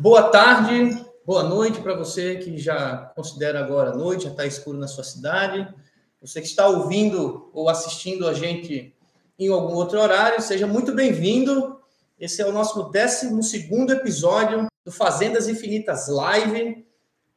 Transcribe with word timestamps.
Boa 0.00 0.30
tarde, 0.30 1.04
boa 1.26 1.42
noite 1.42 1.80
para 1.80 1.96
você 1.96 2.36
que 2.36 2.56
já 2.56 3.12
considera 3.16 3.58
agora 3.58 3.96
noite, 3.96 4.24
já 4.24 4.30
está 4.30 4.46
escuro 4.46 4.78
na 4.78 4.86
sua 4.86 5.02
cidade. 5.02 5.74
Você 6.20 6.40
que 6.40 6.46
está 6.46 6.68
ouvindo 6.68 7.50
ou 7.52 7.68
assistindo 7.68 8.28
a 8.28 8.32
gente 8.32 8.94
em 9.36 9.48
algum 9.48 9.74
outro 9.74 9.98
horário, 9.98 10.40
seja 10.40 10.68
muito 10.68 10.92
bem-vindo. 10.92 11.80
Esse 12.16 12.40
é 12.40 12.46
o 12.46 12.52
nosso 12.52 12.80
12 12.80 13.90
episódio 13.90 14.68
do 14.84 14.92
Fazendas 14.92 15.48
Infinitas 15.48 16.06
Live. 16.06 16.86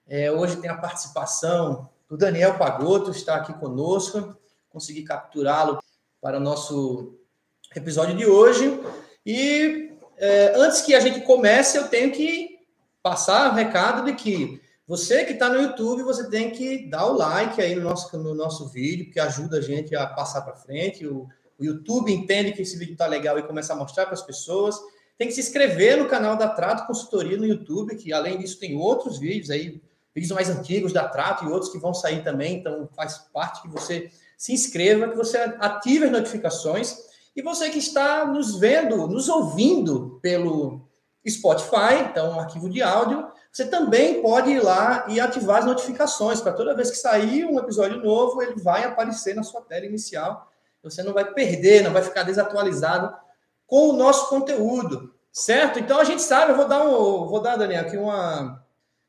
É, 0.08 0.32
hoje 0.32 0.58
tem 0.58 0.70
a 0.70 0.78
participação 0.78 1.90
do 2.08 2.16
Daniel 2.16 2.60
Pagoto, 2.60 3.10
está 3.10 3.38
aqui 3.38 3.54
conosco. 3.56 4.38
Consegui 4.70 5.02
capturá-lo 5.02 5.80
para 6.22 6.38
o 6.38 6.40
nosso 6.40 7.18
episódio 7.76 8.16
de 8.16 8.28
hoje. 8.28 8.80
E 9.26 9.98
é, 10.16 10.54
antes 10.56 10.82
que 10.82 10.94
a 10.94 11.00
gente 11.00 11.22
comece, 11.22 11.76
eu 11.76 11.88
tenho 11.88 12.12
que 12.12 12.51
passar 13.02 13.52
o 13.52 13.56
recado 13.56 14.06
de 14.06 14.14
que 14.14 14.62
você 14.88 15.24
que 15.24 15.32
está 15.32 15.48
no 15.48 15.62
YouTube, 15.62 16.04
você 16.04 16.30
tem 16.30 16.52
que 16.52 16.90
dar 16.90 17.06
o 17.06 17.14
like 17.14 17.62
aí 17.62 17.76
no 17.76 17.82
nosso, 17.82 18.18
no 18.18 18.36
nosso 18.36 18.68
vídeo, 18.68 19.10
que 19.10 19.22
ajuda 19.22 19.60
a 19.60 19.62
gente 19.62 19.96
a 19.96 20.06
passar 20.06 20.42
para 20.42 20.56
frente. 20.56 21.08
O, 21.08 21.30
o, 21.58 21.64
YouTube 21.64 22.12
entende 22.12 22.52
que 22.52 22.62
esse 22.62 22.78
vídeo 22.78 22.94
está 22.94 23.08
legal 23.08 23.40
e 23.40 23.44
começa 23.44 23.72
a 23.72 23.76
mostrar 23.76 24.06
para 24.06 24.16
as 24.16 24.22
pessoas. 24.22 24.76
Tem 25.18 25.30
que 25.30 25.34
se 25.34 25.40
inscrever 25.40 25.98
no 25.98 26.10
canal 26.10 26.36
da 26.36 26.50
Trato 26.50 26.88
Consultoria 26.88 27.38
no 27.38 27.46
YouTube, 27.46 27.96
que 27.96 28.12
além 28.12 28.38
disso 28.38 28.60
tem 28.60 28.76
outros 28.76 29.18
vídeos 29.18 29.50
aí, 29.50 29.82
vídeos 30.14 30.34
mais 30.34 30.50
antigos 30.50 30.92
da 30.92 31.08
Trato 31.08 31.46
e 31.46 31.48
outros 31.48 31.72
que 31.72 31.80
vão 31.80 31.94
sair 31.94 32.22
também. 32.22 32.58
Então 32.58 32.90
faz 32.94 33.18
parte 33.34 33.62
que 33.62 33.70
você 33.70 34.12
se 34.38 34.52
inscreva, 34.52 35.08
que 35.08 35.16
você 35.16 35.38
ative 35.38 36.04
as 36.06 36.12
notificações. 36.12 36.98
E 37.34 37.42
você 37.42 37.70
que 37.70 37.78
está 37.78 38.26
nos 38.26 38.60
vendo, 38.60 39.08
nos 39.08 39.30
ouvindo 39.30 40.20
pelo 40.22 40.91
Spotify, 41.30 42.10
então 42.10 42.32
um 42.32 42.40
arquivo 42.40 42.70
de 42.70 42.82
áudio, 42.82 43.32
você 43.52 43.66
também 43.66 44.22
pode 44.22 44.50
ir 44.50 44.64
lá 44.64 45.06
e 45.08 45.20
ativar 45.20 45.60
as 45.60 45.66
notificações 45.66 46.42
para 46.42 46.54
toda 46.54 46.76
vez 46.76 46.90
que 46.90 46.98
sair 46.98 47.46
um 47.46 47.60
episódio 47.60 48.02
novo, 48.02 48.42
ele 48.42 48.56
vai 48.56 48.84
aparecer 48.84 49.36
na 49.36 49.44
sua 49.44 49.62
tela 49.62 49.86
inicial. 49.86 50.50
Você 50.82 51.04
não 51.04 51.14
vai 51.14 51.32
perder, 51.32 51.84
não 51.84 51.92
vai 51.92 52.02
ficar 52.02 52.24
desatualizado 52.24 53.16
com 53.68 53.90
o 53.90 53.94
nosso 53.94 54.30
conteúdo, 54.30 55.14
certo? 55.32 55.78
Então 55.78 56.00
a 56.00 56.04
gente 56.04 56.22
sabe, 56.22 56.54
eu 56.54 56.58
vou 56.58 56.68
dar 56.68 56.84
um, 56.84 57.28
vou 57.28 57.42
dar 57.42 57.56
Daniel 57.56 57.82
aqui 57.82 57.98
uma 57.98 58.60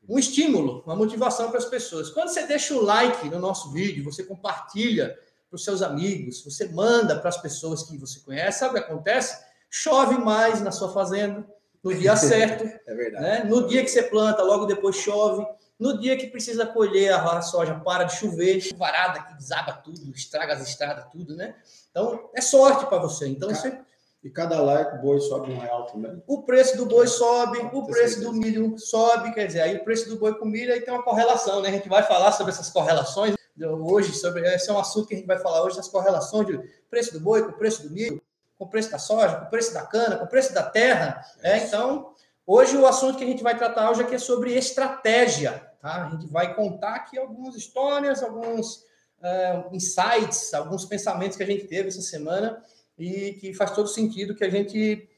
um 0.07 0.19
estímulo, 0.19 0.83
uma 0.85 0.97
motivação 0.97 1.49
para 1.49 1.57
as 1.57 1.65
pessoas. 1.65 2.09
Quando 2.09 2.27
você 2.27 2.45
deixa 2.45 2.73
o 2.73 2.83
like 2.83 3.29
no 3.29 3.39
nosso 3.39 3.71
vídeo, 3.71 4.03
você 4.03 4.21
compartilha 4.21 5.17
para 5.49 5.55
os 5.55 5.63
seus 5.63 5.81
amigos, 5.81 6.43
você 6.43 6.67
manda 6.67 7.17
para 7.17 7.29
as 7.29 7.37
pessoas 7.37 7.83
que 7.83 7.97
você 7.97 8.19
conhece, 8.19 8.59
sabe 8.59 8.71
o 8.71 8.73
que 8.73 8.91
acontece? 8.91 9.41
Chove 9.69 10.17
mais 10.17 10.61
na 10.61 10.71
sua 10.71 10.91
fazenda 10.91 11.47
no 11.83 11.93
dia 11.93 12.15
certo. 12.17 12.63
é 12.63 12.95
verdade. 12.95 13.23
Né? 13.23 13.43
No 13.43 13.67
dia 13.67 13.83
que 13.83 13.89
você 13.89 14.03
planta, 14.03 14.41
logo 14.41 14.65
depois 14.65 14.95
chove. 14.95 15.45
No 15.79 15.99
dia 15.99 16.15
que 16.15 16.27
precisa 16.27 16.65
colher 16.65 17.11
a 17.11 17.41
soja, 17.41 17.75
para 17.75 18.05
de 18.05 18.15
chover, 18.15 18.61
chuvarada 18.61 19.21
que 19.23 19.33
desaba 19.33 19.73
tudo, 19.73 20.11
estraga 20.15 20.53
as 20.53 20.67
estradas, 20.67 21.05
tudo, 21.11 21.35
né? 21.35 21.55
Então, 21.89 22.29
é 22.33 22.41
sorte 22.41 22.85
para 22.85 22.99
você. 22.99 23.27
Então, 23.27 23.49
você... 23.49 23.77
E 24.23 24.29
cada 24.29 24.61
like, 24.61 24.95
o 24.95 25.01
boi 25.01 25.19
sobe 25.19 25.51
um 25.51 25.59
real 25.59 25.85
também. 25.87 26.23
O 26.25 26.43
preço 26.43 26.77
do 26.77 26.85
boi 26.85 27.07
sobe, 27.07 27.57
o 27.73 27.85
preço 27.85 28.21
do 28.21 28.31
milho 28.31 28.79
sobe, 28.79 29.33
quer 29.33 29.47
dizer, 29.47 29.61
aí 29.61 29.75
o 29.75 29.83
preço 29.83 30.07
do 30.07 30.17
boi 30.17 30.33
com 30.35 30.45
milho 30.45 30.71
aí 30.71 30.79
tem 30.79 30.93
uma 30.93 31.03
correlação, 31.03 31.61
né? 31.61 31.67
A 31.67 31.71
gente 31.73 31.89
vai 31.89 32.03
falar 32.03 32.31
sobre 32.31 32.53
essas 32.53 32.69
correlações 32.69 33.35
hoje, 33.61 34.13
sobre 34.13 34.47
esse 34.55 34.69
é 34.69 34.73
um 34.73 34.79
assunto 34.79 35.07
que 35.07 35.13
a 35.13 35.17
gente 35.17 35.27
vai 35.27 35.37
falar 35.37 35.63
hoje, 35.63 35.79
as 35.79 35.89
correlações 35.89 36.47
de 36.47 36.57
preço 36.89 37.13
do 37.13 37.19
boi 37.19 37.43
com 37.43 37.49
o 37.49 37.57
preço 37.57 37.83
do 37.83 37.93
milho, 37.93 38.21
com 38.63 38.67
o 38.67 38.69
preço 38.69 38.91
da 38.91 38.97
soja, 38.97 39.35
com 39.35 39.45
o 39.45 39.49
preço 39.49 39.73
da 39.73 39.81
cana, 39.81 40.17
com 40.17 40.25
o 40.25 40.27
preço 40.27 40.53
da 40.53 40.63
terra. 40.63 41.21
É, 41.41 41.57
então, 41.57 42.13
hoje 42.47 42.77
o 42.77 42.87
assunto 42.87 43.17
que 43.17 43.23
a 43.23 43.27
gente 43.27 43.43
vai 43.43 43.57
tratar 43.57 43.91
hoje 43.91 44.01
aqui 44.01 44.15
é 44.15 44.19
sobre 44.19 44.55
estratégia. 44.55 45.69
Tá? 45.81 46.05
A 46.05 46.09
gente 46.09 46.27
vai 46.27 46.55
contar 46.55 46.95
aqui 46.95 47.17
algumas 47.17 47.55
histórias, 47.55 48.23
alguns 48.23 48.77
uh, 49.19 49.75
insights, 49.75 50.53
alguns 50.53 50.85
pensamentos 50.85 51.35
que 51.35 51.43
a 51.43 51.45
gente 51.45 51.67
teve 51.67 51.89
essa 51.89 52.01
semana 52.01 52.63
e 52.97 53.33
que 53.33 53.53
faz 53.53 53.71
todo 53.71 53.87
sentido 53.87 54.35
que 54.35 54.45
a 54.45 54.49
gente 54.49 55.09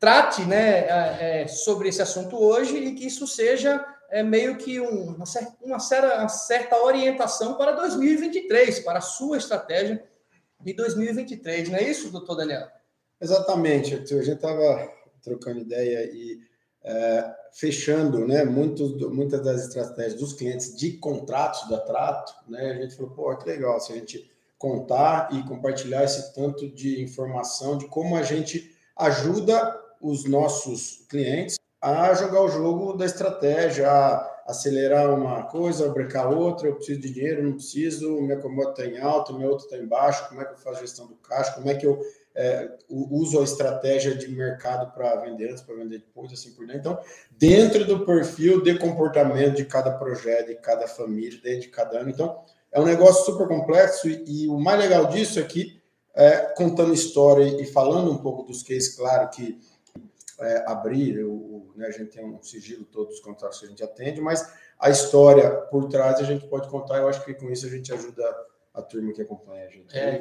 trate 0.00 0.44
né, 0.44 1.42
é, 1.42 1.46
sobre 1.48 1.88
esse 1.88 2.02
assunto 2.02 2.36
hoje 2.36 2.76
e 2.76 2.94
que 2.94 3.06
isso 3.06 3.26
seja 3.26 3.84
é, 4.10 4.22
meio 4.22 4.56
que 4.56 4.80
um, 4.80 5.14
uma, 5.14 5.26
certa, 5.26 5.56
uma, 5.60 5.78
certa, 5.78 6.18
uma 6.18 6.28
certa 6.28 6.76
orientação 6.82 7.54
para 7.54 7.72
2023, 7.72 8.80
para 8.80 8.98
a 8.98 9.02
sua 9.02 9.36
estratégia 9.36 10.04
de 10.60 10.72
2023. 10.72 11.68
Não 11.68 11.78
é 11.78 11.82
isso, 11.82 12.10
doutor 12.10 12.36
Daniel? 12.36 12.77
Exatamente. 13.20 13.94
A 13.94 13.98
gente 13.98 14.30
estava 14.30 14.90
trocando 15.22 15.60
ideia 15.60 16.04
e 16.12 16.38
é, 16.84 17.34
fechando 17.52 18.26
né, 18.26 18.44
muitos, 18.44 18.96
muitas 19.10 19.42
das 19.42 19.62
estratégias 19.62 20.14
dos 20.14 20.32
clientes 20.32 20.76
de 20.76 20.92
contratos 20.92 21.68
da 21.68 21.78
Trato. 21.80 22.32
Né, 22.48 22.72
a 22.72 22.82
gente 22.82 22.96
falou, 22.96 23.12
pô, 23.12 23.36
que 23.36 23.48
legal 23.48 23.80
se 23.80 23.92
a 23.92 23.96
gente 23.96 24.30
contar 24.56 25.28
e 25.32 25.42
compartilhar 25.44 26.04
esse 26.04 26.34
tanto 26.34 26.68
de 26.68 27.02
informação 27.02 27.78
de 27.78 27.86
como 27.86 28.16
a 28.16 28.22
gente 28.22 28.74
ajuda 28.96 29.78
os 30.00 30.24
nossos 30.24 31.06
clientes 31.08 31.58
a 31.80 32.12
jogar 32.14 32.42
o 32.42 32.48
jogo 32.48 32.92
da 32.94 33.04
estratégia, 33.04 33.88
a 33.88 34.37
acelerar 34.48 35.14
uma 35.14 35.42
coisa, 35.42 35.90
brecar 35.90 36.32
outra, 36.32 36.68
eu 36.68 36.76
preciso 36.76 37.00
de 37.00 37.12
dinheiro, 37.12 37.42
não 37.42 37.52
preciso, 37.52 38.18
minha 38.22 38.38
comoda 38.38 38.70
está 38.70 38.86
em 38.86 38.98
alta, 38.98 39.30
minha 39.34 39.46
outra 39.46 39.66
está 39.66 39.76
em 39.76 39.86
baixo, 39.86 40.26
como 40.26 40.40
é 40.40 40.44
que 40.46 40.54
eu 40.54 40.56
faço 40.56 40.80
gestão 40.80 41.06
do 41.06 41.16
caixa, 41.16 41.52
como 41.52 41.68
é 41.68 41.74
que 41.74 41.86
eu 41.86 42.00
é, 42.34 42.70
uso 42.88 43.40
a 43.40 43.44
estratégia 43.44 44.14
de 44.14 44.26
mercado 44.30 44.90
para 44.94 45.16
vender 45.16 45.50
antes, 45.50 45.62
para 45.62 45.74
vender 45.74 45.98
depois, 45.98 46.32
assim 46.32 46.52
por 46.52 46.64
diante. 46.64 46.80
Então, 46.80 46.98
dentro 47.30 47.84
do 47.84 48.06
perfil 48.06 48.62
de 48.62 48.78
comportamento 48.78 49.56
de 49.56 49.66
cada 49.66 49.90
projeto, 49.90 50.46
de 50.46 50.54
cada 50.54 50.88
família, 50.88 51.38
dentro 51.42 51.62
de 51.62 51.68
cada 51.68 51.98
ano. 51.98 52.08
Então, 52.08 52.40
é 52.72 52.80
um 52.80 52.86
negócio 52.86 53.26
super 53.26 53.46
complexo 53.46 54.08
e, 54.08 54.44
e 54.44 54.48
o 54.48 54.58
mais 54.58 54.80
legal 54.80 55.08
disso 55.08 55.38
é 55.38 55.42
que, 55.42 55.78
é, 56.14 56.38
contando 56.56 56.94
história 56.94 57.44
e 57.60 57.66
falando 57.66 58.10
um 58.10 58.18
pouco 58.18 58.44
dos 58.44 58.62
cases, 58.62 58.96
claro 58.96 59.28
que 59.28 59.60
é, 60.40 60.64
abrir, 60.66 61.24
o, 61.24 61.72
né, 61.74 61.86
a 61.86 61.90
gente 61.90 62.10
tem 62.10 62.24
um 62.24 62.42
sigilo 62.42 62.84
todos 62.84 63.14
os 63.14 63.20
contratos 63.20 63.58
que 63.58 63.66
a 63.66 63.68
gente 63.68 63.82
atende, 63.82 64.20
mas 64.20 64.52
a 64.78 64.90
história 64.90 65.50
por 65.50 65.88
trás 65.88 66.20
a 66.20 66.24
gente 66.24 66.46
pode 66.46 66.68
contar. 66.68 66.98
Eu 66.98 67.08
acho 67.08 67.24
que 67.24 67.34
com 67.34 67.50
isso 67.50 67.66
a 67.66 67.70
gente 67.70 67.92
ajuda 67.92 68.24
a 68.72 68.82
turma 68.82 69.12
que 69.12 69.22
acompanha 69.22 69.66
a 69.66 69.68
gente. 69.68 69.96
É, 69.96 70.20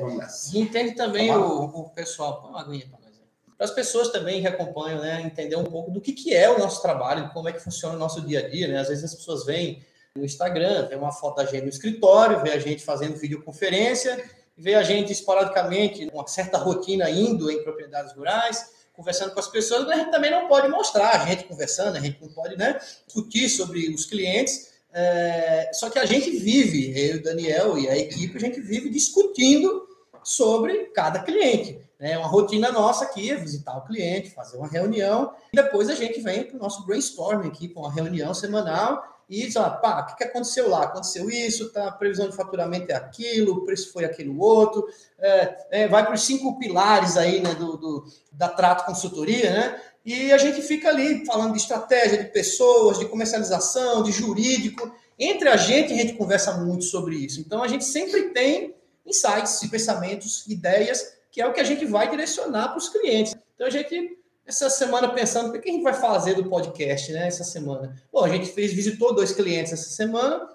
e 0.54 0.60
entende 0.60 0.96
também 0.96 1.32
o, 1.32 1.64
o, 1.66 1.90
pessoal. 1.92 2.42
Põe 2.42 2.50
uma 2.50 2.62
aguinha 2.62 2.88
para 2.90 3.00
nós. 3.00 3.08
Para 3.56 3.66
as 3.66 3.72
pessoas 3.72 4.10
também 4.10 4.42
que 4.42 4.48
acompanham, 4.48 5.02
né, 5.02 5.22
entender 5.22 5.56
um 5.56 5.64
pouco 5.64 5.90
do 5.90 6.00
que, 6.00 6.14
que 6.14 6.34
é 6.34 6.50
o 6.50 6.60
nosso 6.60 6.80
trabalho, 6.82 7.32
como 7.34 7.50
é 7.50 7.52
que 7.52 7.60
funciona 7.60 7.96
o 7.96 7.98
nosso 7.98 8.22
dia 8.22 8.46
a 8.46 8.50
dia. 8.50 8.68
Né? 8.68 8.78
Às 8.78 8.88
vezes 8.88 9.04
as 9.04 9.16
pessoas 9.16 9.46
vêm 9.46 9.84
no 10.16 10.24
Instagram, 10.24 10.88
vê 10.88 10.96
uma 10.96 11.12
foto 11.12 11.38
da 11.38 11.46
gente 11.46 11.64
no 11.64 11.70
escritório, 11.70 12.42
vê 12.42 12.52
a 12.52 12.60
gente 12.60 12.84
fazendo 12.84 13.18
videoconferência, 13.18 14.24
vê 14.56 14.76
a 14.76 14.84
gente 14.84 15.12
esporadicamente, 15.12 16.08
uma 16.14 16.28
certa 16.28 16.58
rotina 16.58 17.10
indo 17.10 17.50
em 17.50 17.64
propriedades 17.64 18.14
rurais, 18.14 18.77
conversando 18.98 19.32
com 19.32 19.40
as 19.40 19.48
pessoas, 19.48 19.86
mas 19.86 19.98
a 19.98 20.02
gente 20.02 20.12
também 20.12 20.32
não 20.32 20.50
pode 20.50 20.68
mostrar 20.68 21.22
a 21.22 21.26
gente 21.26 21.46
conversando, 21.46 21.96
a 21.96 22.02
gente 22.02 22.22
não 22.22 22.30
pode 22.30 22.58
né, 22.58 22.78
discutir 23.06 23.48
sobre 23.48 23.88
os 23.94 24.06
clientes 24.06 24.76
é, 25.00 25.70
só 25.74 25.92
que 25.92 26.00
a 26.00 26.06
gente 26.06 26.32
vive, 26.32 26.92
eu, 27.00 27.22
Daniel 27.22 27.78
e 27.78 27.88
a 27.88 27.96
equipe, 27.96 28.36
a 28.36 28.40
gente 28.40 28.60
vive 28.60 28.90
discutindo 28.90 29.88
sobre 30.24 30.86
cada 30.86 31.20
cliente. 31.20 31.80
É 32.00 32.10
né? 32.10 32.18
uma 32.18 32.28
rotina 32.28 32.72
nossa 32.72 33.06
aqui 33.06 33.30
é 33.30 33.36
visitar 33.36 33.78
o 33.78 33.86
cliente, 33.86 34.32
fazer 34.32 34.58
uma 34.58 34.68
reunião, 34.68 35.34
e 35.54 35.56
depois 35.56 35.90
a 35.90 35.96
gente 35.96 36.20
vem 36.22 36.44
para 36.44 36.56
o 36.56 36.60
nosso 36.60 36.86
brainstorming 36.86 37.48
aqui, 37.48 37.70
com 37.70 37.82
uma 37.82 37.94
reunião 37.94 38.34
semanal, 38.34 39.04
e 39.30 39.46
diz, 39.46 39.58
ah, 39.58 39.70
pá, 39.70 40.08
o 40.10 40.16
que, 40.16 40.24
aconteceu 40.24 40.70
lá? 40.70 40.84
Aconteceu 40.84 41.30
isso, 41.30 41.70
tá, 41.70 41.88
a 41.88 41.92
previsão 41.92 42.30
de 42.30 42.36
faturamento 42.36 42.92
é 42.92 42.96
aquilo, 42.96 43.56
o 43.56 43.66
preço 43.66 43.92
foi 43.92 44.06
aquilo 44.06 44.40
outro, 44.40 44.88
é, 45.20 45.58
é, 45.70 45.88
vai 45.88 46.06
para 46.06 46.16
os 46.16 46.22
cinco 46.22 46.58
pilares 46.58 47.18
aí, 47.18 47.42
né, 47.42 47.54
do, 47.56 47.76
do, 47.76 48.06
da 48.32 48.48
Trato 48.48 48.86
Consultoria, 48.86 49.52
né? 49.52 49.82
E 50.06 50.32
a 50.32 50.38
gente 50.38 50.62
fica 50.62 50.88
ali 50.88 51.26
falando 51.26 51.52
de 51.52 51.60
estratégia, 51.60 52.24
de 52.24 52.30
pessoas, 52.32 52.98
de 52.98 53.06
comercialização, 53.08 54.02
de 54.04 54.14
jurídico. 54.14 54.90
Entre 55.20 55.50
a 55.50 55.58
gente, 55.58 55.92
a 55.92 55.98
gente 55.98 56.14
conversa 56.14 56.54
muito 56.54 56.86
sobre 56.86 57.18
isso. 57.18 57.42
Então, 57.42 57.62
a 57.62 57.68
gente 57.68 57.84
sempre 57.84 58.30
tem 58.30 58.74
insights, 59.06 59.60
pensamentos, 59.70 60.48
ideias, 60.48 61.14
que 61.30 61.42
é 61.42 61.46
o 61.46 61.52
que 61.52 61.60
a 61.60 61.64
gente 61.66 61.86
vai 61.86 62.10
direcionar 62.10 62.70
para 62.70 62.78
os 62.78 62.88
clientes. 62.88 63.36
Então, 63.56 63.68
a 63.68 63.70
gente, 63.70 64.17
essa 64.48 64.70
semana, 64.70 65.10
pensando, 65.10 65.50
o 65.50 65.62
que 65.62 65.70
a 65.70 65.74
gente 65.74 65.84
vai 65.84 65.94
fazer 65.94 66.36
do 66.36 66.50
podcast, 66.50 67.12
né? 67.12 67.28
Essa 67.28 67.44
semana. 67.44 67.94
Bom, 68.12 68.24
a 68.24 68.30
gente 68.30 68.48
fez, 68.48 68.72
visitou 68.72 69.14
dois 69.14 69.34
clientes 69.34 69.74
essa 69.74 69.90
semana 69.90 70.48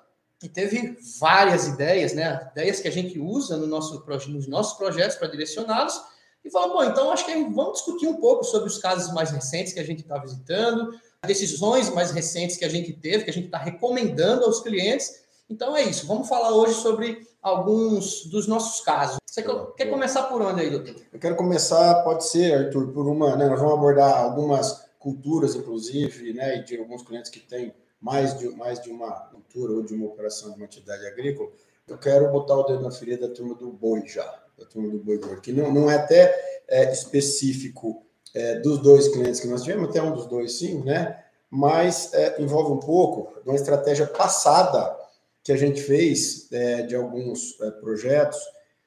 e 0.42 0.48
teve 0.48 0.96
várias 1.20 1.68
ideias, 1.68 2.14
né? 2.14 2.48
Ideias 2.52 2.80
que 2.80 2.88
a 2.88 2.90
gente 2.90 3.18
usa 3.18 3.58
no 3.58 3.66
nosso, 3.66 4.02
nos 4.28 4.48
nossos 4.48 4.78
projetos 4.78 5.16
para 5.16 5.28
direcioná-los 5.28 6.00
e 6.42 6.50
falou, 6.50 6.72
bom, 6.72 6.84
então 6.84 7.12
acho 7.12 7.26
que 7.26 7.34
vamos 7.34 7.74
discutir 7.74 8.08
um 8.08 8.16
pouco 8.16 8.42
sobre 8.44 8.66
os 8.66 8.78
casos 8.78 9.12
mais 9.12 9.30
recentes 9.30 9.74
que 9.74 9.80
a 9.80 9.84
gente 9.84 10.00
está 10.00 10.16
visitando, 10.18 10.98
decisões 11.26 11.90
mais 11.90 12.10
recentes 12.10 12.56
que 12.56 12.64
a 12.64 12.70
gente 12.70 12.94
teve, 12.94 13.24
que 13.24 13.30
a 13.30 13.34
gente 13.34 13.46
está 13.46 13.58
recomendando 13.58 14.46
aos 14.46 14.60
clientes. 14.60 15.21
Então 15.52 15.76
é 15.76 15.82
isso, 15.82 16.06
vamos 16.06 16.30
falar 16.30 16.50
hoje 16.54 16.72
sobre 16.72 17.26
alguns 17.42 18.24
dos 18.24 18.48
nossos 18.48 18.80
casos. 18.80 19.18
Você 19.26 19.44
quer 19.76 19.84
começar 19.90 20.22
por 20.22 20.40
onde 20.40 20.62
aí, 20.62 20.70
doutor? 20.70 20.96
Eu 21.12 21.18
quero 21.18 21.36
começar, 21.36 22.02
pode 22.02 22.24
ser, 22.26 22.54
Arthur, 22.54 22.90
por 22.90 23.06
uma, 23.06 23.36
né, 23.36 23.50
nós 23.50 23.60
vamos 23.60 23.74
abordar 23.74 24.16
algumas 24.16 24.86
culturas, 24.98 25.54
inclusive, 25.54 26.32
né, 26.32 26.56
e 26.56 26.64
de 26.64 26.78
alguns 26.78 27.02
clientes 27.02 27.30
que 27.30 27.38
têm 27.38 27.74
mais 28.00 28.38
de, 28.38 28.48
mais 28.56 28.80
de 28.80 28.90
uma 28.90 29.10
cultura 29.10 29.74
ou 29.74 29.82
de 29.82 29.92
uma 29.92 30.06
operação 30.06 30.52
de 30.52 30.56
uma 30.56 30.64
atividade 30.64 31.06
agrícola, 31.06 31.50
eu 31.86 31.98
quero 31.98 32.32
botar 32.32 32.54
o 32.54 32.62
dedo 32.62 32.80
na 32.80 32.90
ferida 32.90 33.28
da 33.28 33.34
turma 33.34 33.54
do 33.54 33.70
boi 33.70 34.06
já, 34.06 34.24
da 34.58 34.64
turma 34.64 34.88
do 34.88 35.00
boi 35.00 35.18
gordo, 35.18 35.42
que 35.42 35.52
não, 35.52 35.70
não 35.70 35.90
é 35.90 35.96
até 35.96 36.62
é, 36.66 36.90
específico 36.90 38.02
é, 38.34 38.58
dos 38.60 38.78
dois 38.78 39.08
clientes 39.08 39.38
que 39.38 39.48
nós 39.48 39.62
tivemos, 39.62 39.90
até 39.90 40.02
um 40.02 40.14
dos 40.14 40.24
dois 40.24 40.54
sim, 40.54 40.82
né? 40.82 41.22
Mas 41.50 42.14
é, 42.14 42.40
envolve 42.40 42.72
um 42.72 42.78
pouco 42.78 43.38
de 43.42 43.50
uma 43.50 43.56
estratégia 43.56 44.06
passada 44.06 45.01
que 45.42 45.52
a 45.52 45.56
gente 45.56 45.82
fez 45.82 46.50
é, 46.52 46.82
de 46.82 46.94
alguns 46.94 47.60
é, 47.60 47.70
projetos 47.70 48.38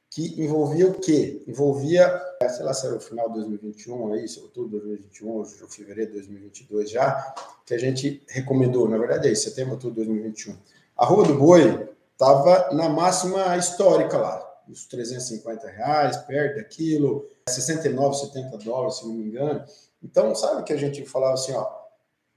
que 0.09 0.41
envolvia 0.41 0.87
o 0.87 0.93
quê? 0.93 1.43
Envolvia, 1.45 2.21
é, 2.41 2.47
sei 2.47 2.63
lá 2.63 2.73
se 2.73 2.87
era 2.87 2.95
o 2.95 3.01
final 3.01 3.27
de 3.27 3.35
2021, 3.35 4.13
aí, 4.13 4.27
se 4.27 4.39
outubro 4.39 4.79
de 4.79 4.85
2021, 4.85 5.29
ou 5.29 5.45
fevereiro 5.45 6.11
de 6.11 6.17
2022 6.19 6.89
já, 6.89 7.35
que 7.65 7.73
a 7.73 7.77
gente 7.77 8.23
recomendou, 8.29 8.87
na 8.87 8.97
verdade 8.97 9.27
é 9.27 9.31
isso, 9.31 9.49
setembro, 9.49 9.73
outubro 9.73 9.95
de 9.95 10.07
2021. 10.07 10.55
A 10.95 11.05
Rua 11.05 11.25
do 11.25 11.37
Boi 11.37 11.89
estava 12.13 12.73
na 12.73 12.87
máxima 12.87 13.57
histórica 13.57 14.17
lá, 14.17 14.41
os 14.69 14.85
350 14.87 15.67
reais, 15.67 16.15
perto 16.17 16.55
daquilo, 16.55 17.27
69, 17.49 18.15
70 18.15 18.57
dólares, 18.59 18.95
se 18.95 19.05
não 19.05 19.15
me 19.15 19.25
engano. 19.25 19.65
Então, 20.01 20.33
sabe 20.33 20.63
que 20.63 20.71
a 20.71 20.77
gente 20.77 21.05
falava 21.05 21.33
assim, 21.33 21.53
ó, 21.53 21.67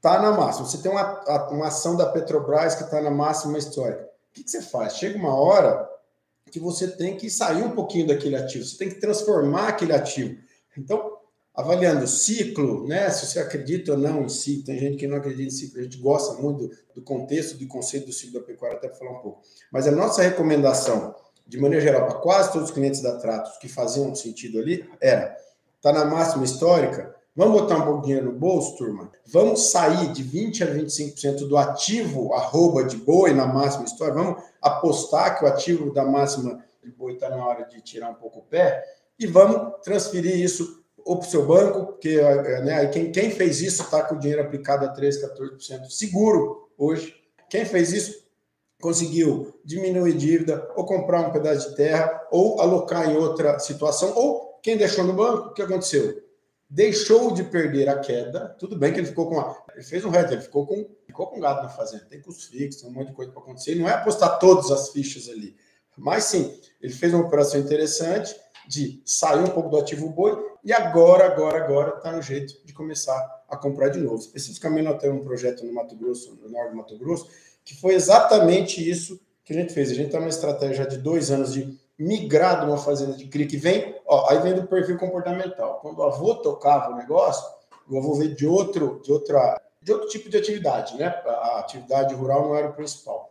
tá 0.00 0.20
na 0.20 0.32
máxima. 0.32 0.66
Você 0.66 0.78
tem 0.78 0.90
uma, 0.90 1.48
uma 1.50 1.68
ação 1.68 1.96
da 1.96 2.06
Petrobras 2.06 2.74
que 2.74 2.82
está 2.82 3.00
na 3.00 3.10
máxima 3.10 3.56
histórica. 3.58 4.07
Que, 4.38 4.44
que 4.44 4.50
você 4.50 4.62
faz? 4.62 4.96
Chega 4.96 5.18
uma 5.18 5.34
hora 5.34 5.88
que 6.50 6.60
você 6.60 6.88
tem 6.88 7.16
que 7.16 7.28
sair 7.28 7.62
um 7.62 7.72
pouquinho 7.72 8.06
daquele 8.06 8.36
ativo, 8.36 8.64
você 8.64 8.78
tem 8.78 8.88
que 8.88 9.00
transformar 9.00 9.68
aquele 9.68 9.92
ativo. 9.92 10.38
Então, 10.76 11.18
avaliando 11.54 12.04
o 12.04 12.08
ciclo, 12.08 12.86
né, 12.86 13.10
se 13.10 13.26
você 13.26 13.40
acredita 13.40 13.92
ou 13.92 13.98
não 13.98 14.22
em 14.22 14.28
ciclo, 14.28 14.64
tem 14.64 14.78
gente 14.78 14.96
que 14.96 15.06
não 15.08 15.16
acredita 15.16 15.48
em 15.48 15.50
ciclo, 15.50 15.80
a 15.80 15.82
gente 15.82 15.98
gosta 15.98 16.40
muito 16.40 16.68
do, 16.68 16.76
do 16.94 17.02
contexto, 17.02 17.58
do 17.58 17.66
conceito 17.66 18.06
do 18.06 18.12
ciclo 18.12 18.40
da 18.40 18.46
pecuária, 18.46 18.76
até 18.76 18.88
para 18.88 18.96
falar 18.96 19.18
um 19.18 19.22
pouco. 19.22 19.42
Mas 19.72 19.86
a 19.86 19.90
nossa 19.90 20.22
recomendação, 20.22 21.14
de 21.46 21.58
maneira 21.60 21.84
geral, 21.84 22.06
para 22.06 22.20
quase 22.20 22.52
todos 22.52 22.68
os 22.68 22.74
clientes 22.74 23.00
da 23.00 23.18
Tratos 23.18 23.58
que 23.58 23.68
faziam 23.68 24.14
sentido 24.14 24.58
ali, 24.58 24.88
era, 25.00 25.36
está 25.76 25.92
na 25.92 26.04
máxima 26.04 26.44
histórica, 26.44 27.14
Vamos 27.38 27.60
botar 27.60 27.76
um 27.76 27.92
pouquinho 27.92 28.24
no 28.24 28.32
bolso, 28.32 28.76
turma? 28.76 29.12
Vamos 29.24 29.70
sair 29.70 30.10
de 30.12 30.24
20% 30.24 30.62
a 30.62 30.74
25% 30.74 31.46
do 31.46 31.56
ativo 31.56 32.34
arroba 32.34 32.82
de 32.82 32.96
boi 32.96 33.32
na 33.32 33.46
máxima 33.46 33.84
história? 33.84 34.12
Vamos 34.12 34.42
apostar 34.60 35.38
que 35.38 35.44
o 35.44 35.46
ativo 35.46 35.92
da 35.92 36.04
máxima 36.04 36.58
de 36.82 36.90
boi 36.90 37.12
está 37.12 37.28
na 37.30 37.46
hora 37.46 37.64
de 37.66 37.80
tirar 37.80 38.10
um 38.10 38.14
pouco 38.14 38.40
o 38.40 38.42
pé? 38.42 38.84
E 39.16 39.24
vamos 39.24 39.80
transferir 39.84 40.36
isso 40.36 40.82
ou 41.04 41.16
para 41.16 41.28
o 41.28 41.30
seu 41.30 41.46
banco, 41.46 41.86
porque 41.86 42.20
né, 42.64 42.88
quem, 42.88 43.12
quem 43.12 43.30
fez 43.30 43.60
isso 43.60 43.82
está 43.82 44.02
com 44.02 44.16
o 44.16 44.18
dinheiro 44.18 44.42
aplicado 44.42 44.84
a 44.84 44.92
13%, 44.92 45.20
14% 45.38 45.90
seguro 45.90 46.68
hoje. 46.76 47.14
Quem 47.48 47.64
fez 47.64 47.92
isso 47.92 48.20
conseguiu 48.82 49.54
diminuir 49.64 50.14
dívida, 50.14 50.68
ou 50.74 50.84
comprar 50.84 51.20
um 51.20 51.30
pedaço 51.30 51.70
de 51.70 51.76
terra, 51.76 52.20
ou 52.32 52.60
alocar 52.60 53.08
em 53.08 53.16
outra 53.16 53.60
situação, 53.60 54.12
ou 54.16 54.58
quem 54.60 54.76
deixou 54.76 55.04
no 55.04 55.12
banco, 55.12 55.50
o 55.50 55.54
que 55.54 55.62
aconteceu? 55.62 56.26
Deixou 56.68 57.32
de 57.32 57.44
perder 57.44 57.88
a 57.88 57.98
queda. 57.98 58.54
Tudo 58.58 58.76
bem 58.76 58.92
que 58.92 59.00
ele 59.00 59.06
ficou 59.06 59.28
com. 59.28 59.40
A, 59.40 59.64
ele 59.74 59.84
fez 59.84 60.04
um 60.04 60.10
reto, 60.10 60.34
ele 60.34 60.42
ficou 60.42 60.66
com, 60.66 60.88
ficou 61.06 61.26
com 61.28 61.40
gado 61.40 61.62
na 61.62 61.68
fazenda. 61.68 62.04
Tem 62.04 62.20
custos 62.20 62.46
fixos, 62.46 62.82
tem 62.82 62.90
um 62.90 62.94
monte 62.94 63.08
de 63.08 63.14
coisa 63.14 63.32
para 63.32 63.40
acontecer. 63.40 63.72
Ele 63.72 63.80
não 63.80 63.88
é 63.88 63.92
apostar 63.92 64.38
todas 64.38 64.70
as 64.70 64.90
fichas 64.90 65.28
ali. 65.28 65.56
Mas 65.96 66.24
sim, 66.24 66.58
ele 66.80 66.92
fez 66.92 67.12
uma 67.12 67.24
operação 67.24 67.58
interessante 67.60 68.36
de 68.68 69.02
sair 69.04 69.40
um 69.40 69.48
pouco 69.48 69.70
do 69.70 69.78
ativo 69.78 70.10
boi 70.10 70.38
e 70.62 70.72
agora, 70.72 71.24
agora, 71.24 71.64
agora 71.64 71.96
está 71.96 72.12
no 72.12 72.20
jeito 72.20 72.54
de 72.64 72.72
começar 72.74 73.18
a 73.48 73.56
comprar 73.56 73.88
de 73.88 73.98
novo. 73.98 74.18
Especificamente, 74.18 74.84
nós 74.84 75.00
temos 75.00 75.22
um 75.22 75.24
projeto 75.24 75.64
no 75.64 75.72
Mato 75.72 75.96
Grosso, 75.96 76.38
no 76.42 76.50
norte 76.50 76.70
do 76.70 76.76
Mato 76.76 76.98
Grosso, 76.98 77.28
que 77.64 77.74
foi 77.74 77.94
exatamente 77.94 78.88
isso 78.88 79.18
que 79.44 79.54
a 79.54 79.56
gente 79.56 79.72
fez. 79.72 79.90
A 79.90 79.94
gente 79.94 80.06
está 80.06 80.18
numa 80.18 80.28
estratégia 80.28 80.86
de 80.86 80.98
dois 80.98 81.30
anos 81.30 81.54
de 81.54 81.78
migrar 81.98 82.60
de 82.60 82.66
uma 82.66 82.76
fazenda 82.76 83.16
de 83.16 83.26
cria 83.26 83.46
que 83.46 83.56
vem, 83.56 83.97
ó, 84.08 84.30
aí 84.30 84.38
vem 84.40 84.54
do 84.54 84.66
perfil 84.66 84.98
comportamental. 84.98 85.78
Quando 85.80 85.98
o 85.98 86.02
avô 86.02 86.34
tocava 86.36 86.92
o 86.92 86.96
negócio, 86.96 87.46
o 87.88 87.98
avô 87.98 88.14
veio 88.14 88.34
de 88.34 88.46
outro, 88.46 89.00
de 89.04 89.12
outra, 89.12 89.60
de 89.82 89.92
outro 89.92 90.08
tipo 90.08 90.28
de 90.28 90.36
atividade, 90.36 90.96
né? 90.96 91.06
A 91.26 91.58
atividade 91.60 92.14
rural 92.14 92.48
não 92.48 92.56
era 92.56 92.68
o 92.68 92.72
principal. 92.72 93.30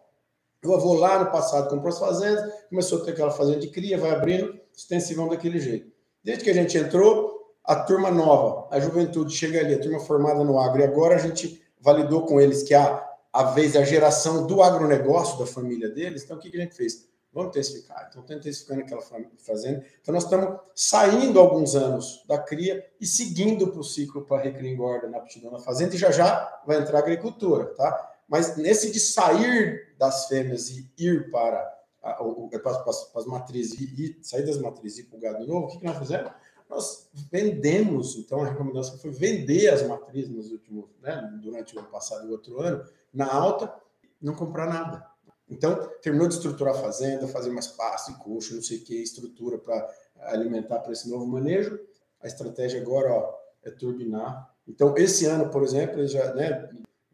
O 0.66 0.74
avô 0.74 0.94
lá 0.94 1.24
no 1.24 1.32
passado 1.32 1.70
comprou 1.70 1.90
as 1.90 2.00
fazendas, 2.00 2.52
começou 2.70 3.02
a 3.02 3.06
ter 3.06 3.12
aquela 3.12 3.32
fazenda 3.32 3.60
de 3.60 3.70
cria, 3.70 3.98
vai 3.98 4.12
abrindo, 4.12 4.60
extensivão 4.76 5.28
daquele 5.28 5.60
jeito. 5.60 5.92
Desde 6.24 6.44
que 6.44 6.50
a 6.50 6.54
gente 6.54 6.78
entrou, 6.78 7.54
a 7.64 7.76
turma 7.76 8.10
nova, 8.10 8.68
a 8.72 8.80
juventude 8.80 9.36
chega 9.36 9.60
ali, 9.60 9.74
a 9.74 9.80
turma 9.80 10.00
formada 10.00 10.44
no 10.44 10.60
agro, 10.60 10.82
e 10.82 10.84
agora 10.84 11.16
a 11.16 11.20
gente 11.20 11.62
validou 11.80 12.26
com 12.26 12.40
eles 12.42 12.64
que 12.64 12.74
a, 12.74 13.06
a 13.32 13.44
vez 13.44 13.76
a 13.76 13.84
geração 13.84 14.48
do 14.48 14.62
agronegócio 14.62 15.38
da 15.38 15.46
família 15.46 15.90
deles, 15.90 16.24
então 16.24 16.38
o 16.38 16.40
que, 16.40 16.50
que 16.50 16.58
a 16.58 16.62
gente 16.62 16.76
fez? 16.76 17.08
Vamos 17.34 17.50
intensificar. 17.50 18.08
Então, 18.10 18.22
estou 18.22 18.36
intensificando 18.36 18.82
aquela 18.82 19.02
fazenda. 19.38 19.86
Então, 20.02 20.14
nós 20.14 20.24
estamos 20.24 20.60
saindo 20.74 21.40
alguns 21.40 21.76
anos 21.76 22.24
da 22.28 22.38
cria 22.38 22.86
e 23.00 23.06
seguindo 23.06 23.68
para 23.68 23.80
o 23.80 23.84
ciclo 23.84 24.26
para 24.26 24.42
recria 24.42 24.72
engorda 24.72 25.08
na 25.08 25.18
aptidão 25.18 25.52
da 25.52 25.60
fazenda 25.60 25.94
e 25.94 25.98
já 25.98 26.10
já 26.12 26.62
vai 26.66 26.78
entrar 26.78 26.98
a 26.98 27.02
agricultura, 27.02 27.66
tá? 27.76 28.16
Mas 28.28 28.58
nesse 28.58 28.92
de 28.92 29.00
sair 29.00 29.96
das 29.98 30.28
fêmeas 30.28 30.70
e 30.70 30.90
ir 30.98 31.30
para, 31.30 31.60
a, 32.02 32.14
para, 32.14 32.60
para, 32.60 32.84
para 32.84 33.22
as 33.22 33.26
matrizes 33.26 33.80
e, 33.80 34.18
e, 34.20 34.24
sair 34.24 34.46
das 34.46 34.58
matrizes 34.58 35.00
e 35.00 35.04
para 35.04 35.18
o 35.18 35.22
gado 35.22 35.48
novo, 35.48 35.68
o 35.68 35.70
que, 35.70 35.80
que 35.80 35.86
nós 35.86 35.98
fizemos? 35.98 36.32
Nós 36.70 37.10
vendemos, 37.32 38.18
então 38.18 38.42
a 38.42 38.50
recomendação 38.50 38.98
foi 38.98 39.12
vender 39.12 39.70
as 39.70 39.84
matrizes 39.84 40.30
nos 40.30 40.52
últimos, 40.52 40.86
né, 41.02 41.22
durante 41.42 41.76
o 41.76 41.80
ano 41.80 41.88
passado 41.88 42.26
e 42.26 42.30
o 42.30 42.32
outro 42.32 42.60
ano, 42.60 42.84
na 43.14 43.32
alta, 43.32 43.74
não 44.22 44.36
comprar 44.36 44.68
nada 44.68 45.06
então, 45.50 45.90
terminou 46.02 46.28
de 46.28 46.36
estruturar 46.36 46.76
a 46.76 46.78
fazenda, 46.78 47.28
fazer 47.28 47.50
mais 47.50 47.68
pasto 47.68 48.12
e 48.12 48.16
coxo, 48.16 48.56
não 48.56 48.62
sei 48.62 48.80
o 48.80 48.84
que, 48.84 49.02
estrutura 49.02 49.58
para 49.58 49.90
alimentar 50.24 50.80
para 50.80 50.92
esse 50.92 51.10
novo 51.10 51.26
manejo. 51.26 51.80
A 52.22 52.28
estratégia 52.28 52.82
agora 52.82 53.14
ó, 53.14 53.34
é 53.64 53.72
turbinar. 53.72 54.54
Então, 54.68 54.98
esse 54.98 55.26
ano, 55.26 55.50
por 55.50 55.64
exemplo, 55.64 56.00
ele 56.00 56.08
já, 56.08 56.34
né, 56.34 56.70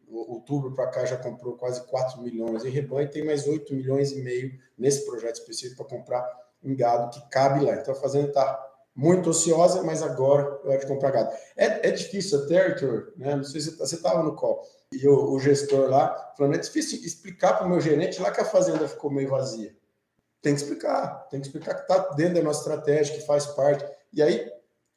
outubro 0.07 0.73
para 0.73 0.87
cá 0.87 1.05
já 1.05 1.17
comprou 1.17 1.55
quase 1.55 1.85
4 1.85 2.21
milhões 2.21 2.65
em 2.65 2.69
rebanho, 2.69 3.09
tem 3.09 3.23
mais 3.23 3.47
8 3.47 3.73
milhões 3.73 4.11
e 4.11 4.21
meio 4.21 4.59
nesse 4.77 5.05
projeto 5.05 5.35
específico 5.35 5.83
para 5.85 5.97
comprar 5.97 6.43
em 6.63 6.75
gado 6.75 7.09
que 7.09 7.29
cabe 7.29 7.63
lá. 7.63 7.75
Então, 7.75 7.93
a 7.93 7.97
fazenda 7.97 8.29
está 8.29 8.72
muito 8.95 9.29
ociosa, 9.29 9.81
mas 9.83 10.03
agora 10.03 10.59
é 10.63 10.67
hora 10.67 10.79
de 10.79 10.87
comprar 10.87 11.11
gado. 11.11 11.35
É, 11.57 11.89
é 11.89 11.91
difícil 11.91 12.43
até, 12.43 12.67
Arthur, 12.67 13.13
né? 13.17 13.35
não 13.35 13.43
sei 13.43 13.61
se 13.61 13.75
você 13.75 13.95
estava 13.95 14.21
no 14.21 14.35
call 14.35 14.63
e 14.93 15.07
o, 15.07 15.31
o, 15.31 15.39
gestor 15.39 15.89
lá 15.89 16.33
falando, 16.37 16.55
é 16.55 16.59
difícil 16.59 16.99
explicar 17.03 17.53
para 17.53 17.65
o 17.65 17.69
meu 17.69 17.81
gerente 17.81 18.21
lá 18.21 18.31
que 18.31 18.41
a 18.41 18.45
fazenda 18.45 18.87
ficou 18.87 19.11
meio 19.11 19.29
vazia. 19.29 19.75
Tem 20.41 20.53
que 20.53 20.61
explicar, 20.61 21.27
tem 21.29 21.39
que 21.39 21.47
explicar 21.47 21.75
que 21.75 21.81
está 21.81 22.09
dentro 22.15 22.35
da 22.35 22.43
nossa 22.43 22.59
estratégia, 22.59 23.15
que 23.15 23.25
faz 23.25 23.45
parte. 23.47 23.85
E 24.11 24.21
aí, 24.21 24.47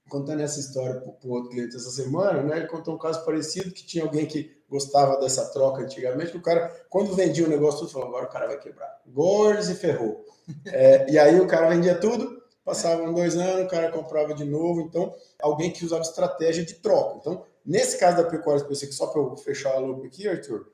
contando 0.09 0.43
essa 0.43 0.61
história 0.61 1.01
para 1.01 1.29
o 1.29 1.33
outro 1.33 1.51
cliente 1.51 1.77
essa 1.77 1.91
semana, 1.91 2.43
né, 2.43 2.59
ele 2.59 2.67
contou 2.67 2.95
um 2.95 2.99
caso 2.99 3.25
parecido 3.25 3.71
que 3.71 3.87
tinha 3.87 4.05
alguém 4.05 4.27
que 4.27 4.55
gostava 4.69 5.19
dessa 5.19 5.47
troca 5.53 5.83
antigamente, 5.83 6.33
que 6.33 6.39
o 6.39 6.43
cara, 6.43 6.69
quando 6.91 7.15
vendia 7.15 7.47
o 7.47 7.49
negócio 7.49 7.81
tudo, 7.81 7.93
falou, 7.93 8.09
agora 8.09 8.27
o 8.27 8.31
cara 8.31 8.47
vai 8.49 8.59
quebrar. 8.59 9.01
Gores 9.07 9.69
e 9.69 9.75
ferrou. 9.75 10.25
É, 10.67 11.11
e 11.11 11.19
aí 11.19 11.41
o 11.41 11.47
cara 11.47 11.69
vendia 11.69 11.99
tudo, 11.99 12.41
passavam 12.67 13.15
dois 13.15 13.35
anos, 13.35 13.65
o 13.65 13.69
cara 13.69 13.91
comprava 13.91 14.35
de 14.35 14.45
novo. 14.45 14.83
Então, 14.83 15.15
alguém 15.41 15.71
que 15.71 15.87
usava 15.87 16.03
estratégia 16.03 16.67
de 16.67 16.75
troca. 16.75 17.17
Então, 17.19 17.43
Nesse 17.67 17.99
caso 17.99 18.19
da 18.19 18.31
pecuária 18.31 18.61
específica, 18.61 18.97
só 18.97 19.09
para 19.09 19.21
eu 19.21 19.37
fechar 19.37 19.75
a 19.75 19.81
lupa 19.81 20.07
aqui, 20.07 20.29
Arthur, 20.29 20.71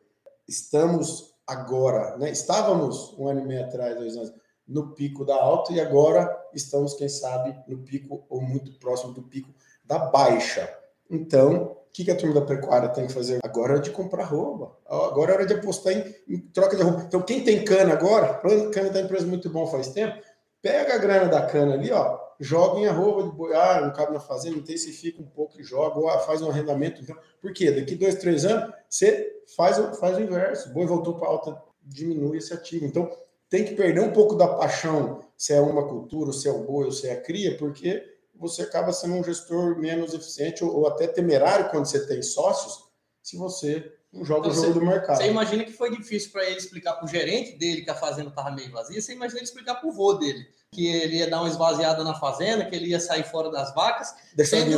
estamos 0.47 1.33
agora, 1.47 2.19
né? 2.19 2.31
Estávamos 2.31 3.15
um 3.19 3.27
ano 3.27 3.41
e 3.41 3.47
meio 3.47 3.65
atrás, 3.65 3.97
dois 3.97 4.15
anos, 4.15 4.35
no 4.69 4.95
pico 4.95 5.25
da 5.25 5.35
alta 5.35 5.73
e 5.73 5.81
agora 5.81 6.31
estamos, 6.53 6.93
quem 6.93 7.09
sabe, 7.09 7.59
no 7.67 7.79
pico 7.79 8.27
ou 8.29 8.43
muito 8.43 8.79
próximo 8.79 9.15
do 9.15 9.23
pico 9.23 9.49
da 9.83 9.99
baixa. 9.99 10.69
Então, 11.11 11.63
o 11.63 11.77
que, 11.91 12.11
a 12.11 12.17
turma 12.17 12.35
da 12.35 12.47
pecuária 12.47 12.91
tem 12.91 13.07
que 13.07 13.13
fazer? 13.13 13.41
Agora 13.43 13.77
é 13.77 13.81
de 13.81 13.91
comprar 13.91 14.25
roupa. 14.25 14.77
Agora 14.87 15.33
é 15.33 15.35
hora 15.37 15.47
de 15.47 15.55
apostar 15.55 15.95
em, 15.95 16.15
em 16.29 16.39
troca 16.41 16.77
de 16.77 16.83
roupa. 16.83 17.05
Então, 17.07 17.23
quem 17.23 17.43
tem 17.43 17.65
cana 17.65 17.95
agora, 17.95 18.39
cana 18.71 18.91
da 18.91 19.01
empresa 19.01 19.27
muito 19.27 19.49
bom 19.49 19.67
faz 19.67 19.89
tempo, 19.89 20.23
pega 20.62 20.95
a 20.95 20.99
grana 20.99 21.28
da 21.28 21.45
cana 21.45 21.75
ali, 21.75 21.90
ó, 21.90 22.19
joga 22.38 22.78
em 22.78 22.87
arroba 22.87 23.25
de 23.25 23.37
boi, 23.37 23.54
ah, 23.54 23.81
não 23.81 23.92
cabe 23.92 24.12
na 24.12 24.21
fazenda, 24.21 24.57
intensifica 24.57 25.21
um 25.21 25.26
pouco 25.26 25.61
e 25.61 25.64
joga, 25.64 25.99
ou 25.99 26.09
ah, 26.09 26.21
faz 26.21 26.40
um 26.40 26.49
arrendamento. 26.49 27.02
Então, 27.02 27.16
por 27.40 27.52
quê? 27.52 27.71
Daqui 27.73 27.97
dois, 27.97 28.14
três 28.14 28.45
anos, 28.45 28.73
você 28.88 29.42
faz, 29.57 29.76
faz 29.99 30.16
o 30.16 30.21
inverso. 30.21 30.71
O 30.71 30.73
boi 30.73 30.87
voltou 30.87 31.19
para 31.19 31.28
alta, 31.28 31.61
diminui 31.83 32.38
esse 32.38 32.54
ativo. 32.54 32.87
Então, 32.87 33.11
tem 33.50 33.64
que 33.64 33.75
perder 33.75 34.00
um 34.00 34.12
pouco 34.12 34.35
da 34.37 34.49
paixão, 34.49 35.21
se 35.37 35.52
é 35.52 35.61
uma 35.61 35.87
cultura, 35.87 36.33
se 36.33 36.49
é 36.49 36.52
o 36.52 36.64
boi, 36.64 36.90
se 36.92 37.09
é 37.09 37.12
a 37.12 37.21
cria, 37.21 37.59
porque 37.59 38.02
você 38.35 38.62
acaba 38.62 38.92
sendo 38.92 39.14
um 39.14 39.25
gestor 39.25 39.78
menos 39.78 40.14
eficiente 40.14 40.64
ou, 40.64 40.75
ou 40.75 40.87
até 40.87 41.07
temerário 41.07 41.71
quando 41.71 41.87
você 41.87 42.07
tem 42.07 42.23
sócios, 42.23 42.85
se 43.23 43.37
você 43.37 43.92
não 44.12 44.25
joga 44.25 44.49
então, 44.49 44.50
o 44.50 44.54
jogo 44.54 44.75
você, 44.75 44.78
do 44.81 44.85
mercado. 44.85 45.16
Você 45.16 45.28
imagina 45.28 45.64
que 45.64 45.73
foi 45.73 45.97
difícil 45.97 46.31
para 46.31 46.45
ele 46.45 46.59
explicar 46.59 46.95
para 46.95 47.07
o 47.07 47.09
gerente 47.09 47.57
dele 47.57 47.83
que 47.83 47.90
a 47.90 47.95
fazenda 47.95 48.28
estava 48.28 48.50
meio 48.50 48.71
vazia, 48.71 49.00
você 49.00 49.12
imagina 49.12 49.38
ele 49.38 49.47
explicar 49.47 49.76
para 49.76 49.88
o 49.88 49.92
vô 49.92 50.14
dele 50.14 50.47
que 50.73 50.87
ele 50.87 51.19
ia 51.19 51.28
dar 51.28 51.40
uma 51.40 51.49
esvaziada 51.49 52.02
na 52.02 52.14
fazenda, 52.14 52.64
que 52.64 52.75
ele 52.75 52.88
ia 52.88 52.99
sair 52.99 53.25
fora 53.25 53.50
das 53.50 53.75
vacas. 53.75 54.14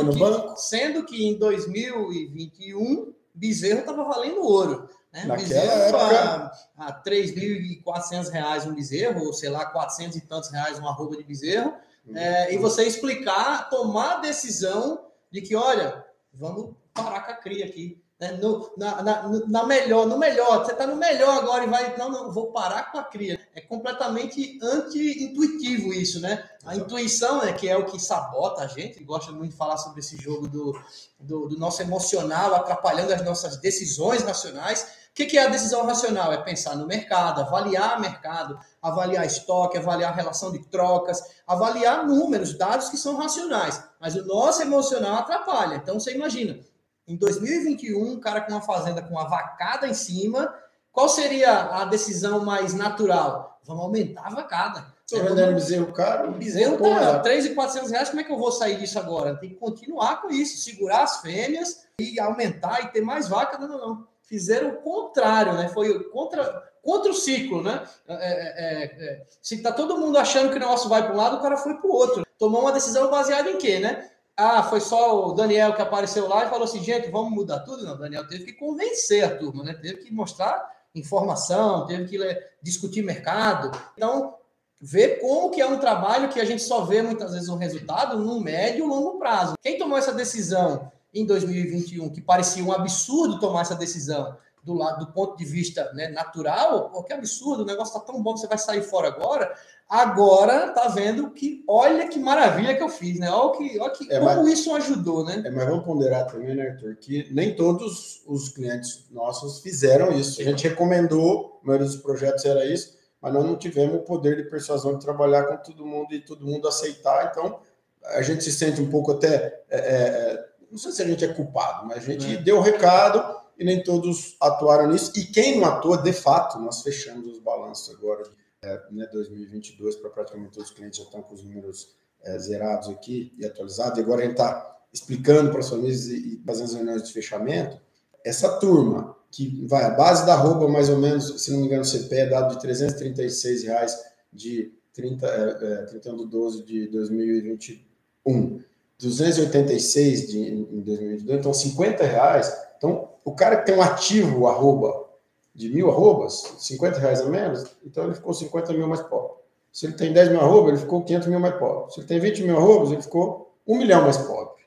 No 0.03 0.13
que, 0.13 0.19
banco? 0.19 0.57
Sendo 0.57 1.05
que 1.05 1.25
em 1.25 1.39
2021, 1.39 3.13
bezerro 3.33 3.79
estava 3.79 4.03
valendo 4.03 4.43
ouro. 4.43 4.89
Né? 5.13 5.23
Naquela 5.23 5.47
bezerro 5.47 5.97
época... 5.97 6.51
a, 6.77 6.87
a 6.87 7.03
3.400 7.03 8.29
reais 8.29 8.65
um 8.67 8.75
bezerro, 8.75 9.25
ou 9.25 9.33
sei 9.33 9.49
lá, 9.49 9.65
400 9.67 10.17
e 10.17 10.21
tantos 10.21 10.51
reais 10.51 10.77
uma 10.77 10.89
arroba 10.89 11.15
de 11.15 11.23
bezerro. 11.23 11.73
Uhum. 12.05 12.17
É, 12.17 12.53
e 12.53 12.57
você 12.57 12.83
explicar, 12.83 13.69
tomar 13.69 14.17
a 14.17 14.19
decisão 14.19 15.07
de 15.31 15.41
que, 15.41 15.55
olha, 15.55 16.05
vamos 16.33 16.75
parar 16.93 17.21
com 17.21 17.31
a 17.31 17.35
cria 17.35 17.65
aqui. 17.65 18.03
Né? 18.17 18.31
No, 18.41 18.71
na, 18.77 19.01
na, 19.01 19.27
na, 19.45 19.65
melhor, 19.65 20.07
no 20.07 20.17
melhor, 20.17 20.63
você 20.63 20.71
está 20.71 20.87
no 20.87 20.95
melhor 20.95 21.37
agora 21.37 21.65
e 21.65 21.67
vai, 21.67 21.97
não, 21.97 22.09
não, 22.09 22.31
vou 22.31 22.51
parar 22.53 22.89
com 22.89 22.97
a 22.97 23.03
cria. 23.03 23.37
É 23.53 23.59
completamente 23.59 24.57
anti-intuitivo 24.63 25.93
isso, 25.93 26.21
né? 26.21 26.49
A 26.65 26.77
intuição 26.77 27.43
é 27.43 27.51
que 27.51 27.67
é 27.67 27.75
o 27.75 27.85
que 27.85 27.99
sabota 27.99 28.63
a 28.63 28.67
gente, 28.67 29.03
gosta 29.03 29.33
muito 29.33 29.51
de 29.51 29.57
falar 29.57 29.77
sobre 29.77 29.99
esse 29.99 30.15
jogo 30.15 30.47
do, 30.47 30.79
do, 31.19 31.49
do 31.49 31.59
nosso 31.59 31.81
emocional, 31.81 32.55
atrapalhando 32.55 33.13
as 33.13 33.23
nossas 33.23 33.57
decisões 33.57 34.23
racionais. 34.23 35.05
O 35.11 35.15
que, 35.15 35.25
que 35.25 35.37
é 35.37 35.45
a 35.45 35.49
decisão 35.49 35.85
racional? 35.85 36.31
É 36.31 36.37
pensar 36.37 36.75
no 36.75 36.87
mercado, 36.87 37.41
avaliar 37.41 37.97
o 37.97 38.01
mercado, 38.01 38.57
avaliar 38.81 39.25
estoque, 39.25 39.77
avaliar 39.77 40.11
a 40.13 40.15
relação 40.15 40.53
de 40.53 40.59
trocas, 40.67 41.21
avaliar 41.45 42.07
números, 42.07 42.57
dados 42.57 42.89
que 42.89 42.97
são 42.97 43.17
racionais. 43.17 43.83
Mas 43.99 44.15
o 44.15 44.25
nosso 44.25 44.61
emocional 44.61 45.15
atrapalha. 45.15 45.75
Então 45.75 45.99
você 45.99 46.13
imagina, 46.13 46.59
em 47.07 47.15
2021, 47.15 48.13
um 48.13 48.19
cara 48.19 48.41
com 48.41 48.51
uma 48.51 48.61
fazenda 48.61 49.01
com 49.01 49.11
uma 49.11 49.27
vacada 49.27 49.87
em 49.87 49.93
cima, 49.93 50.53
qual 50.91 51.07
seria 51.09 51.51
a 51.51 51.85
decisão 51.85 52.43
mais 52.43 52.73
natural? 52.73 53.59
Vamos 53.63 53.83
aumentar 53.83 54.27
a 54.27 54.29
vacada. 54.29 54.95
Estou 55.05 55.23
vendendo 55.23 55.53
bezerro 55.53 55.93
caro. 55.93 56.31
Bezerro 56.31 56.77
tá 56.77 57.21
3.400 57.21 57.89
reais, 57.89 58.09
como 58.09 58.21
é 58.21 58.23
que 58.23 58.31
eu 58.31 58.37
vou 58.37 58.51
sair 58.51 58.79
disso 58.79 58.97
agora? 58.97 59.35
Tem 59.35 59.49
que 59.49 59.55
continuar 59.55 60.21
com 60.21 60.29
isso, 60.29 60.63
segurar 60.63 61.03
as 61.03 61.21
fêmeas 61.21 61.85
e 61.99 62.19
aumentar 62.19 62.81
e 62.81 62.87
ter 62.87 63.01
mais 63.01 63.27
vaca. 63.27 63.57
Não, 63.57 63.67
não, 63.67 63.77
não. 63.77 64.07
Fizeram 64.23 64.69
o 64.69 64.77
contrário, 64.77 65.53
né? 65.53 65.69
Foi 65.69 66.03
contra, 66.05 66.63
contra 66.81 67.11
o 67.11 67.13
ciclo, 67.13 67.61
né? 67.61 67.83
É, 68.07 68.13
é, 68.13 68.23
é, 68.57 68.83
é. 68.83 69.25
se 69.41 69.61
tá 69.61 69.71
todo 69.71 69.99
mundo 69.99 70.17
achando 70.17 70.49
que 70.49 70.57
o 70.57 70.59
negócio 70.59 70.89
vai 70.89 71.03
para 71.03 71.13
um 71.13 71.17
lado, 71.17 71.37
o 71.37 71.41
cara 71.41 71.57
foi 71.57 71.75
para 71.75 71.87
o 71.87 71.93
outro. 71.93 72.25
Tomou 72.39 72.61
uma 72.61 72.71
decisão 72.71 73.09
baseada 73.11 73.49
em 73.51 73.57
quê, 73.59 73.79
né? 73.79 74.09
Ah, 74.37 74.63
foi 74.63 74.81
só 74.81 75.27
o 75.27 75.33
Daniel 75.33 75.73
que 75.73 75.81
apareceu 75.81 76.27
lá 76.27 76.45
e 76.45 76.49
falou 76.49 76.65
assim, 76.65 76.83
gente, 76.83 77.09
vamos 77.09 77.31
mudar 77.31 77.59
tudo? 77.59 77.85
Não, 77.85 77.97
Daniel 77.97 78.27
teve 78.27 78.45
que 78.45 78.53
convencer 78.53 79.23
a 79.23 79.35
turma, 79.35 79.63
né? 79.63 79.73
Teve 79.73 80.03
que 80.03 80.13
mostrar 80.13 80.73
informação, 80.93 81.85
teve 81.85 82.05
que 82.05 82.17
discutir 82.61 83.01
mercado. 83.01 83.71
Então, 83.95 84.35
ver 84.81 85.19
como 85.21 85.51
que 85.51 85.61
é 85.61 85.67
um 85.67 85.79
trabalho 85.79 86.29
que 86.29 86.39
a 86.39 86.45
gente 86.45 86.61
só 86.61 86.83
vê 86.83 87.01
muitas 87.01 87.33
vezes 87.33 87.47
o 87.47 87.55
resultado 87.55 88.19
no 88.19 88.39
médio 88.41 88.85
e 88.85 88.87
longo 88.87 89.17
prazo. 89.17 89.55
Quem 89.61 89.77
tomou 89.77 89.97
essa 89.97 90.13
decisão 90.13 90.91
em 91.13 91.25
2021, 91.25 92.09
que 92.09 92.19
parecia 92.19 92.63
um 92.63 92.73
absurdo 92.73 93.39
tomar 93.39 93.61
essa 93.61 93.75
decisão 93.75 94.37
do 94.65 94.73
lado 94.73 95.05
do 95.05 95.11
ponto 95.13 95.37
de 95.37 95.45
vista 95.45 95.91
né, 95.93 96.07
natural, 96.07 96.89
pô, 96.89 97.03
que 97.03 97.13
absurdo, 97.13 97.61
o 97.61 97.65
negócio 97.65 97.95
está 97.95 98.11
tão 98.11 98.21
bom, 98.21 98.35
você 98.35 98.47
vai 98.47 98.57
sair 98.57 98.81
fora 98.81 99.09
agora. 99.09 99.53
Agora 99.87 100.71
tá 100.71 100.87
vendo 100.87 101.29
que 101.29 101.63
olha 101.67 102.07
que 102.07 102.17
maravilha 102.17 102.75
que 102.75 102.81
eu 102.81 102.89
fiz, 102.89 103.19
né? 103.19 103.29
Olha 103.29 103.55
que, 103.55 103.79
olha 103.79 103.91
que 103.91 104.11
é, 104.11 104.19
como 104.19 104.43
mas, 104.43 104.53
isso 104.53 104.73
ajudou, 104.73 105.23
né? 105.23 105.43
É, 105.45 105.51
mas 105.51 105.69
vamos 105.69 105.85
ponderar 105.85 106.25
também, 106.25 106.55
né, 106.55 106.69
Arthur, 106.69 106.95
que 106.95 107.31
nem 107.31 107.55
todos 107.55 108.23
os 108.25 108.49
clientes 108.49 109.05
nossos 109.11 109.59
fizeram 109.59 110.11
isso. 110.11 110.41
A 110.41 110.43
gente 110.43 110.67
recomendou, 110.67 111.59
a 111.61 111.67
maioria 111.67 111.85
dos 111.85 111.97
projetos 111.97 112.43
era 112.43 112.65
isso, 112.65 112.97
mas 113.21 113.31
nós 113.31 113.45
não 113.45 113.55
tivemos 113.55 113.97
o 113.97 113.99
poder 113.99 114.35
de 114.37 114.49
persuasão 114.49 114.97
de 114.97 115.05
trabalhar 115.05 115.43
com 115.43 115.57
todo 115.57 115.85
mundo 115.85 116.11
e 116.15 116.19
todo 116.19 116.43
mundo 116.43 116.67
aceitar. 116.67 117.29
Então, 117.31 117.59
a 118.03 118.23
gente 118.23 118.43
se 118.43 118.51
sente 118.51 118.81
um 118.81 118.89
pouco 118.89 119.11
até. 119.11 119.63
É, 119.69 119.77
é, 119.77 119.77
é 119.77 120.45
não 120.71 120.79
sei 120.79 120.91
se 120.91 121.03
a 121.03 121.05
gente 121.05 121.23
é 121.23 121.27
culpado, 121.27 121.85
mas 121.85 121.97
a 121.99 122.11
gente 122.11 122.33
é. 122.33 122.37
deu 122.37 122.57
o 122.57 122.61
recado 122.61 123.44
e 123.57 123.63
nem 123.63 123.83
todos 123.83 124.35
atuaram 124.41 124.89
nisso. 124.89 125.11
E 125.15 125.25
quem 125.25 125.59
não 125.59 125.67
atua, 125.67 125.97
de 125.97 126.13
fato, 126.13 126.59
nós 126.59 126.81
fechamos 126.81 127.27
os 127.27 127.39
balanços 127.39 127.95
agora 127.95 128.23
é, 128.61 128.81
né, 128.91 129.07
2022 129.11 129.95
para 129.97 130.09
praticamente 130.09 130.53
todos 130.53 130.69
os 130.69 130.75
clientes 130.75 130.97
já 130.97 131.05
estão 131.05 131.21
com 131.21 131.35
os 131.35 131.43
números 131.43 131.95
é, 132.23 132.37
zerados 132.39 132.89
aqui 132.89 133.33
e 133.37 133.45
atualizados. 133.45 133.97
E 133.97 134.01
agora 134.01 134.21
a 134.21 134.23
gente 134.23 134.33
está 134.33 134.79
explicando 134.91 135.51
para 135.51 135.59
as 135.59 135.69
famílias 135.69 136.07
e, 136.07 136.41
fazendo 136.45 136.65
as 136.65 136.73
reuniões 136.73 137.03
de 137.03 137.13
fechamento. 137.13 137.79
Essa 138.23 138.57
turma 138.57 139.15
que 139.31 139.65
vai, 139.67 139.83
a 139.83 139.91
base 139.91 140.25
da 140.25 140.35
roupa 140.35 140.67
mais 140.67 140.89
ou 140.89 140.97
menos, 140.97 141.43
se 141.43 141.51
não 141.51 141.59
me 141.59 141.67
engano, 141.67 141.81
o 141.81 141.85
CP 141.85 142.15
é 142.15 142.25
dado 142.25 142.55
de 142.55 142.61
336 142.61 143.63
reais 143.63 144.03
de 144.31 144.73
30, 144.93 145.27
é, 145.27 145.81
é, 145.81 145.85
31 145.85 146.17
de 146.17 146.27
12 146.27 146.63
de 146.63 146.87
2021. 146.87 148.63
286 148.97 150.27
de, 150.29 150.39
em 150.39 150.81
2022, 150.81 151.39
então 151.39 151.53
50 151.53 152.03
reais. 152.05 152.51
Então, 152.85 153.09
o 153.25 153.33
cara 153.33 153.57
que 153.57 153.65
tem 153.65 153.75
um 153.75 153.81
ativo 153.81 154.47
arroba 154.47 155.09
de 155.53 155.69
mil 155.69 155.89
arrobas, 155.89 156.55
50 156.59 156.99
reais 156.99 157.21
a 157.21 157.25
menos, 157.25 157.75
então 157.83 158.03
ele 158.03 158.13
ficou 158.13 158.33
50 158.33 158.73
mil 158.73 158.87
mais 158.87 159.01
pobre. 159.01 159.37
Se 159.71 159.87
ele 159.87 159.93
tem 159.93 160.13
10 160.13 160.29
mil 160.29 160.39
arrobas, 160.39 160.73
ele 160.73 160.81
ficou 160.81 161.03
500 161.03 161.27
mil 161.27 161.39
mais 161.39 161.55
pobre. 161.55 161.93
Se 161.93 161.99
ele 161.99 162.07
tem 162.07 162.19
20 162.19 162.43
mil 162.43 162.57
arrobas, 162.57 162.91
ele 162.91 163.01
ficou 163.01 163.55
1 163.65 163.77
milhão 163.77 164.03
mais 164.03 164.17
pobre. 164.17 164.63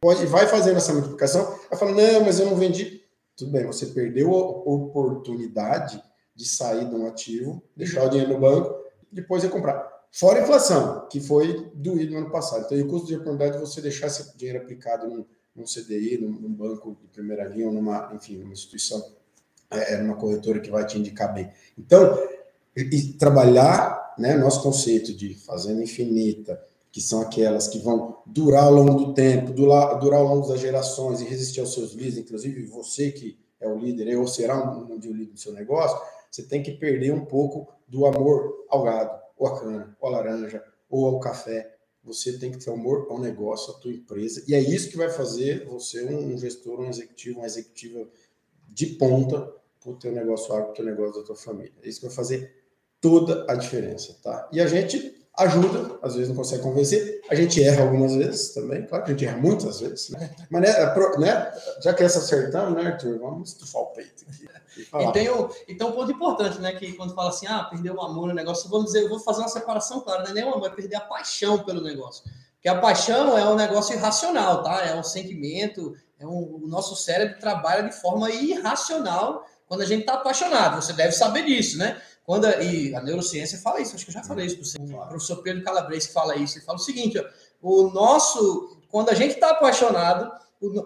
Pode, 0.00 0.24
vai 0.26 0.46
fazendo 0.46 0.76
essa 0.76 0.92
multiplicação, 0.92 1.44
vai 1.68 1.78
falando, 1.78 1.96
não, 1.96 2.24
mas 2.24 2.40
eu 2.40 2.46
não 2.46 2.56
vendi. 2.56 3.02
Tudo 3.36 3.50
bem, 3.50 3.66
você 3.66 3.86
perdeu 3.86 4.34
a 4.34 4.38
oportunidade 4.38 6.02
de 6.34 6.48
sair 6.48 6.88
de 6.88 6.94
um 6.94 7.06
ativo, 7.06 7.62
deixar 7.76 8.04
o 8.04 8.08
dinheiro 8.08 8.32
no 8.32 8.40
banco, 8.40 8.74
depois 9.12 9.42
ia 9.44 9.50
comprar. 9.50 9.86
Fora 10.10 10.38
a 10.38 10.42
inflação, 10.42 11.06
que 11.08 11.20
foi 11.20 11.70
doído 11.74 12.12
no 12.12 12.18
ano 12.18 12.30
passado. 12.30 12.64
Então, 12.64 12.78
o 12.78 12.88
custo 12.88 13.08
de 13.08 13.14
oportunidade 13.14 13.52
de 13.52 13.60
você 13.60 13.80
deixar 13.80 14.06
esse 14.06 14.36
dinheiro 14.36 14.62
aplicado 14.62 15.06
num, 15.06 15.26
num 15.58 15.64
CDI, 15.64 16.18
num, 16.18 16.30
num 16.30 16.52
banco 16.52 16.96
de 17.02 17.08
primeira 17.08 17.44
linha, 17.44 17.66
ou 17.66 17.72
numa, 17.72 18.10
enfim, 18.14 18.38
numa 18.38 18.52
instituição 18.52 19.04
é, 19.70 19.94
é 19.94 20.02
uma 20.02 20.16
corretora 20.16 20.60
que 20.60 20.70
vai 20.70 20.86
te 20.86 20.98
indicar 20.98 21.34
bem. 21.34 21.50
Então, 21.76 22.18
e, 22.76 23.12
trabalhar, 23.14 24.14
né, 24.18 24.36
nosso 24.36 24.62
conceito 24.62 25.12
de 25.12 25.34
fazenda 25.34 25.82
infinita, 25.82 26.60
que 26.90 27.00
são 27.00 27.20
aquelas 27.20 27.68
que 27.68 27.78
vão 27.78 28.18
durar 28.24 28.64
ao 28.64 28.72
longo 28.72 28.94
do 28.94 29.14
tempo, 29.14 29.52
durar, 29.52 29.98
durar 29.98 30.20
ao 30.20 30.26
longo 30.26 30.48
das 30.48 30.60
gerações 30.60 31.20
e 31.20 31.24
resistir 31.24 31.60
aos 31.60 31.74
seus 31.74 31.92
líderes, 31.92 32.18
inclusive 32.18 32.64
você 32.66 33.10
que 33.10 33.38
é 33.60 33.68
o 33.68 33.76
líder, 33.76 34.16
ou 34.16 34.26
será 34.26 34.56
um, 34.56 34.92
um 34.92 34.96
líder 34.96 35.32
do 35.32 35.38
seu 35.38 35.52
negócio, 35.52 35.98
você 36.30 36.42
tem 36.42 36.62
que 36.62 36.72
perder 36.72 37.12
um 37.12 37.24
pouco 37.24 37.72
do 37.86 38.06
amor 38.06 38.66
ao 38.68 38.82
gado, 38.82 39.18
ou 39.36 39.46
à 39.46 39.60
cana, 39.60 39.96
ou 40.00 40.08
à 40.08 40.12
laranja, 40.12 40.62
ou 40.88 41.06
ao 41.06 41.20
café. 41.20 41.74
Você 42.08 42.38
tem 42.38 42.50
que 42.50 42.58
ter 42.58 42.70
amor 42.70 43.06
ao 43.10 43.20
negócio, 43.20 43.72
à 43.72 43.78
tua 43.78 43.92
empresa, 43.92 44.42
e 44.48 44.54
é 44.54 44.60
isso 44.60 44.90
que 44.90 44.96
vai 44.96 45.10
fazer 45.10 45.64
você 45.66 46.04
um 46.04 46.36
gestor, 46.36 46.80
um 46.80 46.88
executivo, 46.88 47.38
uma 47.38 47.46
executiva 47.46 48.08
de 48.68 48.86
ponta 48.86 49.54
para 49.80 49.90
o 49.90 49.96
teu 49.96 50.12
negócio 50.12 50.52
agro, 50.52 50.64
para 50.64 50.72
o 50.72 50.76
teu 50.76 50.84
negócio 50.84 51.20
da 51.20 51.26
tua 51.26 51.36
família. 51.36 51.72
É 51.82 51.88
isso 51.88 52.00
que 52.00 52.06
vai 52.06 52.14
fazer 52.14 52.54
toda 53.00 53.46
a 53.48 53.54
diferença, 53.54 54.18
tá? 54.22 54.48
E 54.52 54.60
a 54.60 54.66
gente 54.66 55.17
ajuda, 55.38 55.98
às 56.02 56.14
vezes 56.14 56.28
não 56.28 56.36
consegue 56.36 56.62
convencer, 56.62 57.22
a 57.30 57.34
gente 57.34 57.62
erra 57.62 57.82
algumas 57.82 58.14
vezes 58.14 58.52
também, 58.52 58.84
claro 58.84 59.04
que 59.04 59.10
a 59.10 59.14
gente 59.14 59.24
erra 59.24 59.38
muitas 59.38 59.80
vezes, 59.80 60.10
né? 60.10 60.30
Mas, 60.50 60.62
né, 60.62 60.68
é 60.68 61.18
né 61.18 61.52
já 61.82 61.94
que 61.94 62.02
essa 62.02 62.18
acertamos, 62.18 62.74
né, 62.74 62.90
Arthur, 62.90 63.18
vamos 63.18 63.50
estufar 63.50 63.82
o 63.82 63.86
peito 63.86 64.24
aqui. 64.28 64.48
E 65.00 65.12
tem, 65.12 65.30
um, 65.30 65.48
então, 65.68 65.88
um 65.88 65.92
ponto 65.92 66.12
importante, 66.12 66.60
né? 66.60 66.72
Que 66.72 66.92
quando 66.92 67.14
fala 67.14 67.30
assim, 67.30 67.46
ah, 67.46 67.64
perdeu 67.64 67.94
o 67.94 68.02
amor 68.02 68.28
no 68.28 68.34
negócio, 68.34 68.68
vamos 68.68 68.86
dizer, 68.86 69.02
eu 69.02 69.08
vou 69.08 69.18
fazer 69.18 69.40
uma 69.40 69.48
separação, 69.48 70.00
claro, 70.00 70.22
não 70.22 70.30
é 70.30 70.34
nem 70.34 70.44
o 70.44 70.54
amor, 70.54 70.68
é 70.68 70.74
perder 70.74 70.96
a 70.96 71.00
paixão 71.00 71.64
pelo 71.64 71.82
negócio. 71.82 72.24
Porque 72.54 72.68
a 72.68 72.80
paixão 72.80 73.36
é 73.36 73.48
um 73.48 73.54
negócio 73.54 73.94
irracional, 73.94 74.62
tá? 74.62 74.84
É 74.84 74.94
um 74.94 75.02
sentimento, 75.02 75.96
é 76.18 76.26
um, 76.26 76.60
o 76.62 76.68
nosso 76.68 76.96
cérebro 76.96 77.38
trabalha 77.38 77.88
de 77.88 77.94
forma 77.94 78.30
irracional 78.30 79.44
quando 79.66 79.82
a 79.82 79.86
gente 79.86 80.00
está 80.00 80.14
apaixonado. 80.14 80.82
Você 80.82 80.92
deve 80.92 81.12
saber 81.12 81.44
disso, 81.44 81.78
né? 81.78 82.00
Quando 82.28 82.44
a, 82.44 82.62
e 82.62 82.94
a 82.94 83.00
neurociência 83.00 83.58
fala 83.58 83.80
isso, 83.80 83.94
acho 83.94 84.04
que 84.04 84.10
eu 84.10 84.14
já 84.14 84.22
falei 84.22 84.44
isso 84.44 84.56
para 84.56 84.64
você. 84.66 84.76
O 84.78 85.08
professor 85.08 85.36
Pedro 85.42 85.64
Calabres 85.64 86.08
que 86.08 86.12
fala 86.12 86.36
isso. 86.36 86.58
Ele 86.58 86.64
fala 86.66 86.76
o 86.76 86.82
seguinte: 86.82 87.18
ó, 87.18 87.24
o 87.62 87.90
nosso, 87.90 88.76
quando 88.90 89.08
a 89.08 89.14
gente 89.14 89.36
está 89.36 89.52
apaixonado, 89.52 90.30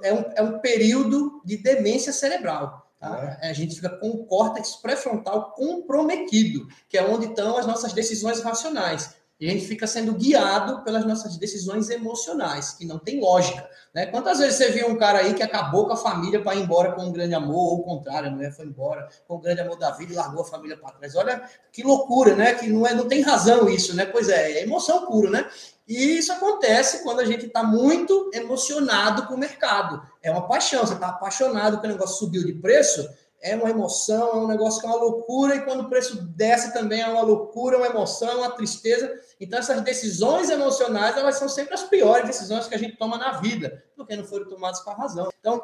é 0.05 0.15
um, 0.15 0.25
é 0.37 0.41
um 0.41 0.61
período 0.61 1.43
de 1.45 1.57
demência 1.57 2.13
cerebral. 2.13 2.89
Tá? 3.01 3.41
É. 3.43 3.51
A 3.51 3.53
gente 3.53 3.75
fica 3.75 3.89
com 3.89 4.11
o 4.11 4.25
córtex 4.25 4.77
pré-frontal 4.77 5.51
comprometido, 5.57 6.69
que 6.89 6.97
é 6.97 7.05
onde 7.05 7.27
estão 7.27 7.57
as 7.57 7.67
nossas 7.67 7.93
decisões 7.93 8.41
racionais. 8.41 9.13
E 9.43 9.49
a 9.49 9.51
gente 9.51 9.67
fica 9.67 9.89
sendo 9.89 10.15
guiado 10.15 10.85
pelas 10.85 11.05
nossas 11.05 11.37
decisões 11.37 11.91
emocionais, 11.91 12.75
que 12.75 12.87
não 12.87 12.97
tem 12.97 13.21
lógica. 13.21 13.69
Né? 13.93 14.07
Quantas 14.07 14.39
vezes 14.39 14.55
você 14.55 14.71
viu 14.71 14.87
um 14.87 14.97
cara 14.97 15.19
aí 15.19 15.35
que 15.35 15.43
acabou 15.43 15.85
com 15.85 15.95
a 15.95 15.97
família 15.97 16.41
para 16.41 16.55
ir 16.55 16.63
embora 16.63 16.93
com 16.93 17.03
um 17.03 17.11
grande 17.11 17.35
amor, 17.35 17.73
ou 17.73 17.79
o 17.81 17.83
contrário, 17.83 18.29
a 18.29 18.31
mulher 18.31 18.53
foi 18.53 18.67
embora 18.67 19.09
com 19.27 19.39
um 19.39 19.41
grande 19.41 19.61
amor 19.61 19.77
da 19.77 19.91
vida 19.91 20.13
e 20.13 20.15
largou 20.15 20.43
a 20.43 20.45
família 20.45 20.77
para 20.77 20.93
trás? 20.93 21.17
Olha 21.17 21.43
que 21.73 21.83
loucura, 21.83 22.37
né? 22.37 22.55
Que 22.55 22.69
não, 22.69 22.87
é, 22.87 22.95
não 22.95 23.09
tem 23.09 23.21
razão 23.21 23.69
isso, 23.69 23.97
né? 23.97 24.07
Pois 24.07 24.29
é, 24.29 24.53
é 24.53 24.63
emoção 24.63 25.07
pura, 25.07 25.29
né? 25.29 25.51
E 25.89 26.19
isso 26.19 26.33
acontece 26.33 27.03
quando 27.03 27.19
a 27.19 27.25
gente 27.25 27.47
está 27.47 27.65
muito 27.65 28.31
emocionado 28.33 29.27
com 29.27 29.35
o 29.35 29.39
mercado. 29.39 30.01
É 30.23 30.31
uma 30.31 30.47
paixão, 30.47 30.87
você 30.87 30.95
está 30.95 31.09
apaixonado 31.09 31.81
que 31.81 31.87
o 31.89 31.91
negócio 31.91 32.17
subiu 32.17 32.47
de 32.47 32.53
preço, 32.53 33.11
é 33.43 33.57
uma 33.57 33.69
emoção, 33.69 34.31
é 34.31 34.37
um 34.37 34.47
negócio 34.47 34.81
que 34.81 34.87
é 34.87 34.89
uma 34.89 34.99
loucura, 34.99 35.57
e 35.57 35.63
quando 35.63 35.81
o 35.81 35.89
preço 35.89 36.23
desce 36.23 36.73
também 36.73 37.01
é 37.01 37.09
uma 37.09 37.23
loucura, 37.23 37.77
uma 37.77 37.89
emoção, 37.89 38.39
uma 38.39 38.53
tristeza. 38.53 39.13
Então, 39.41 39.59
essas 39.59 39.81
decisões 39.83 40.49
emocionais, 40.49 41.17
elas 41.17 41.37
são 41.37 41.49
sempre 41.49 41.75
as 41.75 41.83
piores 41.83 42.27
decisões 42.27 42.69
que 42.69 42.75
a 42.75 42.79
gente 42.79 42.97
toma 42.97 43.19
na 43.19 43.41
vida, 43.41 43.85
porque 43.97 44.15
não 44.15 44.25
foram 44.25 44.49
tomadas 44.49 44.81
com 44.81 44.91
a 44.91 44.95
razão. 44.95 45.29
Então, 45.41 45.61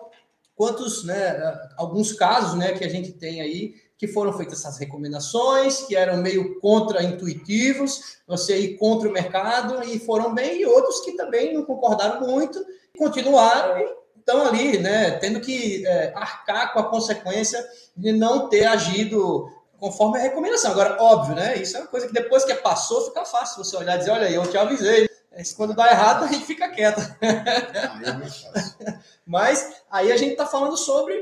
quantos, 0.56 1.04
né, 1.04 1.40
alguns 1.76 2.12
casos, 2.12 2.58
né, 2.58 2.72
que 2.72 2.84
a 2.84 2.88
gente 2.88 3.12
tem 3.12 3.40
aí, 3.40 3.74
que 3.96 4.08
foram 4.08 4.32
feitas 4.32 4.60
essas 4.60 4.78
recomendações, 4.78 5.82
que 5.82 5.94
eram 5.94 6.16
meio 6.16 6.58
contra-intuitivos, 6.60 8.18
você 8.26 8.58
ir 8.58 8.76
contra 8.76 9.08
o 9.08 9.12
mercado, 9.12 9.84
e 9.84 10.00
foram 10.00 10.34
bem, 10.34 10.62
e 10.62 10.66
outros 10.66 11.00
que 11.00 11.12
também 11.12 11.54
não 11.54 11.64
concordaram 11.64 12.26
muito, 12.26 12.64
continuaram 12.96 13.78
e 13.78 13.98
estão 14.28 14.46
ali, 14.46 14.78
né, 14.78 15.12
tendo 15.12 15.40
que 15.40 15.86
é, 15.86 16.12
arcar 16.14 16.74
com 16.74 16.80
a 16.80 16.90
consequência 16.90 17.66
de 17.96 18.12
não 18.12 18.50
ter 18.50 18.66
agido 18.66 19.50
conforme 19.78 20.18
a 20.18 20.22
recomendação. 20.22 20.72
Agora, 20.72 21.02
óbvio, 21.02 21.34
né? 21.34 21.56
Isso 21.56 21.76
é 21.76 21.80
uma 21.80 21.86
coisa 21.86 22.06
que 22.06 22.12
depois 22.12 22.44
que 22.44 22.54
passou, 22.56 23.06
fica 23.06 23.24
fácil 23.24 23.64
você 23.64 23.76
olhar 23.76 23.94
e 23.94 23.98
dizer, 23.98 24.10
olha, 24.10 24.30
eu 24.30 24.48
te 24.50 24.58
avisei. 24.58 25.08
Quando 25.56 25.74
dá 25.74 25.88
errado, 25.88 26.24
a 26.24 26.26
gente 26.26 26.44
fica 26.44 26.68
quieto. 26.68 27.00
Mas 29.24 29.82
aí 29.88 30.10
a 30.10 30.16
gente 30.16 30.32
está 30.32 30.46
falando 30.46 30.76
sobre 30.76 31.14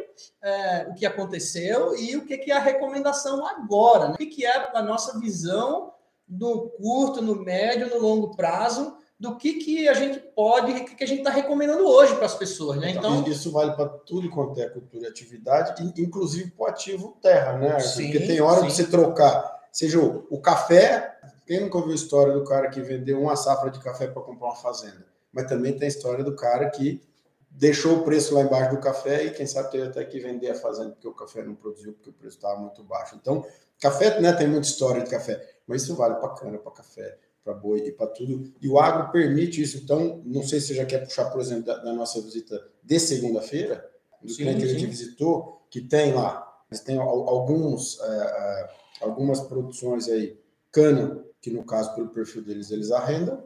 é, 0.43 0.87
o 0.89 0.95
que 0.95 1.05
aconteceu 1.05 1.95
e 1.97 2.17
o 2.17 2.25
que, 2.25 2.39
que 2.39 2.51
é 2.51 2.57
a 2.57 2.61
recomendação 2.61 3.47
agora. 3.47 4.09
Né? 4.09 4.15
O 4.15 4.17
que, 4.17 4.27
que 4.27 4.47
é 4.47 4.71
a 4.75 4.83
nossa 4.83 5.21
visão 5.21 5.93
do 6.27 6.71
curto, 6.71 7.21
no 7.21 7.37
médio, 7.37 7.91
no 7.91 8.01
longo 8.01 8.35
prazo 8.35 8.97
do 9.19 9.37
que, 9.37 9.55
que 9.55 9.89
a 9.89 9.95
gente 9.95 10.19
pode, 10.19 10.73
o 10.73 10.85
que, 10.85 10.95
que 10.95 11.05
a 11.05 11.07
gente 11.07 11.19
está 11.19 11.31
recomendando 11.31 11.87
hoje 11.87 12.15
para 12.17 12.27
as 12.27 12.35
pessoas, 12.35 12.79
né? 12.79 12.91
Então, 12.91 13.21
então 13.21 13.33
isso 13.33 13.51
vale 13.51 13.73
para 13.73 13.89
tudo 13.89 14.29
quanto 14.29 14.61
é 14.61 14.69
cultura 14.69 15.05
e 15.05 15.09
atividade, 15.09 15.83
inclusive 15.97 16.51
para 16.51 16.65
o 16.65 16.69
ativo 16.69 17.17
terra, 17.23 17.55
né? 17.59 17.81
Sim, 17.81 18.11
Porque 18.11 18.27
tem 18.27 18.41
hora 18.41 18.61
sim. 18.61 18.67
de 18.67 18.75
você 18.75 18.87
trocar, 18.87 19.69
seja 19.73 19.99
o, 19.99 20.27
o 20.31 20.39
café, 20.39 21.19
quem 21.47 21.61
nunca 21.61 21.79
ouviu 21.79 21.93
a 21.93 21.97
história 21.97 22.35
do 22.35 22.45
cara 22.45 22.69
que 22.69 22.81
vendeu 22.81 23.21
uma 23.21 23.37
safra 23.37 23.71
de 23.71 23.81
café 23.81 24.07
para 24.07 24.21
comprar 24.21 24.49
uma 24.49 24.57
fazenda? 24.57 25.07
Mas 25.33 25.47
também 25.47 25.73
tem 25.73 25.87
a 25.87 25.89
história 25.89 26.23
do 26.23 26.37
cara 26.37 26.69
que 26.69 27.03
deixou 27.51 27.99
o 27.99 28.05
preço 28.05 28.35
lá 28.35 28.43
embaixo 28.43 28.75
do 28.77 28.81
café 28.81 29.25
e 29.25 29.31
quem 29.31 29.47
sabe 29.47 29.71
teve 29.71 29.87
até 29.87 30.05
que 30.05 30.19
vender 30.21 30.51
a 30.51 30.55
fazenda 30.55 30.91
porque 30.91 31.09
o 31.09 31.15
café 31.15 31.43
não 31.43 31.55
produziu, 31.55 31.95
porque 31.95 32.11
o 32.11 32.13
preço 32.13 32.37
estava 32.37 32.61
muito 32.61 32.85
baixo. 32.85 33.17
Então, 33.19 33.47
café, 33.81 34.21
né, 34.21 34.33
tem 34.33 34.47
muita 34.47 34.67
história 34.67 35.03
de 35.03 35.11
café, 35.11 35.43
mas 35.67 35.83
isso 35.83 35.95
vale 35.95 36.17
para 36.17 36.35
cana, 36.35 36.59
para 36.59 36.73
café, 36.73 37.17
para 37.47 37.55
boi 37.55 37.79
e 37.87 37.93
para 37.93 38.09
tudo. 38.09 38.53
E 38.61 38.69
o 38.69 38.77
agro 38.77 39.13
permite 39.13 39.63
isso. 39.63 39.79
Então, 39.79 40.21
não 40.25 40.43
sei 40.43 40.59
se 40.59 40.69
você 40.69 40.75
já 40.75 40.85
quer 40.85 41.05
puxar, 41.05 41.31
por 41.31 41.41
exemplo, 41.41 41.67
da, 41.67 41.77
da 41.77 41.93
nossa 41.93 42.21
visita 42.21 42.61
de 42.83 42.99
segunda-feira, 42.99 43.89
do 44.21 44.29
sim, 44.29 44.43
cliente 44.43 44.59
que 44.59 44.65
a 44.65 44.69
gente 44.73 44.87
visitou, 44.87 45.65
que 45.71 45.81
tem 45.81 46.13
lá, 46.13 46.61
mas 46.69 46.81
tem 46.81 46.99
alguns, 46.99 48.01
é, 48.01 48.05
é, 48.05 48.71
algumas 49.01 49.41
produções 49.41 50.09
aí, 50.09 50.37
cana, 50.73 51.25
que 51.41 51.51
no 51.51 51.65
caso, 51.65 51.95
pelo 51.95 52.09
perfil 52.09 52.43
deles, 52.43 52.73
eles 52.73 52.91
arrendam, 52.91 53.45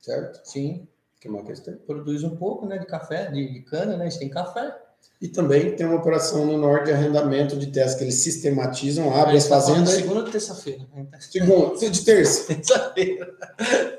certo? 0.00 0.40
Sim. 0.44 0.88
Que 1.20 1.28
mais 1.28 1.44
que 1.44 1.52
eles 1.52 1.60
têm? 1.60 1.76
Produz 1.76 2.24
um 2.24 2.36
pouco, 2.36 2.66
né, 2.66 2.78
de 2.78 2.86
café, 2.86 3.30
de, 3.30 3.52
de 3.52 3.60
cana, 3.62 3.96
né? 3.96 4.04
Eles 4.04 4.16
têm 4.16 4.28
café. 4.28 4.76
E 5.20 5.28
também 5.28 5.74
tem 5.74 5.86
uma 5.86 5.96
operação 5.96 6.44
no 6.44 6.58
norte 6.58 6.86
de 6.86 6.92
arrendamento 6.92 7.56
de 7.56 7.68
terras 7.68 7.94
que 7.94 8.04
eles 8.04 8.16
sistematizam, 8.16 9.14
abrem 9.14 9.38
as 9.38 9.46
fazendas. 9.46 9.94
Segunda 9.94 10.20
ou 10.20 10.30
terça-feira? 10.30 10.86
Segunda, 11.18 11.90
de 11.90 12.04
terça. 12.04 12.44
Terça-feira. 12.54 13.34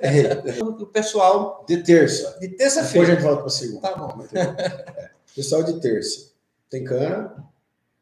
É. 0.01 0.61
O 0.61 0.85
pessoal. 0.85 1.65
De 1.67 1.81
terça. 1.83 2.37
De 2.39 2.49
terça-feira. 2.49 3.07
Depois 3.07 3.09
a 3.09 3.13
gente 3.13 3.23
volta 3.23 3.41
para 3.41 3.49
segunda. 3.49 3.81
Tá 3.81 3.95
bom. 3.95 4.25
É. 4.33 5.09
Pessoal 5.35 5.63
de 5.63 5.79
terça. 5.79 6.31
Tem 6.69 6.83
cana, 6.83 7.43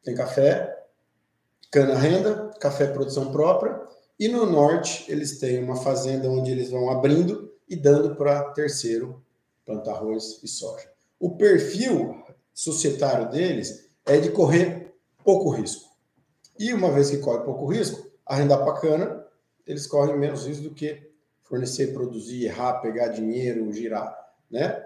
tem 0.02 0.14
café, 0.14 0.84
cana 1.70 1.94
renda, 1.94 2.50
café 2.60 2.86
produção 2.86 3.32
própria. 3.32 3.80
E 4.18 4.28
no 4.28 4.44
norte 4.44 5.04
eles 5.08 5.38
têm 5.38 5.62
uma 5.62 5.76
fazenda 5.76 6.28
onde 6.28 6.50
eles 6.50 6.70
vão 6.70 6.90
abrindo 6.90 7.52
e 7.68 7.74
dando 7.74 8.14
para 8.16 8.50
terceiro 8.50 9.22
plantar 9.64 9.92
arroz 9.92 10.40
e 10.42 10.48
soja. 10.48 10.88
O 11.18 11.36
perfil 11.36 12.23
societário 12.54 13.28
deles 13.30 13.90
é 14.06 14.18
de 14.18 14.30
correr 14.30 14.94
pouco 15.24 15.50
risco. 15.50 15.90
E 16.58 16.72
uma 16.72 16.92
vez 16.92 17.10
que 17.10 17.18
corre 17.18 17.44
pouco 17.44 17.66
risco, 17.66 18.06
arrendar 18.24 18.62
para 18.62 18.80
cana, 18.80 19.26
eles 19.66 19.86
correm 19.86 20.16
menos 20.16 20.46
risco 20.46 20.62
do 20.62 20.74
que 20.74 21.10
fornecer, 21.42 21.92
produzir, 21.92 22.44
errar, 22.44 22.74
pegar 22.74 23.08
dinheiro, 23.08 23.72
girar, 23.72 24.16
né? 24.50 24.82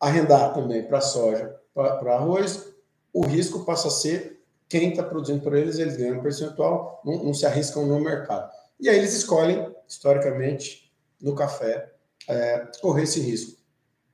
Arrendar 0.00 0.52
também 0.52 0.82
para 0.82 1.00
soja, 1.00 1.54
para 1.72 2.14
arroz, 2.14 2.72
o 3.12 3.24
risco 3.24 3.64
passa 3.64 3.88
a 3.88 3.90
ser 3.90 4.42
quem 4.68 4.90
está 4.90 5.02
produzindo 5.02 5.42
para 5.42 5.58
eles, 5.58 5.78
eles 5.78 5.96
ganham 5.96 6.18
um 6.18 6.22
percentual, 6.22 7.00
não, 7.04 7.24
não, 7.24 7.34
se 7.34 7.46
arriscam 7.46 7.86
no 7.86 8.00
mercado. 8.00 8.50
E 8.80 8.88
aí 8.88 8.98
eles 8.98 9.12
escolhem, 9.12 9.72
historicamente, 9.86 10.92
no 11.20 11.34
café, 11.34 11.92
é, 12.28 12.66
correr 12.80 13.02
esse 13.04 13.20
risco 13.20 13.61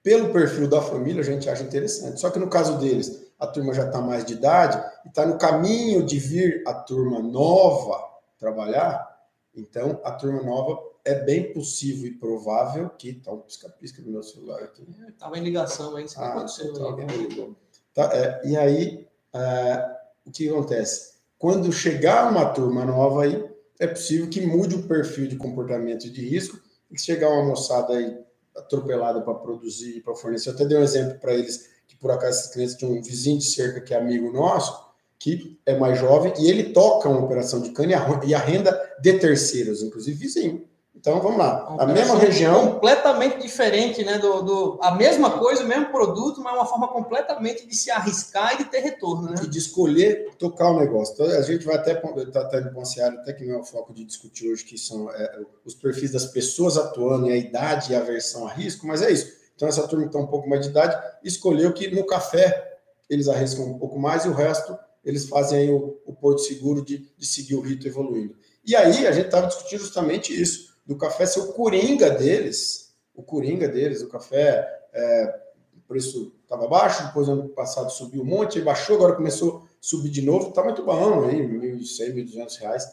pelo 0.09 0.33
perfil 0.33 0.66
da 0.66 0.81
família, 0.81 1.21
a 1.21 1.25
gente 1.25 1.51
acha 1.51 1.62
interessante. 1.62 2.18
Só 2.18 2.31
que 2.31 2.38
no 2.38 2.49
caso 2.49 2.79
deles, 2.79 3.31
a 3.38 3.47
turma 3.47 3.75
já 3.75 3.85
está 3.85 4.01
mais 4.01 4.25
de 4.25 4.33
idade 4.33 4.83
e 5.05 5.09
está 5.09 5.27
no 5.27 5.37
caminho 5.37 6.03
de 6.03 6.18
vir 6.18 6.62
a 6.66 6.73
turma 6.73 7.21
nova 7.21 8.03
trabalhar. 8.38 9.07
Então, 9.55 10.01
a 10.03 10.12
turma 10.12 10.42
nova 10.42 10.81
é 11.05 11.14
bem 11.14 11.53
possível 11.53 12.07
e 12.07 12.14
provável 12.14 12.88
que. 12.88 13.12
Tá 13.16 13.31
um 13.33 13.40
pisca-pisca 13.40 14.01
no 14.01 14.11
meu 14.11 14.23
celular 14.23 14.62
aqui. 14.62 14.83
Estava 15.09 15.37
é, 15.37 15.40
em 15.40 15.44
ligação 15.44 15.94
aí, 15.94 16.07
isso 16.07 16.18
ah, 16.18 16.29
aconteceu. 16.29 16.73
Tá, 16.73 16.85
aí, 17.12 17.57
tá, 17.92 18.11
é, 18.16 18.49
e 18.49 18.57
aí, 18.57 19.07
é, 19.35 19.97
o 20.25 20.31
que 20.31 20.49
acontece? 20.49 21.18
Quando 21.38 21.71
chegar 21.71 22.33
uma 22.33 22.47
turma 22.47 22.83
nova 22.83 23.25
aí, 23.25 23.47
é 23.79 23.87
possível 23.87 24.31
que 24.31 24.40
mude 24.40 24.75
o 24.75 24.88
perfil 24.88 25.29
de 25.29 25.37
comportamento 25.37 26.11
de 26.11 26.27
risco 26.27 26.59
e 26.90 26.94
que 26.94 27.03
chegar 27.03 27.29
uma 27.29 27.44
moçada 27.44 27.92
aí 27.92 28.27
atropelada 28.59 29.21
para 29.21 29.35
produzir, 29.35 30.03
para 30.03 30.14
fornecer. 30.14 30.51
Eu 30.51 30.55
até 30.55 30.64
dei 30.64 30.79
um 30.79 30.83
exemplo 30.83 31.18
para 31.18 31.35
eles, 31.35 31.68
que 31.87 31.97
por 31.97 32.11
acaso 32.11 32.38
esses 32.38 32.53
clientes 32.53 32.77
tinham 32.77 32.92
um 32.92 33.03
vizinho 33.03 33.38
de 33.38 33.44
cerca 33.44 33.81
que 33.81 33.94
é 33.94 33.97
amigo 33.97 34.33
nosso, 34.33 34.88
que 35.18 35.59
é 35.66 35.77
mais 35.77 35.99
jovem, 35.99 36.33
e 36.38 36.49
ele 36.49 36.73
toca 36.73 37.09
uma 37.09 37.25
operação 37.25 37.61
de 37.61 37.71
cana 37.71 37.92
e 38.25 38.35
arrenda 38.35 38.79
de 39.01 39.18
terceiros, 39.18 39.83
inclusive 39.83 40.16
vizinho. 40.16 40.68
Então 40.98 41.20
vamos 41.20 41.38
lá. 41.38 41.76
A 41.78 41.87
mesma 41.87 42.18
região. 42.18 42.72
Completamente 42.72 43.40
diferente, 43.40 44.04
né? 44.04 44.18
Do, 44.18 44.42
do, 44.42 44.78
a 44.82 44.96
mesma 44.96 45.38
coisa, 45.38 45.62
o 45.62 45.66
mesmo 45.66 45.87
produto, 45.87 46.40
mas 46.40 46.54
uma 46.54 46.66
forma 46.66 46.88
completamente 46.88 47.66
de 47.66 47.74
se 47.76 47.90
arriscar 47.90 48.54
e 48.54 48.58
de 48.58 48.64
ter 48.64 48.80
retorno, 48.80 49.30
né? 49.30 49.37
E 49.44 49.46
de 49.46 49.58
escolher 49.58 50.28
tocar 50.38 50.70
o 50.70 50.78
negócio. 50.78 51.14
Então, 51.14 51.26
a 51.26 51.42
gente 51.42 51.64
vai 51.64 51.76
até 51.76 51.92
estar 51.92 52.44
tá, 52.44 52.62
tá 52.62 52.70
poncear, 52.70 53.12
até 53.12 53.32
que 53.32 53.44
não 53.44 53.54
é 53.54 53.58
o 53.58 53.64
foco 53.64 53.94
de 53.94 54.04
discutir 54.04 54.50
hoje, 54.50 54.64
que 54.64 54.76
são 54.76 55.08
é, 55.11 55.40
os 55.64 55.74
perfis 55.74 56.11
das 56.11 56.26
pessoas 56.26 56.76
atuando, 56.76 57.28
e 57.28 57.32
a 57.32 57.37
idade 57.37 57.92
e 57.92 57.96
a 57.96 58.00
aversão 58.00 58.46
a 58.46 58.52
risco, 58.52 58.87
mas 58.87 59.00
é 59.00 59.11
isso. 59.12 59.38
Então, 59.54 59.68
essa 59.68 59.87
turma 59.87 60.04
que 60.04 60.11
está 60.11 60.18
um 60.18 60.26
pouco 60.26 60.48
mais 60.48 60.62
de 60.62 60.68
idade 60.68 61.00
escolheu 61.22 61.72
que 61.72 61.94
no 61.94 62.04
café 62.06 62.76
eles 63.08 63.28
arriscam 63.28 63.64
um 63.64 63.78
pouco 63.78 63.98
mais 63.98 64.24
e 64.24 64.28
o 64.28 64.34
resto 64.34 64.76
eles 65.04 65.28
fazem 65.28 65.61
aí 65.61 65.70
o, 65.70 65.96
o 66.04 66.12
porto 66.12 66.40
seguro 66.40 66.84
de, 66.84 67.08
de 67.16 67.26
seguir 67.26 67.54
o 67.54 67.61
rito 67.61 67.87
evoluindo. 67.87 68.37
E 68.64 68.76
aí 68.76 69.06
a 69.06 69.12
gente 69.12 69.26
estava 69.26 69.46
discutindo 69.46 69.80
justamente 69.80 70.38
isso 70.38 70.67
do 70.88 70.96
café 70.96 71.27
ser 71.27 71.40
o 71.40 71.53
coringa 71.53 72.09
deles, 72.09 72.94
o 73.14 73.22
coringa 73.22 73.68
deles, 73.68 74.01
o 74.01 74.09
café, 74.09 74.66
é, 74.94 75.40
o 75.77 75.81
preço 75.87 76.33
estava 76.42 76.66
baixo, 76.66 77.07
depois 77.07 77.29
ano 77.29 77.46
passado 77.51 77.90
subiu 77.90 78.22
um 78.22 78.24
monte, 78.24 78.59
baixou, 78.62 78.96
agora 78.96 79.14
começou 79.14 79.59
a 79.59 79.68
subir 79.83 80.09
de 80.09 80.22
novo, 80.22 80.48
está 80.48 80.64
muito 80.64 80.83
bom 80.83 81.24
aí, 81.24 81.37
1.100, 81.37 82.14
1.200 82.14 82.59
reais, 82.61 82.88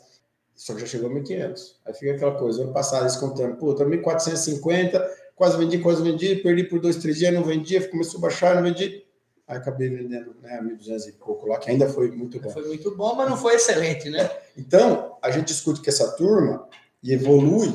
só 0.54 0.74
que 0.74 0.82
já 0.82 0.88
chegou 0.88 1.10
a 1.10 1.14
1.500. 1.14 1.76
Aí 1.86 1.94
fica 1.94 2.12
aquela 2.12 2.36
coisa, 2.38 2.64
ano 2.64 2.74
passado 2.74 3.04
eles 3.04 3.16
contando, 3.16 3.56
pô, 3.56 3.74
também 3.74 4.02
450, 4.02 5.10
quase 5.34 5.58
vendi, 5.58 5.80
quase 5.80 6.04
vendi, 6.04 6.36
perdi 6.36 6.66
por 6.66 6.82
dois, 6.82 6.98
três 6.98 7.18
dias, 7.18 7.34
não 7.34 7.44
vendia, 7.44 7.88
começou 7.90 8.18
a 8.18 8.24
baixar, 8.24 8.56
não 8.56 8.64
vendi, 8.64 9.06
Aí 9.48 9.58
acabei 9.58 9.90
vendendo 9.90 10.36
né, 10.42 10.60
1.200 10.60 11.08
e 11.08 11.12
pouco 11.12 11.46
lá, 11.48 11.60
que 11.60 11.70
ainda 11.70 11.88
foi 11.88 12.10
muito 12.10 12.40
bom. 12.40 12.50
Foi 12.50 12.66
muito 12.66 12.96
bom, 12.96 13.14
mas 13.14 13.30
não 13.30 13.38
foi 13.38 13.54
excelente, 13.54 14.10
né? 14.10 14.28
Então, 14.58 15.18
a 15.22 15.30
gente 15.30 15.50
discute 15.50 15.82
que 15.82 15.90
essa 15.90 16.14
turma 16.14 16.68
e 17.06 17.14
evolui 17.14 17.72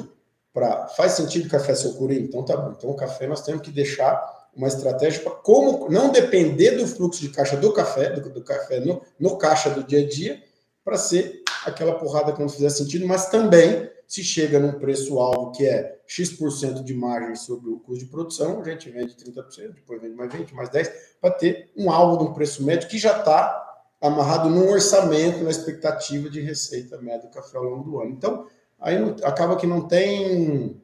para 0.52 0.88
faz 0.88 1.12
sentido 1.12 1.48
café 1.48 1.72
ser 1.76 1.88
o 1.88 2.12
então 2.12 2.44
tá 2.44 2.56
bom. 2.56 2.74
Então 2.76 2.90
o 2.90 2.96
café 2.96 3.28
nós 3.28 3.42
temos 3.42 3.62
que 3.62 3.70
deixar 3.70 4.20
uma 4.54 4.66
estratégia 4.66 5.20
para 5.20 5.30
como 5.30 5.88
não 5.88 6.10
depender 6.10 6.72
do 6.72 6.86
fluxo 6.86 7.20
de 7.20 7.28
caixa 7.28 7.56
do 7.56 7.72
café, 7.72 8.10
do, 8.10 8.28
do 8.28 8.42
café 8.42 8.80
no, 8.80 9.00
no 9.18 9.38
caixa 9.38 9.70
do 9.70 9.84
dia 9.84 10.00
a 10.00 10.08
dia, 10.08 10.42
para 10.84 10.96
ser 10.98 11.42
aquela 11.64 11.94
porrada 11.94 12.32
quando 12.32 12.50
fizer 12.50 12.70
sentido, 12.70 13.06
mas 13.06 13.30
também 13.30 13.88
se 14.08 14.24
chega 14.24 14.58
num 14.58 14.72
preço 14.72 15.20
alvo 15.20 15.52
que 15.52 15.64
é 15.64 16.00
X% 16.04 16.82
de 16.82 16.92
margem 16.92 17.36
sobre 17.36 17.70
o 17.70 17.78
custo 17.78 18.04
de 18.04 18.10
produção, 18.10 18.60
a 18.60 18.64
gente 18.64 18.90
vende 18.90 19.14
30%, 19.14 19.74
depois 19.74 20.02
vende 20.02 20.16
mais 20.16 20.32
20%, 20.32 20.52
mais 20.52 20.68
10%, 20.68 20.90
para 21.20 21.30
ter 21.30 21.70
um 21.76 21.92
alvo 21.92 22.24
de 22.24 22.30
um 22.30 22.34
preço 22.34 22.64
médio 22.64 22.88
que 22.88 22.98
já 22.98 23.16
está 23.16 23.68
amarrado 24.00 24.48
num 24.48 24.68
orçamento, 24.68 25.44
na 25.44 25.50
expectativa 25.50 26.28
de 26.28 26.40
receita 26.40 27.00
média 27.00 27.28
do 27.28 27.30
café 27.32 27.58
ao 27.58 27.64
longo 27.64 27.84
do 27.84 28.00
ano. 28.00 28.10
Então, 28.10 28.46
aí 28.80 28.96
acaba 29.22 29.56
que 29.56 29.66
não 29.66 29.86
tem, 29.86 30.80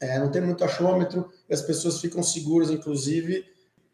é, 0.00 0.18
não 0.18 0.30
tem 0.30 0.42
muito 0.42 0.64
achômetro, 0.64 1.28
e 1.48 1.54
as 1.54 1.62
pessoas 1.62 2.00
ficam 2.00 2.22
seguras, 2.22 2.70
inclusive, 2.70 3.44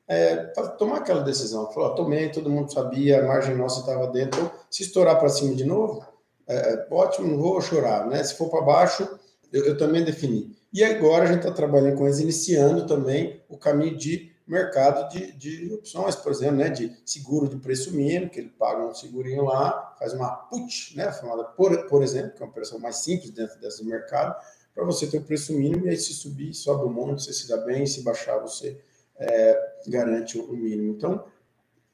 é, 0.08 0.37
tomar 0.78 0.98
aquela 0.98 1.22
decisão. 1.22 1.70
Falou, 1.70 1.94
tomei, 1.94 2.30
todo 2.30 2.50
mundo 2.50 2.72
sabia, 2.72 3.20
a 3.20 3.26
margem 3.26 3.54
nossa 3.54 3.80
estava 3.80 4.06
dentro. 4.08 4.40
Então, 4.40 4.50
se 4.70 4.82
estourar 4.82 5.18
para 5.18 5.28
cima 5.28 5.54
de 5.54 5.64
novo, 5.64 6.04
é, 6.46 6.54
é, 6.54 6.87
ótimo, 6.90 7.28
não 7.28 7.38
vou 7.38 7.61
chorar. 7.61 8.06
Né? 8.06 8.24
Se 8.24 8.34
for 8.34 8.48
para 8.48 8.62
baixo, 8.62 9.06
eu, 9.52 9.66
eu, 9.66 9.78
também 9.78 10.02
defini. 10.02 10.56
E 10.72 10.82
agora 10.82 11.24
a 11.24 11.26
gente 11.26 11.40
está 11.40 11.52
trabalhando 11.52 11.96
com 11.96 12.06
eles, 12.06 12.20
iniciando 12.20 12.87
também 12.87 13.42
o 13.48 13.58
caminho 13.58 13.96
de 13.96 14.32
mercado 14.48 15.11
de, 15.11 15.32
de 15.32 15.74
opções, 15.74 16.16
por 16.16 16.32
exemplo, 16.32 16.56
né, 16.56 16.70
de 16.70 16.96
seguro 17.04 17.48
de 17.48 17.56
preço 17.56 17.94
mínimo, 17.94 18.30
que 18.30 18.40
ele 18.40 18.48
paga 18.48 18.87
um 18.87 18.94
segurinho 18.94 19.44
lá, 19.44 19.94
faz 19.98 20.12
uma 20.14 20.30
put, 20.30 20.96
né, 20.96 21.12
chamada 21.12 21.44
por, 21.44 21.87
por 21.87 22.02
exemplo, 22.02 22.32
que 22.32 22.42
é 22.42 22.44
uma 22.46 22.50
operação 22.50 22.78
mais 22.78 22.96
simples 22.96 23.30
dentro 23.30 23.61
desse 23.61 23.84
mercado, 23.84 24.34
para 24.74 24.84
você 24.84 25.06
ter 25.06 25.18
o 25.18 25.24
preço 25.24 25.52
mínimo 25.52 25.87
e 25.87 25.90
aí 25.90 25.96
se 25.96 26.14
subir, 26.14 26.54
sobe 26.54 26.84
um 26.84 26.92
monte, 26.92 27.22
você 27.22 27.32
se 27.32 27.48
dá 27.48 27.56
bem, 27.58 27.84
se 27.87 28.02
baixar, 28.02 28.38
você 28.38 28.80
é, 29.16 29.72
garante 29.88 30.38
o 30.38 30.52
mínimo. 30.52 30.92
Então, 30.92 31.24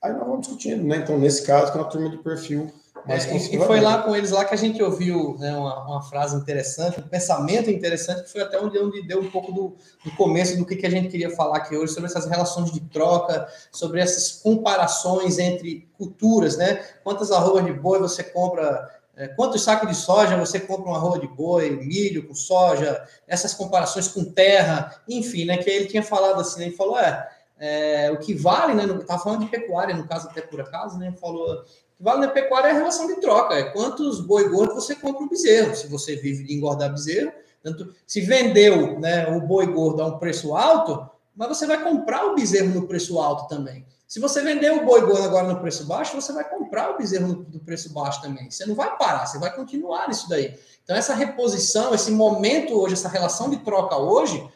aí 0.02 0.12
nós 0.12 0.26
vamos 0.26 0.46
discutindo, 0.46 0.84
né? 0.84 0.98
Então, 0.98 1.18
nesse 1.18 1.46
caso, 1.46 1.72
com 1.72 1.80
a 1.80 1.84
turma 1.84 2.10
de 2.10 2.18
perfil 2.18 2.70
mais 3.06 3.26
é, 3.26 3.36
E 3.36 3.58
foi 3.58 3.80
lá 3.80 4.02
com 4.02 4.14
eles 4.16 4.30
lá 4.30 4.44
que 4.44 4.54
a 4.54 4.58
gente 4.58 4.82
ouviu 4.82 5.36
né, 5.38 5.54
uma, 5.56 5.84
uma, 5.84 6.02
frase 6.02 6.36
interessante, 6.36 7.00
um 7.00 7.08
pensamento 7.08 7.70
interessante, 7.70 8.24
que 8.24 8.32
foi 8.32 8.42
até 8.42 8.58
onde, 8.60 8.78
onde 8.78 9.06
deu 9.06 9.20
um 9.20 9.30
pouco 9.30 9.52
do, 9.52 9.76
do 10.04 10.10
começo 10.16 10.56
do 10.56 10.64
que, 10.64 10.76
que 10.76 10.86
a 10.86 10.90
gente 10.90 11.08
queria 11.08 11.30
falar 11.30 11.58
aqui 11.58 11.76
hoje, 11.76 11.92
sobre 11.92 12.08
essas 12.08 12.26
relações 12.26 12.72
de 12.72 12.80
troca, 12.80 13.46
sobre 13.70 14.00
essas 14.00 14.40
comparações 14.40 15.38
entre 15.38 15.88
culturas, 15.98 16.56
né? 16.56 16.82
Quantas 17.02 17.30
arrobas 17.30 17.64
de 17.64 17.72
boi 17.72 17.98
você 17.98 18.22
compra 18.22 18.90
é, 19.16 19.28
quantos 19.28 19.62
sacos 19.62 19.88
de 19.88 19.94
soja 19.94 20.36
você 20.36 20.58
compra 20.58 20.90
uma 20.90 20.96
arroba 20.96 21.20
de 21.20 21.28
boi, 21.28 21.70
milho 21.70 22.26
com 22.26 22.34
soja, 22.34 23.04
essas 23.28 23.54
comparações 23.54 24.08
com 24.08 24.24
terra, 24.24 25.00
enfim, 25.08 25.44
né? 25.44 25.56
Que 25.58 25.70
ele 25.70 25.86
tinha 25.86 26.02
falado 26.02 26.40
assim, 26.40 26.58
né, 26.58 26.66
ele 26.66 26.76
falou, 26.76 26.98
é, 26.98 27.28
é 27.58 28.10
o 28.10 28.18
que 28.18 28.34
vale, 28.34 28.74
né? 28.74 28.84
Estava 28.84 29.22
falando 29.22 29.40
de 29.44 29.50
pecuária, 29.50 29.94
no 29.94 30.06
caso, 30.06 30.28
até 30.28 30.40
por 30.40 30.60
acaso, 30.60 30.98
né? 30.98 31.14
Falou, 31.20 31.64
vale 31.98 32.20
na 32.20 32.28
pecuária 32.28 32.68
é 32.68 32.70
a 32.72 32.74
relação 32.74 33.06
de 33.06 33.20
troca, 33.20 33.54
é 33.54 33.64
quantos 33.64 34.20
boi 34.20 34.48
gordo 34.48 34.74
você 34.74 34.94
compra 34.94 35.24
o 35.24 35.28
bezerro. 35.28 35.74
Se 35.74 35.86
você 35.86 36.16
vive 36.16 36.44
de 36.44 36.54
engordar 36.54 36.90
bezerro, 36.90 37.32
tanto 37.62 37.94
se 38.06 38.20
vendeu 38.20 38.98
né, 39.00 39.26
o 39.28 39.40
boi 39.40 39.66
gordo 39.66 40.02
a 40.02 40.06
um 40.06 40.18
preço 40.18 40.54
alto, 40.54 41.08
mas 41.34 41.48
você 41.48 41.66
vai 41.66 41.82
comprar 41.82 42.26
o 42.26 42.34
bezerro 42.34 42.68
no 42.68 42.86
preço 42.86 43.18
alto 43.18 43.48
também. 43.48 43.84
Se 44.06 44.20
você 44.20 44.42
vender 44.42 44.70
o 44.70 44.84
boi 44.84 45.00
gordo 45.00 45.24
agora 45.24 45.48
no 45.48 45.60
preço 45.60 45.86
baixo, 45.86 46.14
você 46.14 46.32
vai 46.32 46.48
comprar 46.48 46.90
o 46.90 46.98
bezerro 46.98 47.26
no, 47.26 47.46
no 47.52 47.60
preço 47.60 47.92
baixo 47.92 48.20
também. 48.20 48.50
Você 48.50 48.66
não 48.66 48.74
vai 48.74 48.96
parar, 48.96 49.26
você 49.26 49.38
vai 49.38 49.54
continuar 49.54 50.08
nisso 50.08 50.28
daí. 50.28 50.54
Então, 50.84 50.94
essa 50.94 51.14
reposição, 51.14 51.94
esse 51.94 52.12
momento 52.12 52.78
hoje, 52.78 52.92
essa 52.92 53.08
relação 53.08 53.48
de 53.48 53.56
troca 53.58 53.96
hoje, 53.96 54.46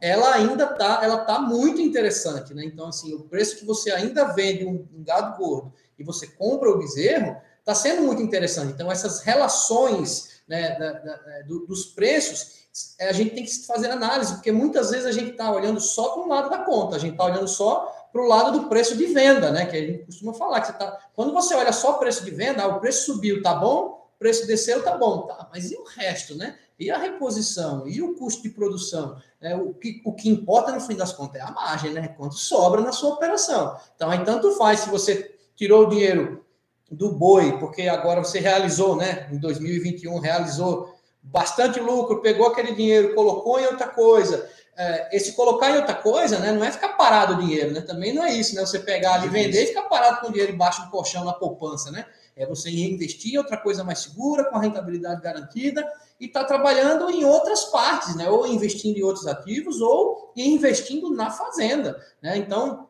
ela 0.00 0.34
ainda 0.34 0.66
tá, 0.66 1.00
ela 1.02 1.18
tá 1.18 1.40
muito 1.40 1.80
interessante, 1.80 2.52
né? 2.52 2.64
Então, 2.64 2.88
assim, 2.88 3.14
o 3.14 3.20
preço 3.20 3.56
que 3.56 3.64
você 3.64 3.90
ainda 3.90 4.24
vende 4.34 4.66
um, 4.66 4.86
um 4.94 5.02
gado 5.02 5.38
gordo 5.38 5.72
e 5.98 6.04
você 6.04 6.26
compra 6.26 6.70
o 6.70 6.78
bezerro, 6.78 7.36
está 7.60 7.74
sendo 7.74 8.02
muito 8.02 8.22
interessante. 8.22 8.72
Então, 8.72 8.90
essas 8.90 9.20
relações 9.20 10.40
né, 10.46 10.78
da, 10.78 10.92
da, 10.92 11.42
do, 11.46 11.66
dos 11.66 11.86
preços, 11.86 12.66
a 13.00 13.12
gente 13.12 13.34
tem 13.34 13.44
que 13.44 13.66
fazer 13.66 13.90
análise, 13.90 14.34
porque 14.34 14.52
muitas 14.52 14.90
vezes 14.90 15.06
a 15.06 15.12
gente 15.12 15.30
está 15.30 15.50
olhando 15.50 15.80
só 15.80 16.10
para 16.10 16.22
um 16.22 16.28
lado 16.28 16.50
da 16.50 16.58
conta, 16.58 16.96
a 16.96 16.98
gente 16.98 17.12
está 17.12 17.24
olhando 17.24 17.48
só 17.48 17.92
para 18.12 18.22
o 18.22 18.28
lado 18.28 18.58
do 18.58 18.68
preço 18.68 18.96
de 18.96 19.06
venda, 19.06 19.50
né? 19.50 19.66
Que 19.66 19.76
a 19.76 19.80
gente 19.80 20.04
costuma 20.04 20.32
falar 20.32 20.60
que 20.60 20.68
você 20.68 20.72
tá. 20.74 20.98
Quando 21.14 21.32
você 21.32 21.54
olha 21.54 21.72
só 21.72 21.92
o 21.92 21.98
preço 21.98 22.24
de 22.24 22.30
venda, 22.30 22.62
ah, 22.62 22.68
o 22.68 22.80
preço 22.80 23.12
subiu, 23.12 23.42
tá 23.42 23.54
bom? 23.54 24.08
O 24.14 24.18
preço 24.18 24.46
desceu, 24.46 24.82
tá 24.82 24.96
bom, 24.96 25.22
tá. 25.22 25.48
Mas 25.52 25.70
e 25.70 25.76
o 25.76 25.84
resto, 25.84 26.34
né? 26.34 26.56
E 26.78 26.90
a 26.90 26.98
reposição? 26.98 27.86
E 27.86 28.00
o 28.02 28.14
custo 28.14 28.42
de 28.42 28.50
produção? 28.50 29.20
É, 29.40 29.54
o, 29.54 29.74
que, 29.74 30.02
o 30.04 30.14
que 30.14 30.28
importa 30.28 30.72
no 30.72 30.80
fim 30.80 30.94
das 30.94 31.12
contas 31.12 31.40
é 31.40 31.44
a 31.44 31.50
margem, 31.50 31.92
né? 31.92 32.08
Quanto 32.08 32.36
sobra 32.36 32.80
na 32.80 32.92
sua 32.92 33.14
operação. 33.14 33.76
Então, 33.94 34.10
aí 34.10 34.24
tanto 34.24 34.52
faz 34.52 34.80
se 34.80 34.88
você 34.88 35.35
tirou 35.56 35.86
o 35.86 35.88
dinheiro 35.88 36.44
do 36.90 37.10
boi, 37.12 37.58
porque 37.58 37.82
agora 37.88 38.22
você 38.22 38.38
realizou, 38.38 38.94
né? 38.94 39.28
Em 39.32 39.38
2021, 39.38 40.18
realizou 40.20 40.94
bastante 41.22 41.80
lucro, 41.80 42.20
pegou 42.20 42.46
aquele 42.46 42.74
dinheiro, 42.74 43.14
colocou 43.14 43.58
em 43.58 43.66
outra 43.66 43.88
coisa 43.88 44.48
é, 44.76 45.16
esse 45.16 45.32
colocar 45.32 45.70
em 45.70 45.76
outra 45.76 45.94
coisa, 45.94 46.38
né? 46.38 46.52
Não 46.52 46.62
é 46.62 46.70
ficar 46.70 46.90
parado 46.90 47.34
o 47.34 47.38
dinheiro, 47.38 47.72
né? 47.72 47.80
Também 47.80 48.12
não 48.12 48.22
é 48.22 48.34
isso, 48.34 48.54
né? 48.54 48.60
Você 48.60 48.78
pegar 48.78 49.14
ali, 49.14 49.28
vender 49.28 49.64
e 49.64 49.66
ficar 49.68 49.82
parado 49.82 50.20
com 50.20 50.28
o 50.28 50.30
dinheiro 50.30 50.52
embaixo 50.52 50.82
do 50.82 50.90
colchão 50.90 51.24
na 51.24 51.32
poupança, 51.32 51.90
né? 51.90 52.04
É 52.36 52.44
você 52.44 52.68
reinvestir 52.68 53.34
em 53.34 53.38
outra 53.38 53.56
coisa 53.56 53.82
mais 53.82 54.00
segura, 54.00 54.44
com 54.44 54.56
a 54.56 54.60
rentabilidade 54.60 55.22
garantida, 55.22 55.90
e 56.20 56.26
estar 56.26 56.42
tá 56.42 56.46
trabalhando 56.46 57.08
em 57.08 57.24
outras 57.24 57.64
partes, 57.64 58.14
né? 58.16 58.28
Ou 58.28 58.46
investindo 58.46 58.98
em 58.98 59.02
outros 59.02 59.26
ativos, 59.26 59.80
ou 59.80 60.30
investindo 60.36 61.10
na 61.10 61.30
fazenda, 61.30 61.98
né? 62.20 62.36
Então, 62.36 62.86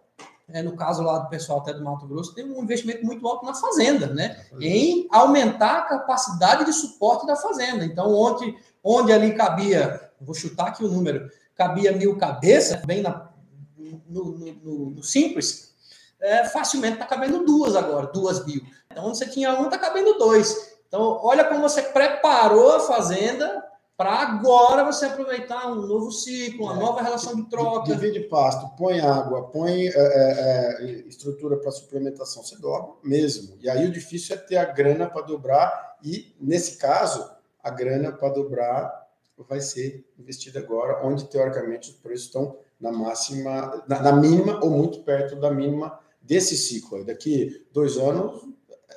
é, 0.53 0.63
no 0.63 0.77
caso 0.77 1.03
lá 1.03 1.19
do 1.19 1.29
pessoal 1.29 1.61
até 1.61 1.73
do 1.73 1.83
Mato 1.83 2.07
Grosso, 2.07 2.35
tem 2.35 2.45
um 2.45 2.63
investimento 2.63 3.05
muito 3.05 3.27
alto 3.27 3.45
na 3.45 3.55
fazenda, 3.55 4.07
né? 4.07 4.45
Em 4.61 5.09
aumentar 5.11 5.79
a 5.79 5.83
capacidade 5.83 6.65
de 6.65 6.73
suporte 6.73 7.27
da 7.27 7.35
fazenda. 7.35 7.85
Então, 7.85 8.15
onde, 8.15 8.57
onde 8.83 9.13
ali 9.13 9.35
cabia, 9.35 10.11
vou 10.21 10.35
chutar 10.35 10.69
aqui 10.69 10.85
o 10.85 10.91
número, 10.91 11.29
cabia 11.55 11.93
mil 11.93 12.17
cabeças, 12.17 12.81
bem 12.85 13.03
na, 13.03 13.29
no, 13.77 14.03
no, 14.09 14.55
no, 14.63 14.91
no 14.91 15.03
simples, 15.03 15.75
é, 16.21 16.45
facilmente 16.45 16.95
está 16.95 17.07
cabendo 17.07 17.45
duas 17.45 17.75
agora, 17.75 18.07
duas 18.07 18.47
mil. 18.47 18.63
Então, 18.91 19.07
onde 19.07 19.19
você 19.19 19.27
tinha 19.27 19.53
um, 19.53 19.65
está 19.65 19.79
cabendo 19.79 20.17
dois. 20.17 20.77
Então, 20.87 21.19
olha 21.23 21.45
como 21.45 21.61
você 21.61 21.83
preparou 21.83 22.77
a 22.77 22.81
fazenda 22.81 23.66
para 23.97 24.11
agora 24.11 24.85
você 24.85 25.07
aproveitar 25.07 25.73
um 25.73 25.87
novo 25.87 26.13
ciclo, 26.13 26.67
uma 26.67 26.75
é, 26.75 26.79
nova 26.79 27.03
relação 27.03 27.35
de 27.35 27.49
troca. 27.49 27.95
Divide 27.95 28.21
pasto, 28.29 28.77
põe 28.77 29.01
água, 29.01 29.45
põe 29.45 29.87
é, 29.87 29.93
é, 29.95 30.77
é 30.81 30.91
estrutura 31.09 31.57
para 31.57 31.71
suplementação, 31.71 32.43
você 32.43 32.59
dobra 32.59 32.93
mesmo. 33.03 33.57
E 33.61 33.71
aí 33.71 33.87
o 33.87 33.93
difícil 33.93 34.37
é 34.37 34.39
ter 34.39 34.59
a 34.59 34.67
grana 34.67 35.09
para 35.09 35.23
dobrar, 35.23 35.97
e 36.03 36.35
nesse 36.39 36.77
caso, 36.77 37.29
a 37.63 37.71
grana 37.71 38.13
para 38.13 38.29
dobrar 38.29 39.07
vai 39.49 39.61
ser 39.61 40.07
investida 40.19 40.59
agora, 40.59 41.07
onde 41.07 41.25
teoricamente 41.29 41.91
os 41.91 41.97
preços 41.97 42.27
estão 42.27 42.59
na 42.81 42.93
máxima, 42.93 43.83
na, 43.89 44.01
na 44.01 44.13
mínima 44.13 44.63
ou 44.63 44.71
muito 44.71 45.03
perto 45.03 45.37
da 45.37 45.51
mínima 45.51 45.99
desse 46.21 46.57
ciclo. 46.57 47.05
Daqui 47.05 47.67
dois 47.73 47.97
anos, 47.97 48.43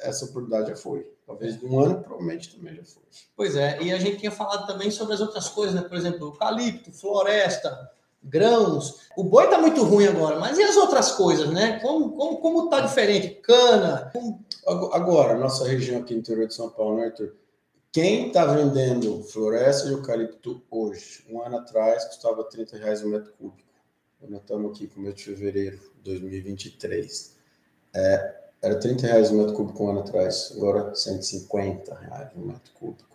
essa 0.02 0.26
oportunidade 0.26 0.70
já 0.70 0.76
foi. 0.76 1.10
Talvez 1.30 1.62
um 1.62 1.80
ano, 1.80 2.02
provavelmente 2.02 2.58
também 2.58 2.76
já 2.76 2.84
foi. 2.84 3.04
Pois 3.36 3.56
é, 3.56 3.80
e 3.84 3.94
a 3.94 4.00
gente 4.00 4.18
tinha 4.18 4.32
falado 4.32 4.66
também 4.66 4.90
sobre 4.90 5.14
as 5.14 5.22
outras 5.22 5.48
coisas, 5.48 5.76
né? 5.76 5.88
Por 5.88 5.96
exemplo, 5.96 6.30
eucalipto, 6.30 6.92
floresta, 6.92 7.92
grãos. 8.24 9.02
O 9.16 9.24
boi 9.24 9.46
está 9.46 9.60
muito 9.60 9.84
ruim 9.84 10.08
agora, 10.08 10.40
mas 10.40 10.58
e 10.58 10.64
as 10.64 10.76
outras 10.76 11.12
coisas, 11.12 11.48
né? 11.52 11.80
Como 11.82 12.14
como 12.14 12.38
como 12.38 12.68
tá 12.68 12.80
diferente? 12.80 13.30
Cana. 13.44 14.10
Como... 14.12 14.44
Agora, 14.92 15.38
nossa 15.38 15.68
região 15.68 16.02
aqui 16.02 16.16
no 16.16 16.22
interior 16.22 16.48
de 16.48 16.56
São 16.56 16.72
Paulo, 16.72 16.98
né, 16.98 17.06
Arthur? 17.06 17.36
Quem 17.92 18.30
está 18.30 18.46
vendendo 18.46 19.22
floresta 19.22 19.86
de 19.86 19.94
eucalipto 19.94 20.64
hoje? 20.72 21.24
Um 21.30 21.44
ano 21.44 21.58
atrás 21.58 22.06
custava 22.06 22.44
30 22.44 22.76
reais 22.78 23.04
o 23.04 23.08
metro 23.08 23.32
cúbico. 23.34 23.70
Nós 24.28 24.42
estamos 24.42 24.72
aqui 24.72 24.88
com 24.88 25.00
o 25.00 25.04
mês 25.04 25.14
de 25.14 25.26
fevereiro 25.26 25.78
de 25.78 26.02
2023. 26.06 27.38
É, 27.94 28.49
era 28.62 28.76
30 28.76 29.08
reais 29.08 29.32
o 29.32 29.36
metro 29.36 29.54
cúbico 29.54 29.84
um 29.84 29.90
ano 29.90 30.00
atrás, 30.00 30.54
agora 30.56 30.94
150 30.94 31.96
reais 31.96 32.30
o 32.36 32.40
metro 32.40 32.72
cúbico. 32.74 33.10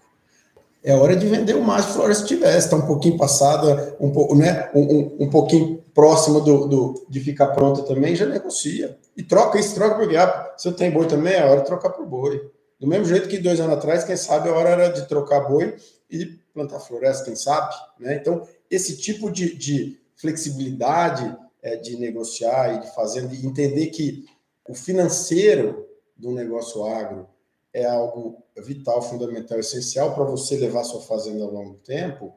É 0.83 0.94
hora 0.94 1.16
de 1.16 1.26
vender 1.26 1.57
o 1.57 1.62
mais 1.62 1.87
floresta 1.87 2.26
tivesse, 2.26 2.66
está 2.66 2.76
um 2.76 2.87
pouquinho 2.87 3.16
passada, 3.16 3.96
um, 3.98 4.11
pouco, 4.11 4.35
né, 4.35 4.70
um, 4.74 4.80
um, 4.80 5.16
um 5.20 5.30
pouquinho 5.30 5.83
próximo 5.94 6.40
do, 6.40 6.66
do, 6.66 7.07
de 7.09 7.20
ficar 7.20 7.48
pronta 7.48 7.83
também, 7.83 8.14
já 8.14 8.26
negocia. 8.26 8.98
E 9.16 9.22
troca 9.22 9.59
isso, 9.59 9.74
troca 9.74 9.96
porque 9.96 10.16
ah, 10.16 10.52
se 10.59 10.68
eu 10.68 10.72
tenho 10.72 10.92
boi 10.92 11.07
também, 11.07 11.33
é 11.33 11.44
hora 11.44 11.61
de 11.61 11.66
trocar 11.66 11.90
por 11.90 12.04
boi. 12.04 12.50
Do 12.78 12.87
mesmo 12.87 13.07
jeito 13.07 13.28
que 13.28 13.38
dois 13.38 13.61
anos 13.61 13.78
atrás, 13.78 14.04
quem 14.04 14.16
sabe 14.16 14.48
a 14.48 14.52
hora 14.52 14.70
era 14.70 14.88
de 14.88 15.09
trocar 15.09 15.48
boi 15.48 15.74
e 16.11 16.26
plantar 16.52 16.80
floresta, 16.80 17.24
quem 17.24 17.37
sabe, 17.37 17.74
né? 17.98 18.16
Então, 18.16 18.46
esse 18.70 18.96
tipo 18.98 19.30
de, 19.30 19.57
de 19.57 19.98
flexibilidade 20.16 21.35
é, 21.62 21.76
de 21.76 21.96
negociar 21.96 22.74
e 22.74 22.80
de 22.80 22.94
fazer, 22.94 23.26
de 23.26 23.46
entender 23.46 23.87
que 23.87 24.26
o 24.66 24.74
financeiro 24.74 25.88
do 26.16 26.31
negócio 26.31 26.85
agro 26.85 27.29
é 27.72 27.85
algo 27.85 28.42
vital, 28.57 29.03
fundamental, 29.03 29.59
essencial 29.59 30.14
para 30.14 30.24
você 30.24 30.57
levar 30.57 30.85
sua 30.85 31.00
fazenda 31.00 31.44
a 31.44 31.48
longo 31.48 31.74
tempo, 31.85 32.35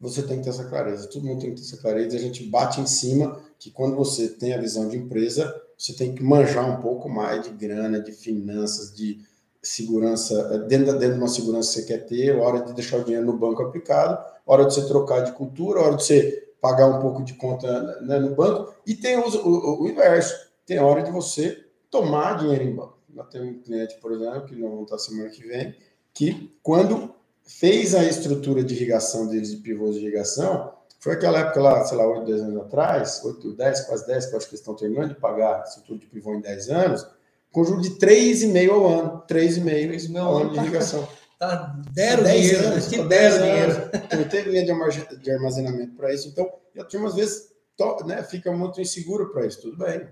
você 0.00 0.22
tem 0.22 0.38
que 0.38 0.44
ter 0.44 0.50
essa 0.50 0.64
clareza. 0.64 1.08
Todo 1.08 1.24
mundo 1.24 1.40
tem 1.40 1.54
que 1.54 1.60
ter 1.60 1.66
essa 1.66 1.76
clareza. 1.76 2.16
A 2.16 2.20
gente 2.20 2.44
bate 2.44 2.80
em 2.80 2.86
cima 2.86 3.40
que 3.58 3.70
quando 3.70 3.94
você 3.94 4.28
tem 4.28 4.54
a 4.54 4.60
visão 4.60 4.88
de 4.88 4.96
empresa, 4.96 5.54
você 5.76 5.92
tem 5.92 6.14
que 6.14 6.22
manjar 6.22 6.68
um 6.68 6.80
pouco 6.80 7.08
mais 7.08 7.42
de 7.42 7.50
grana, 7.50 8.00
de 8.00 8.12
finanças, 8.12 8.94
de 8.94 9.20
segurança, 9.62 10.34
é, 10.52 10.58
dentro, 10.66 10.98
dentro 10.98 11.14
de 11.14 11.20
uma 11.20 11.28
segurança 11.28 11.68
que 11.68 11.80
você 11.80 11.86
quer 11.86 12.06
ter, 12.06 12.36
hora 12.36 12.62
de 12.64 12.72
deixar 12.72 12.98
o 12.98 13.04
dinheiro 13.04 13.26
no 13.26 13.36
banco 13.36 13.62
aplicado, 13.62 14.22
hora 14.46 14.64
de 14.64 14.74
você 14.74 14.86
trocar 14.86 15.20
de 15.20 15.32
cultura, 15.32 15.80
hora 15.80 15.96
de 15.96 16.04
você 16.04 16.48
pagar 16.60 16.86
um 16.86 17.00
pouco 17.00 17.22
de 17.22 17.34
conta 17.34 18.00
né, 18.02 18.18
no 18.18 18.34
banco, 18.34 18.74
e 18.86 18.94
tem 18.94 19.18
o, 19.18 19.28
o, 19.28 19.82
o, 19.82 19.88
inverso, 19.88 20.34
tem 20.70 20.78
hora 20.78 21.02
de 21.02 21.10
você 21.10 21.64
tomar 21.90 22.38
dinheiro 22.38 22.62
em 22.62 22.72
banco. 22.72 22.96
Nós 23.08 23.26
temos 23.28 23.48
um 23.48 23.60
cliente, 23.60 23.98
por 24.00 24.12
exemplo, 24.12 24.44
que 24.44 24.54
não 24.54 24.84
está 24.84 24.96
semana 24.96 25.28
que 25.28 25.42
vem, 25.42 25.74
que 26.14 26.56
quando 26.62 27.12
fez 27.42 27.92
a 27.92 28.04
estrutura 28.04 28.62
de 28.62 28.72
irrigação 28.76 29.26
deles, 29.26 29.50
de 29.50 29.56
pivôs 29.56 29.96
de 29.96 30.02
irrigação, 30.02 30.78
Foi 31.00 31.14
aquela 31.14 31.40
época 31.40 31.60
lá, 31.60 31.84
sei 31.84 31.96
lá, 31.96 32.06
8, 32.06 32.26
10 32.26 32.40
anos 32.42 32.62
atrás, 32.62 33.22
8, 33.24 33.52
10, 33.54 33.80
quase 33.86 34.06
10, 34.06 34.26
que 34.26 34.32
eu 34.32 34.36
acho 34.36 34.46
que 34.46 34.52
eles 34.52 34.60
estão 34.60 34.76
terminando 34.76 35.08
de 35.08 35.14
pagar 35.18 35.64
estrutura 35.64 35.98
de 35.98 36.06
pivô 36.06 36.34
em 36.34 36.40
10 36.40 36.68
anos, 36.68 37.06
com 37.50 37.64
juros 37.64 37.88
de 37.88 37.96
3,5 37.96 38.70
ao 38.70 38.86
ano. 38.86 39.24
3,5 39.26 40.18
ao 40.18 40.36
ano 40.36 40.50
de 40.52 40.58
irrigação. 40.58 41.08
Tá, 41.40 41.74
deram 41.94 42.24
dinheiro, 42.24 42.66
anos, 42.66 42.86
que 42.86 43.02
deram 43.02 43.38
dinheiro. 43.38 43.90
Não 44.14 44.28
teve 44.28 44.50
linha 44.50 44.62
de 45.22 45.30
armazenamento 45.30 45.96
para 45.96 46.12
isso. 46.12 46.28
Então, 46.28 46.46
a 46.78 46.84
turma 46.84 47.08
às 47.08 47.14
vezes 47.14 47.48
né, 48.04 48.22
fica 48.22 48.52
muito 48.52 48.78
inseguro 48.78 49.32
para 49.32 49.46
isso. 49.46 49.62
Tudo 49.62 49.78
bem. 49.78 50.06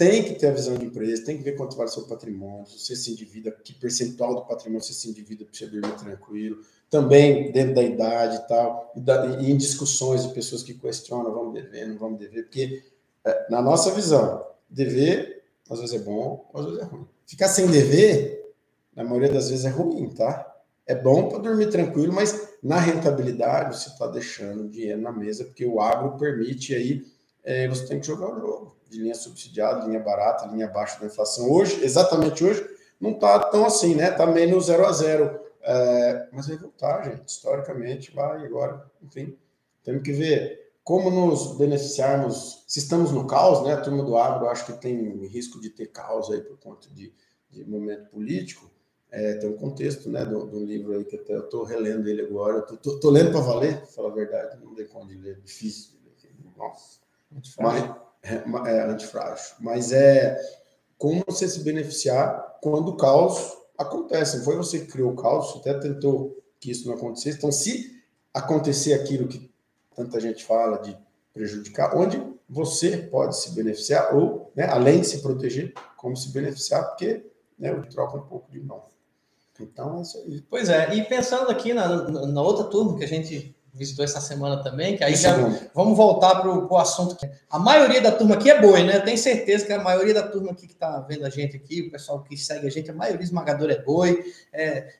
Tem 0.00 0.24
que 0.24 0.34
ter 0.34 0.46
a 0.46 0.52
visão 0.52 0.78
de 0.78 0.86
empresa, 0.86 1.26
tem 1.26 1.36
que 1.36 1.42
ver 1.42 1.56
quanto 1.56 1.76
vale 1.76 1.90
seu 1.90 2.04
patrimônio, 2.04 2.66
se 2.66 2.78
você 2.78 2.96
se 2.96 3.12
endivida, 3.12 3.50
que 3.50 3.74
percentual 3.74 4.34
do 4.34 4.46
patrimônio 4.46 4.82
você 4.82 4.94
se 4.94 5.10
endivida 5.10 5.44
para 5.44 5.52
você 5.52 5.66
dormir 5.66 5.94
tranquilo. 5.94 6.62
Também 6.88 7.52
dentro 7.52 7.74
da 7.74 7.82
idade 7.82 8.36
e 8.36 8.48
tal, 8.48 8.94
e, 8.96 9.44
e 9.44 9.50
em 9.50 9.58
discussões 9.58 10.26
de 10.26 10.32
pessoas 10.32 10.62
que 10.62 10.72
questionam, 10.72 11.30
vamos 11.34 11.52
dever, 11.52 11.86
não 11.86 11.98
vamos 11.98 12.18
dever, 12.18 12.44
porque 12.44 12.82
é, 13.22 13.50
na 13.50 13.60
nossa 13.60 13.90
visão, 13.90 14.42
dever 14.70 15.42
às 15.68 15.80
vezes 15.80 15.94
é 15.94 15.98
bom, 16.02 16.50
às 16.54 16.64
vezes 16.64 16.80
é 16.80 16.84
ruim. 16.84 17.06
Ficar 17.26 17.48
sem 17.48 17.66
dever, 17.66 18.54
na 18.96 19.04
maioria 19.04 19.30
das 19.30 19.50
vezes 19.50 19.66
é 19.66 19.68
ruim, 19.68 20.08
tá? 20.08 20.50
É 20.86 20.94
bom 20.94 21.28
para 21.28 21.40
dormir 21.40 21.68
tranquilo, 21.68 22.14
mas 22.14 22.54
na 22.62 22.80
rentabilidade 22.80 23.76
você 23.76 23.90
está 23.90 24.06
deixando 24.06 24.66
dinheiro 24.66 25.02
na 25.02 25.12
mesa, 25.12 25.44
porque 25.44 25.66
o 25.66 25.78
agro 25.78 26.16
permite 26.16 26.74
aí, 26.74 27.04
é, 27.44 27.68
você 27.68 27.86
tem 27.86 28.00
que 28.00 28.06
jogar 28.06 28.34
o 28.34 28.40
jogo 28.40 28.79
de 28.90 29.00
linha 29.00 29.14
subsidiada, 29.14 29.86
linha 29.86 30.00
barata, 30.00 30.46
linha 30.46 30.66
abaixo 30.66 31.00
da 31.00 31.06
inflação. 31.06 31.50
Hoje, 31.50 31.82
exatamente 31.84 32.44
hoje, 32.44 32.68
não 33.00 33.12
está 33.12 33.38
tão 33.38 33.64
assim, 33.64 33.94
né? 33.94 34.10
Está 34.10 34.26
menos 34.26 34.66
0 34.66 34.84
a 34.84 34.92
0. 34.92 35.40
É, 35.62 36.28
mas 36.32 36.48
vai 36.48 36.56
voltar, 36.56 37.04
gente. 37.04 37.28
Historicamente, 37.28 38.14
vai 38.14 38.44
agora, 38.44 38.84
enfim. 39.02 39.38
Temos 39.84 40.02
que 40.02 40.12
ver 40.12 40.72
como 40.82 41.10
nos 41.10 41.56
beneficiarmos. 41.56 42.64
Se 42.66 42.80
estamos 42.80 43.12
no 43.12 43.26
caos, 43.26 43.64
né? 43.64 43.74
A 43.74 43.80
turma 43.80 44.02
do 44.02 44.16
agro 44.16 44.48
acho 44.48 44.66
que 44.66 44.72
tem 44.72 45.24
risco 45.26 45.60
de 45.60 45.70
ter 45.70 45.86
caos 45.86 46.30
aí 46.30 46.40
por 46.40 46.58
conta 46.58 46.88
de, 46.90 47.12
de 47.48 47.64
momento 47.64 48.10
político. 48.10 48.68
É, 49.12 49.34
tem 49.34 49.50
um 49.50 49.56
contexto 49.56 50.08
né, 50.08 50.24
do, 50.24 50.46
do 50.46 50.64
livro 50.64 50.92
aí 50.92 51.04
que 51.04 51.16
até 51.16 51.34
eu 51.34 51.40
estou 51.40 51.64
relendo 51.64 52.08
ele 52.08 52.22
agora. 52.22 52.64
Estou 52.70 53.10
lendo 53.10 53.30
para 53.30 53.40
valer, 53.40 53.78
para 53.78 53.86
falar 53.86 54.10
a 54.10 54.14
verdade, 54.14 54.64
não 54.64 54.74
dei 54.74 54.86
conta 54.86 55.08
de 55.08 55.16
ler, 55.16 55.40
difícil. 55.40 55.98
Nossa. 56.56 57.00
Mas, 57.58 57.90
é, 58.22 58.34
é, 58.34 58.82
antifrágil. 58.82 59.54
Mas 59.60 59.92
é 59.92 60.38
como 60.98 61.22
você 61.26 61.48
se 61.48 61.60
beneficiar 61.60 62.58
quando 62.60 62.88
o 62.88 62.96
caos 62.96 63.56
acontece. 63.78 64.44
Foi 64.44 64.56
você 64.56 64.80
que 64.80 64.92
criou 64.92 65.12
o 65.12 65.16
caos, 65.16 65.56
até 65.56 65.74
tentou 65.74 66.36
que 66.58 66.70
isso 66.70 66.86
não 66.86 66.94
acontecesse. 66.94 67.38
Então, 67.38 67.50
se 67.50 67.98
acontecer 68.32 68.92
aquilo 68.94 69.26
que 69.26 69.50
tanta 69.96 70.20
gente 70.20 70.44
fala 70.44 70.78
de 70.78 70.96
prejudicar, 71.32 71.96
onde 71.96 72.22
você 72.48 72.98
pode 72.98 73.38
se 73.38 73.52
beneficiar, 73.52 74.14
ou, 74.14 74.52
né, 74.54 74.66
além 74.66 75.00
de 75.00 75.06
se 75.06 75.22
proteger, 75.22 75.72
como 75.96 76.16
se 76.16 76.30
beneficiar, 76.32 76.84
porque 76.88 77.24
né, 77.58 77.72
troca 77.90 78.18
um 78.18 78.26
pouco 78.26 78.50
de 78.50 78.60
mão. 78.60 78.84
Então, 79.58 79.98
é 79.98 80.02
isso 80.02 80.18
aí. 80.18 80.42
Pois 80.48 80.68
é, 80.68 80.94
e 80.94 81.04
pensando 81.04 81.50
aqui 81.50 81.72
na, 81.72 82.08
na 82.08 82.42
outra 82.42 82.64
turma 82.64 82.96
que 82.96 83.04
a 83.04 83.08
gente 83.08 83.54
visitou 83.72 84.04
essa 84.04 84.20
semana 84.20 84.62
também, 84.62 84.96
que 84.96 85.04
aí 85.04 85.14
já 85.14 85.34
vamos 85.74 85.96
voltar 85.96 86.40
para 86.40 86.50
o 86.50 86.76
assunto. 86.76 87.16
A 87.48 87.58
maioria 87.58 88.00
da 88.00 88.10
turma 88.10 88.34
aqui 88.34 88.50
é 88.50 88.60
boi, 88.60 88.82
né? 88.82 88.98
tenho 89.00 89.16
certeza 89.16 89.64
que 89.64 89.72
a 89.72 89.82
maioria 89.82 90.12
da 90.12 90.22
turma 90.22 90.50
aqui 90.50 90.66
que 90.66 90.72
está 90.72 91.00
vendo 91.00 91.24
a 91.24 91.30
gente 91.30 91.56
aqui, 91.56 91.82
o 91.82 91.90
pessoal 91.90 92.22
que 92.22 92.36
segue 92.36 92.66
a 92.66 92.70
gente, 92.70 92.90
a 92.90 92.94
maioria 92.94 93.22
esmagadora 93.22 93.72
é 93.72 93.82
boi. 93.82 94.24
É, 94.52 94.94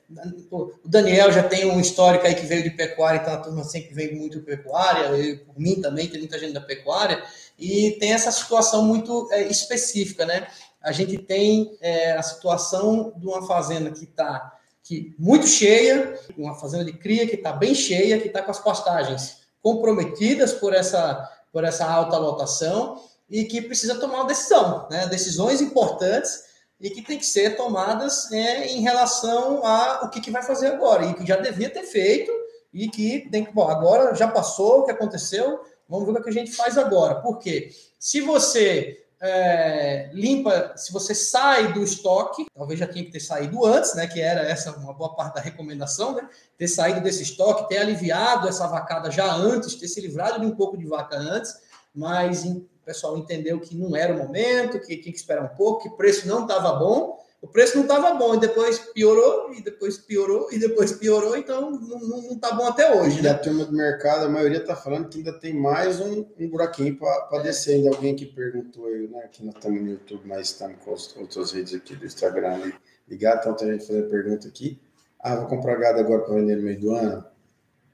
o 0.49 0.71
Daniel 0.85 1.31
já 1.31 1.43
tem 1.43 1.65
um 1.65 1.79
histórico 1.79 2.25
aí 2.25 2.33
que 2.33 2.45
veio 2.45 2.63
de 2.63 2.71
pecuária, 2.71 3.19
então 3.19 3.33
a 3.33 3.37
turma 3.37 3.63
sempre 3.63 3.93
vem 3.93 4.15
muito 4.15 4.41
pecuária, 4.41 5.07
eu, 5.07 5.39
por 5.39 5.59
mim 5.59 5.81
também, 5.81 6.07
tem 6.07 6.19
muita 6.19 6.39
gente 6.39 6.53
da 6.53 6.61
pecuária, 6.61 7.21
e 7.59 7.91
tem 7.99 8.13
essa 8.13 8.31
situação 8.31 8.85
muito 8.85 9.27
é, 9.31 9.43
específica, 9.43 10.25
né? 10.25 10.47
A 10.81 10.91
gente 10.91 11.17
tem 11.17 11.77
é, 11.79 12.13
a 12.13 12.23
situação 12.23 13.13
de 13.15 13.27
uma 13.27 13.45
fazenda 13.45 13.91
que 13.91 14.05
está 14.05 14.59
que 14.83 15.15
muito 15.17 15.47
cheia, 15.47 16.19
uma 16.37 16.55
fazenda 16.55 16.85
de 16.85 16.93
cria 16.93 17.27
que 17.27 17.35
está 17.35 17.53
bem 17.53 17.75
cheia, 17.75 18.19
que 18.19 18.27
está 18.27 18.41
com 18.41 18.51
as 18.51 18.59
pastagens 18.59 19.41
comprometidas 19.61 20.53
por 20.53 20.73
essa, 20.73 21.29
por 21.51 21.63
essa 21.63 21.85
alta 21.85 22.17
lotação 22.17 23.01
e 23.29 23.45
que 23.45 23.61
precisa 23.61 23.99
tomar 23.99 24.15
uma 24.15 24.27
decisão, 24.27 24.87
né? 24.89 25.07
decisões 25.07 25.61
importantes 25.61 26.43
e 26.79 26.89
que 26.89 27.01
tem 27.01 27.17
que 27.17 27.25
ser 27.25 27.55
tomadas 27.55 28.31
é, 28.31 28.67
em 28.67 28.81
relação 28.81 29.65
a 29.65 30.01
o 30.03 30.09
que, 30.09 30.19
que 30.19 30.31
vai 30.31 30.41
fazer 30.41 30.67
agora 30.67 31.05
e 31.05 31.13
que 31.13 31.25
já 31.25 31.37
devia 31.37 31.69
ter 31.69 31.83
feito 31.83 32.31
e 32.73 32.89
que 32.89 33.29
tem 33.29 33.45
que, 33.45 33.53
bom, 33.53 33.67
agora 33.67 34.15
já 34.15 34.27
passou 34.27 34.79
o 34.79 34.85
que 34.85 34.91
aconteceu, 34.91 35.61
vamos 35.87 36.07
ver 36.07 36.19
o 36.19 36.23
que 36.23 36.29
a 36.29 36.33
gente 36.33 36.51
faz 36.51 36.77
agora. 36.77 37.15
Por 37.15 37.37
quê? 37.37 37.69
Se 37.99 38.19
você 38.21 39.05
é, 39.21 40.09
limpa, 40.13 40.73
se 40.75 40.91
você 40.91 41.13
sai 41.13 41.71
do 41.73 41.83
estoque, 41.83 42.45
talvez 42.55 42.79
já 42.79 42.87
tinha 42.87 43.05
que 43.05 43.11
ter 43.11 43.19
saído 43.19 43.63
antes, 43.65 43.93
né? 43.93 44.07
Que 44.07 44.19
era 44.19 44.41
essa 44.41 44.75
uma 44.75 44.93
boa 44.93 45.15
parte 45.15 45.35
da 45.35 45.41
recomendação, 45.41 46.15
né? 46.15 46.27
Ter 46.57 46.67
saído 46.67 47.01
desse 47.01 47.21
estoque, 47.21 47.69
ter 47.69 47.77
aliviado 47.77 48.47
essa 48.47 48.67
vacada 48.67 49.11
já 49.11 49.31
antes, 49.31 49.75
ter 49.75 49.87
se 49.87 50.01
livrado 50.01 50.39
de 50.39 50.47
um 50.47 50.55
pouco 50.55 50.75
de 50.75 50.87
vaca 50.87 51.17
antes, 51.17 51.53
mas 51.93 52.43
o 52.45 52.65
pessoal 52.83 53.15
entendeu 53.15 53.59
que 53.59 53.77
não 53.77 53.95
era 53.95 54.11
o 54.11 54.17
momento, 54.17 54.79
que 54.79 54.97
tinha 54.97 55.13
que 55.13 55.19
esperar 55.19 55.43
um 55.43 55.55
pouco, 55.55 55.83
que 55.83 55.89
o 55.89 55.95
preço 55.95 56.27
não 56.27 56.41
estava 56.41 56.73
bom 56.73 57.20
o 57.41 57.47
preço 57.47 57.75
não 57.75 57.83
estava 57.83 58.13
bom, 58.13 58.35
e 58.35 58.39
depois 58.39 58.77
piorou, 58.93 59.51
e 59.51 59.63
depois 59.63 59.97
piorou, 59.97 60.49
e 60.51 60.59
depois 60.59 60.91
piorou, 60.91 61.35
então 61.35 61.71
não 61.71 62.33
está 62.33 62.53
bom 62.53 62.67
até 62.67 62.93
hoje. 62.95 63.17
E 63.17 63.23
né? 63.23 63.31
a 63.31 63.37
turma 63.37 63.65
do 63.65 63.73
mercado, 63.73 64.25
a 64.25 64.29
maioria 64.29 64.59
está 64.59 64.75
falando 64.75 65.09
que 65.09 65.17
ainda 65.17 65.33
tem 65.33 65.51
mais 65.51 65.99
um, 65.99 66.23
um 66.39 66.47
buraquinho 66.47 66.95
para 66.97 67.39
é. 67.39 67.41
descer. 67.41 67.75
Ainda 67.75 67.89
alguém 67.89 68.15
que 68.15 68.27
perguntou 68.27 68.85
aí, 68.85 69.07
né? 69.07 69.27
Que 69.31 69.43
nós 69.43 69.55
estamos 69.55 69.81
no 69.81 69.89
YouTube, 69.89 70.21
mas 70.25 70.47
estamos 70.49 70.77
com 70.85 70.93
as 70.93 71.15
outras 71.17 71.51
redes 71.51 71.73
aqui 71.73 71.95
do 71.95 72.05
Instagram 72.05 72.71
ligado, 73.07 73.39
então 73.39 73.55
tem 73.55 73.71
gente 73.71 73.87
fazendo 73.87 74.09
pergunta 74.09 74.47
aqui. 74.47 74.79
Ah, 75.19 75.35
vou 75.35 75.47
comprar 75.47 75.75
gado 75.75 75.99
agora 75.99 76.21
para 76.21 76.35
vender 76.35 76.55
no 76.57 76.63
meio 76.63 76.79
do 76.79 76.91
ano? 76.91 77.25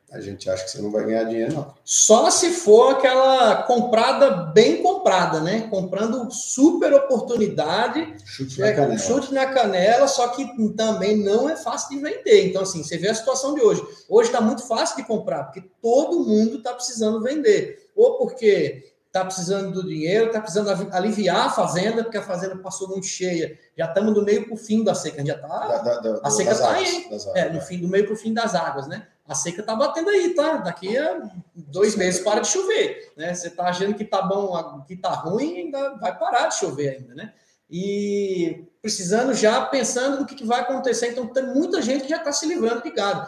A 0.10 0.22
gente 0.22 0.50
acha 0.50 0.64
que 0.64 0.72
você 0.72 0.82
não 0.82 0.90
vai 0.90 1.04
ganhar 1.04 1.26
dinheiro, 1.26 1.54
não. 1.54 1.74
Só 1.84 2.32
se 2.32 2.52
for 2.52 2.92
aquela 2.92 3.64
comprada 3.64 4.32
bem 4.54 4.82
comprada, 4.82 5.42
né? 5.42 5.68
Comprando 5.70 6.32
super 6.32 6.94
oportunidade. 6.94 8.16
Chute 8.24 8.58
na 8.62 8.68
é, 8.68 8.74
canela. 8.74 8.98
Chute 8.98 9.34
na 9.34 9.46
canela, 9.48 10.08
só 10.08 10.30
que 10.30 10.48
também 10.76 11.18
não 11.18 11.50
é 11.50 11.58
fácil 11.58 11.90
de 11.90 12.02
vender. 12.02 12.48
Então, 12.48 12.62
assim, 12.62 12.84
você 12.84 12.98
vê 12.98 13.10
a 13.10 13.16
situação 13.16 13.54
de 13.54 13.62
hoje. 13.62 13.86
Hoje 14.08 14.30
está 14.30 14.40
muito 14.40 14.66
fácil 14.66 14.96
de 14.96 15.04
comprar, 15.04 15.44
porque 15.44 15.62
todo 15.82 16.22
mundo 16.22 16.60
está 16.60 16.74
precisando 16.74 17.22
vender. 17.22 17.90
Ou 17.94 18.18
porque 18.18 18.94
está 19.08 19.26
precisando 19.26 19.74
do 19.74 19.86
dinheiro, 19.86 20.28
está 20.28 20.40
precisando 20.40 20.70
aliviar 20.94 21.48
a 21.48 21.50
fazenda, 21.50 22.04
porque 22.04 22.18
a 22.18 22.24
fazenda 22.24 22.56
passou 22.56 22.88
muito 22.88 23.08
cheia. 23.08 23.60
Já 23.78 23.88
estamos 23.88 24.14
do 24.14 24.24
meio 24.24 24.46
para 24.46 24.54
o 24.54 24.58
fim 24.58 24.86
da 24.86 24.96
seca. 24.96 25.26
Já 25.26 25.38
tá, 25.38 26.20
a 26.24 26.30
seca 26.30 26.52
está 26.52 26.72
aí. 26.72 27.10
É, 27.36 27.50
no 27.50 27.60
fim, 27.60 27.80
do 27.80 27.90
meio 27.90 28.06
para 28.06 28.14
o 28.14 28.18
fim 28.18 28.34
das 28.34 28.56
águas, 28.56 28.88
né? 28.88 29.06
A 29.28 29.36
seca 29.36 29.62
tá 29.62 29.76
batendo 29.76 30.10
aí, 30.10 30.34
tá? 30.34 30.58
Daqui 30.58 30.98
a 30.98 31.30
dois 31.54 31.96
meses 31.96 32.22
para 32.22 32.40
de 32.40 32.48
chover, 32.48 33.12
né? 33.18 33.34
Você 33.34 33.50
tá 33.50 33.66
achando 33.66 33.94
que 33.94 34.06
tá 34.06 34.22
bom, 34.22 34.84
que 34.88 34.96
tá 34.96 35.10
ruim, 35.10 35.58
ainda 35.58 35.96
vai 35.96 36.18
parar 36.18 36.48
de 36.48 36.56
chover 36.56 36.98
ainda, 36.98 37.14
né? 37.14 37.34
E 37.70 38.66
precisando 38.82 39.34
já 39.34 39.66
pensando 39.66 40.22
no 40.22 40.26
que, 40.26 40.34
que 40.34 40.46
vai 40.46 40.62
acontecer. 40.62 41.12
Então, 41.12 41.28
tem 41.28 41.46
muita 41.46 41.82
gente 41.82 42.04
que 42.04 42.10
já 42.10 42.18
está 42.18 42.32
se 42.32 42.48
livrando 42.48 42.82
de 42.82 42.92
gado. 42.92 43.28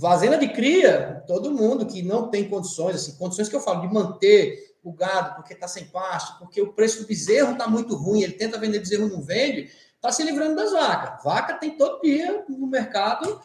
Fazenda 0.00 0.36
de 0.36 0.48
cria, 0.48 1.22
todo 1.26 1.52
mundo 1.52 1.86
que 1.86 2.02
não 2.02 2.28
tem 2.28 2.48
condições, 2.48 2.96
assim, 2.96 3.16
condições 3.16 3.48
que 3.48 3.54
eu 3.54 3.60
falo 3.60 3.82
de 3.82 3.92
manter 3.92 4.74
o 4.82 4.92
gado 4.92 5.36
porque 5.36 5.52
está 5.52 5.68
sem 5.68 5.84
pasto, 5.86 6.38
porque 6.38 6.60
o 6.60 6.72
preço 6.72 7.00
do 7.02 7.06
bezerro 7.06 7.52
está 7.52 7.68
muito 7.68 7.94
ruim, 7.94 8.22
ele 8.22 8.32
tenta 8.32 8.58
vender 8.58 8.78
bezerro, 8.78 9.08
não 9.08 9.20
vende, 9.20 9.70
está 9.94 10.10
se 10.10 10.22
livrando 10.22 10.56
das 10.56 10.72
vacas. 10.72 11.22
Vaca 11.22 11.54
tem 11.54 11.76
todo 11.76 12.00
dia 12.00 12.44
no 12.48 12.66
mercado 12.66 13.40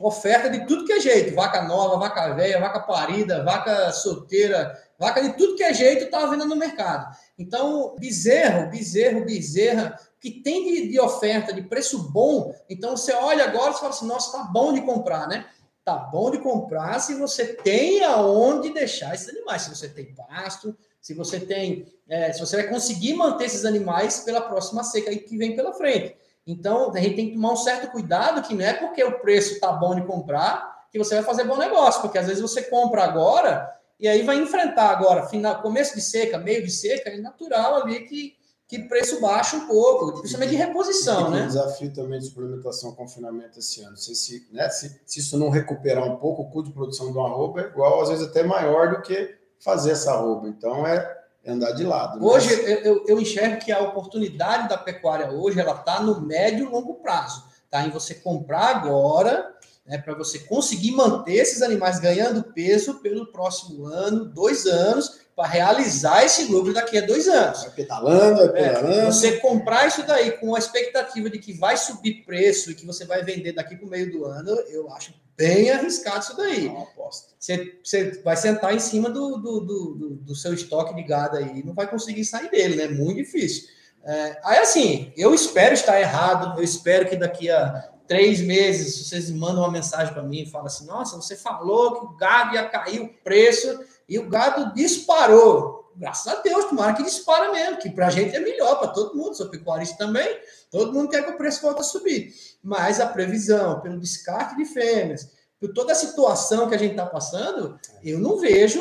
oferta 0.00 0.48
de 0.48 0.66
tudo 0.66 0.84
que 0.84 0.92
é 0.92 1.00
jeito, 1.00 1.34
vaca 1.34 1.62
nova, 1.62 1.98
vaca 1.98 2.34
velha, 2.34 2.60
vaca 2.60 2.80
parida, 2.80 3.44
vaca 3.44 3.92
solteira, 3.92 4.78
vaca 4.98 5.22
de 5.22 5.36
tudo 5.36 5.56
que 5.56 5.62
é 5.62 5.72
jeito 5.72 6.04
está 6.04 6.26
vendo 6.26 6.44
no 6.44 6.56
mercado. 6.56 7.14
Então, 7.38 7.94
bezerro, 7.98 8.70
bezerro, 8.70 9.24
bezerra, 9.24 9.98
que 10.20 10.30
tem 10.42 10.64
de, 10.64 10.88
de, 10.88 11.00
oferta 11.00 11.52
de 11.52 11.62
preço 11.62 12.10
bom, 12.10 12.54
então 12.68 12.96
você 12.96 13.12
olha 13.12 13.44
agora 13.44 13.70
e 13.70 13.74
fala 13.74 13.90
assim, 13.90 14.06
nossa, 14.06 14.36
tá 14.36 14.44
bom 14.44 14.72
de 14.72 14.82
comprar, 14.82 15.26
né? 15.26 15.46
Tá 15.84 15.96
bom 15.96 16.30
de 16.30 16.38
comprar 16.38 16.98
se 17.00 17.14
você 17.14 17.54
tem 17.54 18.04
aonde 18.04 18.72
deixar 18.72 19.14
esses 19.14 19.28
animais, 19.28 19.62
se 19.62 19.70
você 19.70 19.88
tem 19.88 20.14
pasto, 20.14 20.76
se 21.00 21.14
você 21.14 21.40
tem, 21.40 21.86
é, 22.06 22.32
se 22.32 22.40
você 22.40 22.56
vai 22.56 22.68
conseguir 22.68 23.14
manter 23.14 23.46
esses 23.46 23.64
animais 23.64 24.20
pela 24.20 24.42
próxima 24.42 24.84
seca 24.84 25.14
que 25.16 25.36
vem 25.38 25.56
pela 25.56 25.72
frente. 25.72 26.14
Então, 26.46 26.92
a 26.92 26.98
gente 26.98 27.16
tem 27.16 27.28
que 27.28 27.34
tomar 27.34 27.52
um 27.52 27.56
certo 27.56 27.90
cuidado, 27.90 28.42
que 28.42 28.54
não 28.54 28.64
é 28.64 28.72
porque 28.72 29.02
o 29.04 29.20
preço 29.20 29.54
está 29.54 29.72
bom 29.72 29.94
de 29.94 30.04
comprar 30.06 30.70
que 30.90 30.98
você 30.98 31.14
vai 31.14 31.24
fazer 31.24 31.44
bom 31.44 31.56
negócio, 31.56 32.00
porque 32.02 32.18
às 32.18 32.26
vezes 32.26 32.42
você 32.42 32.62
compra 32.62 33.04
agora 33.04 33.70
e 33.98 34.08
aí 34.08 34.22
vai 34.22 34.36
enfrentar 34.36 34.88
agora, 34.88 35.26
final, 35.26 35.60
começo 35.62 35.94
de 35.94 36.00
seca, 36.00 36.38
meio 36.38 36.64
de 36.64 36.70
seca, 36.70 37.10
é 37.10 37.18
natural 37.18 37.82
ali 37.82 38.00
que, 38.06 38.34
que 38.66 38.78
preço 38.88 39.20
baixa 39.20 39.56
um 39.56 39.66
pouco, 39.66 40.18
principalmente 40.20 40.50
de 40.50 40.56
reposição, 40.56 41.28
e 41.28 41.30
né? 41.32 41.42
O 41.42 41.46
desafio 41.46 41.92
também 41.92 42.18
de 42.18 42.26
suplementação 42.26 42.94
confinamento 42.94 43.58
esse 43.58 43.82
ano. 43.82 43.96
Se, 43.96 44.14
se, 44.14 44.48
né, 44.50 44.68
se, 44.70 45.00
se, 45.04 45.20
isso 45.20 45.38
não 45.38 45.50
recuperar 45.50 46.04
um 46.04 46.16
pouco, 46.16 46.42
o 46.42 46.50
custo 46.50 46.70
de 46.70 46.74
produção 46.74 47.12
do 47.12 47.20
arroba 47.20 47.60
é 47.60 47.64
igual, 47.66 48.00
às 48.00 48.08
vezes 48.08 48.26
até 48.26 48.42
maior 48.42 48.90
do 48.96 49.02
que 49.02 49.36
fazer 49.62 49.90
essa 49.90 50.12
arroba. 50.12 50.48
Então 50.48 50.86
é, 50.86 51.19
é 51.44 51.52
andar 51.52 51.72
de 51.72 51.84
lado. 51.84 52.18
Né? 52.18 52.26
Hoje 52.26 52.52
eu, 52.84 53.04
eu, 53.06 53.20
enxergo 53.20 53.58
que 53.58 53.72
a 53.72 53.80
oportunidade 53.80 54.68
da 54.68 54.76
pecuária 54.76 55.30
hoje 55.30 55.58
ela 55.58 55.74
está 55.74 56.00
no 56.00 56.20
médio 56.20 56.66
e 56.66 56.70
longo 56.70 56.94
prazo. 56.94 57.44
Tá? 57.70 57.86
Em 57.86 57.90
você 57.90 58.14
comprar 58.14 58.76
agora, 58.76 59.54
né, 59.90 59.98
para 59.98 60.14
você 60.14 60.38
conseguir 60.38 60.92
manter 60.92 61.34
esses 61.34 61.62
animais 61.62 61.98
ganhando 61.98 62.44
peso 62.44 63.00
pelo 63.00 63.26
próximo 63.26 63.86
ano, 63.86 64.24
dois 64.24 64.64
anos, 64.64 65.18
para 65.34 65.48
realizar 65.48 66.24
esse 66.24 66.44
lucro 66.44 66.72
daqui 66.72 66.96
a 66.96 67.00
dois 67.00 67.26
anos. 67.26 67.62
Vai 67.62 67.70
pedalando, 67.72 68.36
vai 68.36 68.46
é, 68.62 68.68
pedalando. 68.68 69.00
É, 69.00 69.06
você 69.06 69.38
comprar 69.38 69.88
isso 69.88 70.06
daí 70.06 70.30
com 70.32 70.54
a 70.54 70.60
expectativa 70.60 71.28
de 71.28 71.40
que 71.40 71.52
vai 71.52 71.76
subir 71.76 72.24
preço 72.24 72.70
e 72.70 72.74
que 72.76 72.86
você 72.86 73.04
vai 73.04 73.24
vender 73.24 73.52
daqui 73.52 73.74
para 73.74 73.84
o 73.84 73.90
meio 73.90 74.12
do 74.12 74.24
ano, 74.26 74.52
eu 74.68 74.92
acho 74.92 75.12
bem 75.36 75.70
arriscado 75.70 76.20
isso 76.20 76.36
daí. 76.36 76.68
Não 76.68 76.82
aposto. 76.82 77.34
Você, 77.36 77.74
você 77.82 78.22
vai 78.22 78.36
sentar 78.36 78.72
em 78.72 78.78
cima 78.78 79.10
do, 79.10 79.38
do, 79.38 79.60
do, 79.60 79.94
do, 80.22 80.36
seu 80.36 80.54
estoque 80.54 80.94
de 80.94 81.02
gado 81.02 81.36
aí, 81.36 81.64
não 81.64 81.74
vai 81.74 81.90
conseguir 81.90 82.24
sair 82.24 82.48
dele, 82.48 82.76
né? 82.76 82.86
Muito 82.86 83.16
difícil. 83.16 83.68
É, 84.04 84.40
aí, 84.44 84.58
assim, 84.58 85.12
eu 85.16 85.34
espero 85.34 85.74
estar 85.74 86.00
errado, 86.00 86.56
eu 86.56 86.62
espero 86.62 87.08
que 87.08 87.16
daqui 87.16 87.50
a 87.50 87.90
três 88.10 88.40
meses 88.40 89.06
vocês 89.06 89.30
mandam 89.30 89.62
uma 89.62 89.70
mensagem 89.70 90.12
para 90.12 90.24
mim 90.24 90.42
e 90.42 90.50
falam 90.50 90.66
assim: 90.66 90.84
nossa, 90.84 91.14
você 91.14 91.36
falou 91.36 91.94
que 91.94 92.04
o 92.06 92.16
gado 92.16 92.56
ia 92.56 92.68
cair 92.68 93.00
o 93.00 93.14
preço 93.22 93.84
e 94.08 94.18
o 94.18 94.28
gado 94.28 94.74
disparou. 94.74 95.88
Graças 95.94 96.26
a 96.26 96.42
Deus, 96.42 96.64
tomara 96.64 96.94
que 96.94 97.04
dispara 97.04 97.52
mesmo, 97.52 97.76
que 97.76 97.88
para 97.88 98.08
a 98.08 98.10
gente 98.10 98.34
é 98.34 98.40
melhor, 98.40 98.80
para 98.80 98.88
todo 98.88 99.16
mundo, 99.16 99.36
sou 99.36 99.48
pecuarista 99.48 99.96
também, 99.96 100.40
todo 100.72 100.92
mundo 100.92 101.08
quer 101.08 101.24
que 101.24 101.30
o 101.30 101.36
preço 101.36 101.62
volte 101.62 101.82
a 101.82 101.84
subir. 101.84 102.34
Mas 102.60 103.00
a 103.00 103.06
previsão, 103.06 103.80
pelo 103.80 104.00
descarte 104.00 104.56
de 104.56 104.64
fêmeas, 104.64 105.30
por 105.60 105.72
toda 105.72 105.92
a 105.92 105.96
situação 105.96 106.68
que 106.68 106.74
a 106.74 106.78
gente 106.78 106.92
está 106.92 107.06
passando, 107.06 107.78
eu 108.02 108.18
não 108.18 108.38
vejo 108.38 108.80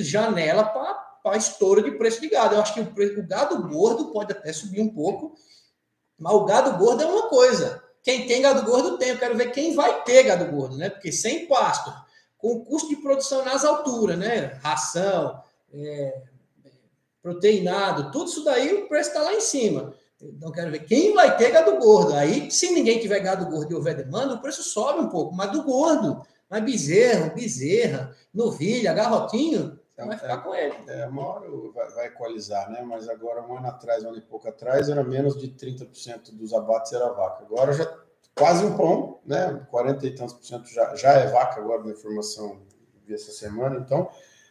janela 0.00 0.64
para 0.64 1.36
estouro 1.36 1.84
de 1.84 1.92
preço 1.92 2.20
de 2.20 2.30
gado. 2.30 2.56
Eu 2.56 2.62
acho 2.62 2.74
que 2.74 2.80
o, 2.80 3.20
o 3.20 3.28
gado 3.28 3.68
gordo 3.68 4.10
pode 4.12 4.32
até 4.32 4.52
subir 4.52 4.80
um 4.80 4.92
pouco, 4.92 5.34
mas 6.18 6.32
o 6.32 6.44
gado 6.44 6.76
gordo 6.78 7.02
é 7.02 7.06
uma 7.06 7.28
coisa. 7.28 7.85
Quem 8.06 8.24
tem 8.24 8.40
gado 8.40 8.62
gordo 8.64 8.98
tem. 8.98 9.08
Eu 9.08 9.18
quero 9.18 9.36
ver 9.36 9.50
quem 9.50 9.74
vai 9.74 10.04
ter 10.04 10.22
gado 10.22 10.48
gordo, 10.48 10.76
né? 10.76 10.88
Porque 10.88 11.10
sem 11.10 11.48
pasto, 11.48 11.92
com 12.38 12.52
o 12.52 12.64
custo 12.64 12.88
de 12.88 13.02
produção 13.02 13.44
nas 13.44 13.64
alturas, 13.64 14.16
né? 14.16 14.60
Ração, 14.62 15.42
é, 15.74 16.22
proteinado, 17.20 18.12
tudo 18.12 18.30
isso 18.30 18.44
daí, 18.44 18.72
o 18.74 18.86
preço 18.86 19.10
está 19.10 19.22
lá 19.22 19.34
em 19.34 19.40
cima. 19.40 19.92
Então, 20.22 20.52
quero 20.52 20.70
ver 20.70 20.84
quem 20.84 21.14
vai 21.14 21.36
ter 21.36 21.50
gado 21.50 21.76
gordo. 21.78 22.14
Aí, 22.14 22.48
se 22.48 22.70
ninguém 22.70 23.00
tiver 23.00 23.18
gado 23.18 23.50
gordo 23.50 23.72
e 23.72 23.74
houver 23.74 23.96
demanda, 23.96 24.34
o 24.34 24.40
preço 24.40 24.62
sobe 24.62 25.00
um 25.00 25.08
pouco. 25.08 25.34
Mas 25.34 25.50
do 25.50 25.64
gordo, 25.64 26.24
mas 26.48 26.62
bezerro, 26.62 27.34
bezerra, 27.34 28.14
novilha, 28.32 28.94
garrotinho, 28.94 29.75
então, 29.96 30.08
vai 30.08 30.18
ficar 30.18 30.34
é, 30.34 30.36
com 30.36 30.54
ele. 30.54 30.74
É, 30.88 31.06
uma 31.06 31.26
hora 31.26 31.50
vai, 31.74 31.90
vai, 31.90 32.06
equalizar, 32.06 32.70
né? 32.70 32.82
Mas 32.82 33.08
agora, 33.08 33.40
um 33.40 33.56
ano 33.56 33.68
atrás, 33.68 34.04
um 34.04 34.08
ano 34.08 34.18
e 34.18 34.20
pouco 34.20 34.46
atrás, 34.46 34.90
era 34.90 35.02
menos 35.02 35.40
de 35.40 35.48
30% 35.48 36.34
dos 36.34 36.52
abates 36.52 36.92
era 36.92 37.10
vaca. 37.12 37.44
Agora 37.44 37.72
já 37.72 37.90
quase 38.34 38.62
um 38.64 38.76
pão, 38.76 39.20
né? 39.24 39.66
40 39.70 40.06
e 40.06 40.14
tantos 40.14 40.34
por 40.34 40.44
cento 40.44 40.68
já, 40.68 40.94
já 40.94 41.12
é 41.12 41.28
vaca 41.28 41.60
agora 41.60 41.82
na 41.82 41.92
informação 41.92 42.60
vi 43.06 43.14
essa 43.14 43.30
semana, 43.30 43.78
então 43.78 44.08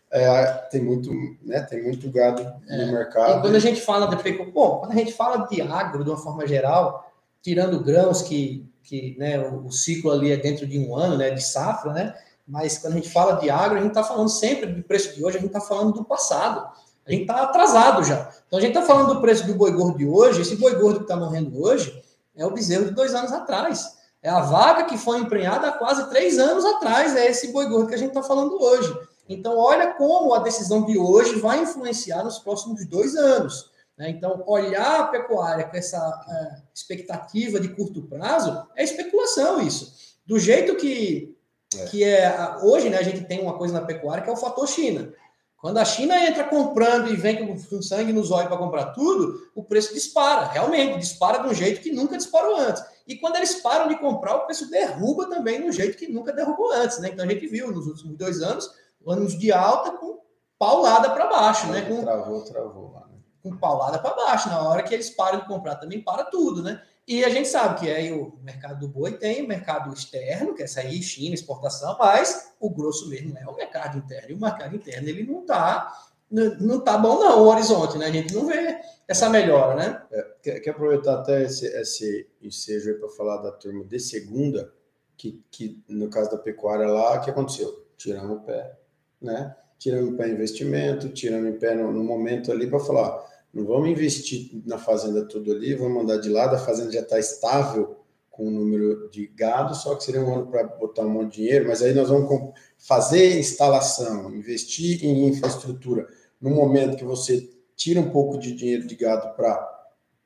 é, 0.09 0.45
tem 0.71 0.81
muito, 0.81 1.11
né? 1.43 1.61
Tem 1.61 1.83
muito 1.83 2.09
gado 2.09 2.41
é. 2.67 2.85
no 2.85 2.93
mercado. 2.93 3.37
E 3.37 3.41
quando 3.41 3.55
a 3.55 3.59
gente 3.59 3.81
fala 3.81 4.07
de 4.07 4.31
bom, 4.45 4.79
quando 4.79 4.93
a 4.93 4.95
gente 4.95 5.13
fala 5.13 5.45
de 5.47 5.61
agro 5.61 6.03
de 6.03 6.09
uma 6.09 6.17
forma 6.17 6.47
geral, 6.47 7.11
tirando 7.41 7.83
grãos 7.83 8.21
que, 8.21 8.65
que 8.81 9.15
né, 9.19 9.37
o, 9.39 9.65
o 9.65 9.71
ciclo 9.71 10.11
ali 10.11 10.31
é 10.31 10.37
dentro 10.37 10.65
de 10.65 10.79
um 10.79 10.95
ano, 10.95 11.17
né? 11.17 11.31
De 11.31 11.43
safra, 11.43 11.91
né? 11.91 12.15
Mas 12.47 12.77
quando 12.77 12.93
a 12.93 12.95
gente 12.97 13.09
fala 13.09 13.33
de 13.33 13.49
agro, 13.49 13.77
a 13.77 13.81
gente 13.81 13.89
está 13.89 14.03
falando 14.03 14.29
sempre 14.29 14.67
do 14.67 14.83
preço 14.83 15.15
de 15.15 15.23
hoje, 15.23 15.37
a 15.37 15.39
gente 15.39 15.49
está 15.49 15.61
falando 15.61 15.93
do 15.93 16.03
passado. 16.03 16.67
A 17.05 17.11
gente 17.11 17.21
está 17.21 17.43
atrasado 17.43 18.03
já. 18.03 18.29
Então 18.47 18.59
a 18.59 18.61
gente 18.61 18.75
está 18.75 18.81
falando 18.81 19.13
do 19.13 19.21
preço 19.21 19.45
do 19.45 19.53
boi 19.55 19.71
gordo 19.71 19.97
de 19.97 20.07
hoje, 20.07 20.41
esse 20.41 20.55
boi 20.55 20.75
gordo 20.75 20.99
que 20.99 21.05
está 21.05 21.15
morrendo 21.15 21.61
hoje, 21.61 22.03
é 22.35 22.45
o 22.45 22.51
bezerro 22.51 22.85
de 22.85 22.91
dois 22.91 23.13
anos 23.13 23.31
atrás. 23.31 23.95
É 24.21 24.29
a 24.29 24.41
vaca 24.41 24.85
que 24.85 24.97
foi 24.97 25.19
emprenhada 25.19 25.67
há 25.67 25.71
quase 25.71 26.09
três 26.09 26.39
anos 26.39 26.65
atrás. 26.65 27.15
É 27.15 27.29
esse 27.29 27.51
boi 27.51 27.67
gordo 27.67 27.87
que 27.87 27.95
a 27.95 27.97
gente 27.97 28.09
está 28.09 28.23
falando 28.23 28.59
hoje. 28.59 28.91
Então, 29.29 29.57
olha 29.57 29.93
como 29.93 30.33
a 30.33 30.39
decisão 30.39 30.83
de 30.83 30.97
hoje 30.97 31.39
vai 31.39 31.61
influenciar 31.61 32.23
nos 32.23 32.39
próximos 32.39 32.85
dois 32.87 33.15
anos. 33.15 33.71
Né? 33.97 34.09
Então, 34.09 34.43
olhar 34.47 35.01
a 35.01 35.07
pecuária 35.07 35.65
com 35.65 35.77
essa 35.77 35.97
é, 35.97 36.61
expectativa 36.73 37.59
de 37.59 37.69
curto 37.69 38.03
prazo 38.03 38.67
é 38.75 38.83
especulação 38.83 39.61
isso. 39.61 39.93
Do 40.25 40.39
jeito 40.39 40.75
que 40.75 41.34
é. 41.79 41.85
que 41.85 42.03
é 42.03 42.57
hoje, 42.61 42.89
né, 42.89 42.97
a 42.97 43.03
gente 43.03 43.25
tem 43.25 43.41
uma 43.41 43.57
coisa 43.57 43.73
na 43.73 43.85
pecuária 43.85 44.23
que 44.23 44.29
é 44.29 44.33
o 44.33 44.37
fator 44.37 44.67
China. 44.67 45.13
Quando 45.57 45.77
a 45.79 45.85
China 45.85 46.15
entra 46.23 46.43
comprando 46.43 47.09
e 47.11 47.15
vem 47.15 47.47
com 47.47 47.81
sangue 47.81 48.13
nos 48.13 48.29
olhos 48.29 48.49
para 48.49 48.57
comprar 48.57 48.93
tudo, 48.93 49.49
o 49.55 49.63
preço 49.63 49.95
dispara, 49.95 50.45
realmente, 50.45 50.99
dispara 50.99 51.39
de 51.39 51.47
um 51.47 51.53
jeito 51.55 51.81
que 51.81 51.91
nunca 51.91 52.17
disparou 52.17 52.55
antes. 52.55 52.83
E 53.07 53.15
quando 53.15 53.37
eles 53.37 53.55
param 53.55 53.87
de 53.87 53.97
comprar, 53.97 54.35
o 54.35 54.45
preço 54.45 54.69
derruba 54.69 55.27
também 55.27 55.61
de 55.61 55.67
um 55.67 55.71
jeito 55.71 55.97
que 55.97 56.07
nunca 56.07 56.31
derrubou 56.31 56.71
antes. 56.71 56.99
Né? 56.99 57.09
Então 57.11 57.25
a 57.25 57.27
gente 57.27 57.47
viu 57.47 57.71
nos 57.71 57.87
últimos 57.87 58.15
dois 58.15 58.41
anos, 58.41 58.69
anos 59.07 59.37
de 59.37 59.51
alta 59.51 59.91
com 59.91 60.19
paulada 60.59 61.09
para 61.09 61.27
baixo. 61.27 61.67
Né? 61.67 61.81
Com, 61.81 62.01
travou, 62.01 62.43
travou. 62.43 62.93
Né? 62.93 63.17
Com 63.41 63.57
paulada 63.57 63.97
para 63.97 64.15
baixo. 64.15 64.49
Na 64.49 64.61
hora 64.69 64.83
que 64.83 64.93
eles 64.93 65.09
param 65.09 65.39
de 65.39 65.47
comprar, 65.47 65.77
também 65.77 65.99
para 65.99 66.25
tudo. 66.25 66.61
né? 66.61 66.79
E 67.07 67.23
a 67.23 67.29
gente 67.29 67.47
sabe 67.47 67.79
que 67.79 67.91
aí 67.91 68.11
o 68.11 68.37
mercado 68.41 68.79
do 68.79 68.87
boi 68.87 69.11
tem 69.11 69.43
o 69.43 69.47
mercado 69.47 69.93
externo, 69.93 70.55
que 70.55 70.63
é 70.63 70.67
sair 70.67 71.03
China, 71.03 71.35
exportação, 71.35 71.95
mas 71.99 72.53
o 72.59 72.69
grosso 72.69 73.07
mesmo 73.09 73.37
é 73.37 73.45
o 73.45 73.55
mercado 73.55 73.97
interno. 73.99 74.31
E 74.31 74.33
o 74.33 74.41
mercado 74.41 74.75
interno 74.75 75.07
ele 75.07 75.23
não 75.23 75.41
está 75.41 75.93
não 76.31 76.79
tá 76.79 76.97
bom 76.97 77.19
não 77.19 77.43
o 77.43 77.47
horizonte, 77.47 77.97
né? 77.97 78.07
A 78.07 78.11
gente 78.11 78.33
não 78.33 78.47
vê 78.47 78.79
essa 79.07 79.29
melhora, 79.29 79.75
né? 79.75 80.01
É, 80.11 80.27
quer, 80.41 80.59
quer, 80.59 80.71
aproveitar 80.71 81.19
até 81.19 81.43
esse, 81.43 81.67
esse 81.67 82.27
ensejo 82.41 82.97
para 82.99 83.09
falar 83.09 83.37
da 83.37 83.51
turma 83.51 83.85
de 83.85 83.99
segunda, 83.99 84.73
que, 85.15 85.43
que 85.51 85.83
no 85.87 86.09
caso 86.09 86.31
da 86.31 86.37
pecuária 86.37 86.87
lá, 86.87 87.15
o 87.15 87.21
que 87.21 87.29
aconteceu? 87.29 87.85
Tiramos 87.95 88.37
o 88.37 88.41
pé, 88.41 88.75
né? 89.21 89.55
Tiramos 89.77 90.13
o 90.13 90.17
pé 90.17 90.27
investimento, 90.27 91.09
tiramos 91.09 91.55
o 91.55 91.59
pé 91.59 91.75
no, 91.75 91.91
no 91.91 92.03
momento 92.03 92.51
ali 92.51 92.67
para 92.67 92.79
falar 92.79 93.23
não 93.55 93.65
vamos 93.65 93.89
investir 93.89 94.51
na 94.65 94.77
fazenda 94.77 95.25
tudo 95.25 95.53
ali, 95.53 95.73
vamos 95.75 95.93
mandar 95.95 96.17
de 96.17 96.29
lado, 96.29 96.55
a 96.55 96.59
fazenda 96.59 96.91
já 96.91 96.99
está 96.99 97.17
estável 97.17 97.95
com 98.29 98.49
o 98.49 98.51
número 98.51 99.09
de 99.09 99.27
gado, 99.27 99.73
só 99.73 99.95
que 99.95 100.03
seria 100.03 100.19
um 100.19 100.35
ano 100.35 100.47
para 100.47 100.65
botar 100.65 101.03
um 101.03 101.09
monte 101.09 101.35
de 101.35 101.43
dinheiro, 101.43 101.69
mas 101.69 101.81
aí 101.81 101.93
nós 101.93 102.09
vamos 102.09 102.51
fazer 102.77 103.39
instalação, 103.39 104.35
investir 104.35 105.05
em 105.05 105.25
infraestrutura, 105.27 106.05
no 106.41 106.49
momento 106.49 106.97
que 106.97 107.05
você 107.05 107.49
tira 107.77 108.01
um 108.01 108.09
pouco 108.09 108.37
de 108.37 108.53
dinheiro 108.53 108.85
de 108.85 108.95
gado 108.95 109.33
para 109.35 109.73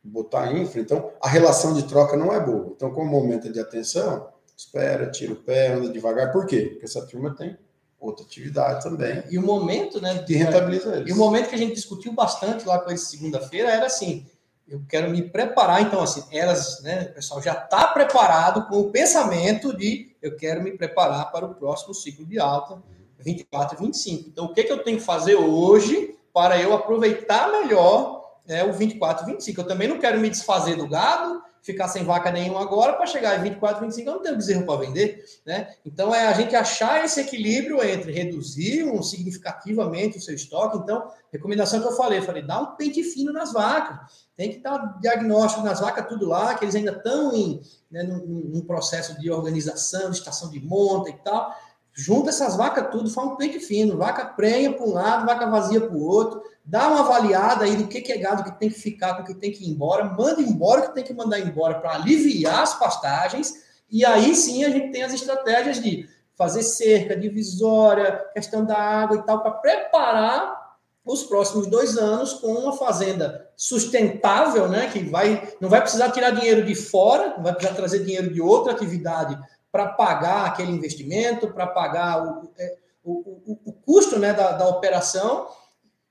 botar 0.03 0.51
infra, 0.51 0.81
então 0.81 1.11
a 1.21 1.29
relação 1.29 1.75
de 1.75 1.87
troca 1.87 2.17
não 2.17 2.33
é 2.33 2.43
boa. 2.43 2.73
Então, 2.75 2.91
como 2.91 3.11
momento 3.11 3.51
de 3.51 3.59
atenção, 3.59 4.27
espera, 4.57 5.11
tira 5.11 5.33
o 5.33 5.35
pé, 5.35 5.73
anda 5.73 5.89
devagar. 5.89 6.31
Por 6.31 6.47
quê? 6.47 6.69
Porque 6.71 6.85
essa 6.85 7.05
turma 7.05 7.35
tem 7.35 7.55
outra 7.99 8.25
atividade 8.25 8.83
também. 8.83 9.23
E 9.29 9.37
o 9.37 9.41
momento, 9.41 10.01
né? 10.01 10.23
Que 10.23 10.35
rentabiliza 10.35 10.95
eles. 10.95 11.09
E 11.09 11.13
o 11.13 11.17
momento 11.17 11.49
que 11.49 11.55
a 11.55 11.57
gente 11.57 11.75
discutiu 11.75 12.13
bastante 12.13 12.65
lá 12.65 12.79
com 12.79 12.89
eles 12.89 13.07
segunda-feira 13.07 13.69
era 13.69 13.85
assim: 13.85 14.25
eu 14.69 14.81
quero 14.87 15.09
me 15.09 15.23
preparar, 15.23 15.81
então, 15.81 16.01
assim, 16.01 16.23
elas, 16.31 16.81
né, 16.81 17.09
o 17.11 17.15
pessoal 17.15 17.41
já 17.41 17.53
está 17.53 17.87
preparado 17.87 18.67
com 18.67 18.79
o 18.79 18.91
pensamento 18.91 19.75
de 19.75 20.15
eu 20.21 20.35
quero 20.35 20.61
me 20.61 20.71
preparar 20.71 21.31
para 21.31 21.45
o 21.45 21.55
próximo 21.55 21.93
ciclo 21.93 22.25
de 22.25 22.39
alta, 22.39 22.81
24 23.19 23.77
e 23.77 23.85
25. 23.85 24.29
Então, 24.29 24.45
o 24.45 24.53
que, 24.53 24.63
que 24.63 24.71
eu 24.71 24.83
tenho 24.83 24.97
que 24.97 25.03
fazer 25.03 25.35
hoje 25.35 26.15
para 26.31 26.61
eu 26.61 26.73
aproveitar 26.73 27.51
melhor 27.51 28.23
é, 28.47 28.63
o 28.63 28.71
24 28.71 29.23
e 29.23 29.31
25? 29.33 29.61
Eu 29.61 29.67
também 29.67 29.87
não 29.87 29.99
quero 29.99 30.19
me 30.19 30.29
desfazer 30.29 30.75
do 30.75 30.87
gado, 30.87 31.41
ficar 31.71 31.87
sem 31.87 32.03
vaca 32.03 32.31
nenhuma 32.31 32.61
agora, 32.61 32.93
para 32.93 33.05
chegar 33.05 33.37
em 33.39 33.43
24, 33.43 33.85
25, 33.85 34.09
eu 34.09 34.13
não 34.15 34.21
tenho 34.21 34.35
bezerro 34.35 34.65
para 34.65 34.79
vender, 34.79 35.23
né? 35.45 35.75
Então 35.85 36.13
é 36.13 36.27
a 36.27 36.33
gente 36.33 36.55
achar 36.55 37.05
esse 37.05 37.21
equilíbrio 37.21 37.83
entre 37.83 38.11
reduzir 38.11 38.83
um, 38.83 39.03
significativamente 39.03 40.17
o 40.17 40.21
seu 40.21 40.33
estoque. 40.33 40.77
Então, 40.77 41.11
recomendação 41.31 41.79
que 41.79 41.87
eu 41.87 41.95
falei, 41.95 42.21
falei, 42.21 42.41
dá 42.41 42.59
um 42.59 42.75
pente 42.75 43.03
fino 43.03 43.31
nas 43.31 43.53
vacas. 43.53 44.27
Tem 44.35 44.51
que 44.51 44.59
dar 44.59 44.99
diagnóstico 44.99 45.63
nas 45.63 45.79
vacas, 45.79 46.07
tudo 46.07 46.27
lá, 46.27 46.55
que 46.55 46.65
eles 46.65 46.75
ainda 46.75 46.91
estão 46.91 47.33
em 47.33 47.61
né, 47.91 48.03
num, 48.03 48.25
num 48.25 48.61
processo 48.61 49.19
de 49.19 49.29
organização, 49.29 50.09
de 50.09 50.17
estação 50.17 50.49
de 50.49 50.59
monta 50.59 51.09
e 51.09 51.17
tal 51.17 51.55
junta 51.93 52.29
essas 52.29 52.55
vacas 52.55 52.89
tudo, 52.91 53.09
faz 53.09 53.27
um 53.27 53.35
pente 53.35 53.59
fino, 53.59 53.97
vaca 53.97 54.25
prenha 54.25 54.73
para 54.73 54.85
um 54.85 54.93
lado, 54.93 55.25
vaca 55.25 55.47
vazia 55.47 55.81
para 55.81 55.95
o 55.95 56.03
outro, 56.03 56.41
dá 56.63 56.87
uma 56.87 57.01
avaliada 57.01 57.65
aí 57.65 57.75
do 57.75 57.87
que, 57.87 58.11
é 58.11 58.17
gado 58.17 58.43
que 58.43 58.59
tem 58.59 58.69
que 58.69 58.79
ficar, 58.79 59.15
com 59.15 59.23
que 59.23 59.33
tem 59.33 59.51
que 59.51 59.65
ir 59.65 59.69
embora, 59.69 60.05
manda 60.05 60.41
embora 60.41 60.81
o 60.81 60.87
que 60.87 60.95
tem 60.95 61.03
que 61.03 61.13
mandar 61.13 61.39
embora 61.39 61.79
para 61.79 61.95
aliviar 61.95 62.61
as 62.61 62.77
pastagens, 62.77 63.53
e 63.89 64.05
aí 64.05 64.35
sim 64.35 64.63
a 64.63 64.69
gente 64.69 64.91
tem 64.91 65.03
as 65.03 65.13
estratégias 65.13 65.81
de 65.81 66.07
fazer 66.35 66.63
cerca, 66.63 67.17
divisória, 67.17 68.23
questão 68.33 68.63
da 68.63 68.77
água 68.77 69.17
e 69.17 69.23
tal, 69.23 69.41
para 69.41 69.51
preparar 69.51 70.59
os 71.03 71.23
próximos 71.23 71.67
dois 71.67 71.97
anos 71.97 72.33
com 72.33 72.53
uma 72.53 72.73
fazenda 72.77 73.49
sustentável, 73.57 74.69
né, 74.69 74.89
que 74.89 74.99
vai, 74.99 75.51
não 75.59 75.67
vai 75.67 75.81
precisar 75.81 76.11
tirar 76.11 76.29
dinheiro 76.29 76.65
de 76.65 76.75
fora, 76.75 77.33
não 77.35 77.43
vai 77.43 77.53
precisar 77.53 77.75
trazer 77.75 78.05
dinheiro 78.05 78.31
de 78.31 78.39
outra 78.39 78.71
atividade 78.71 79.37
para 79.71 79.87
pagar 79.89 80.45
aquele 80.45 80.71
investimento, 80.71 81.53
para 81.53 81.67
pagar 81.67 82.25
o, 82.25 82.51
é, 82.57 82.77
o, 83.03 83.11
o, 83.11 83.59
o, 83.65 83.73
custo 83.73 84.17
né, 84.17 84.33
da, 84.33 84.53
da 84.53 84.67
operação, 84.67 85.47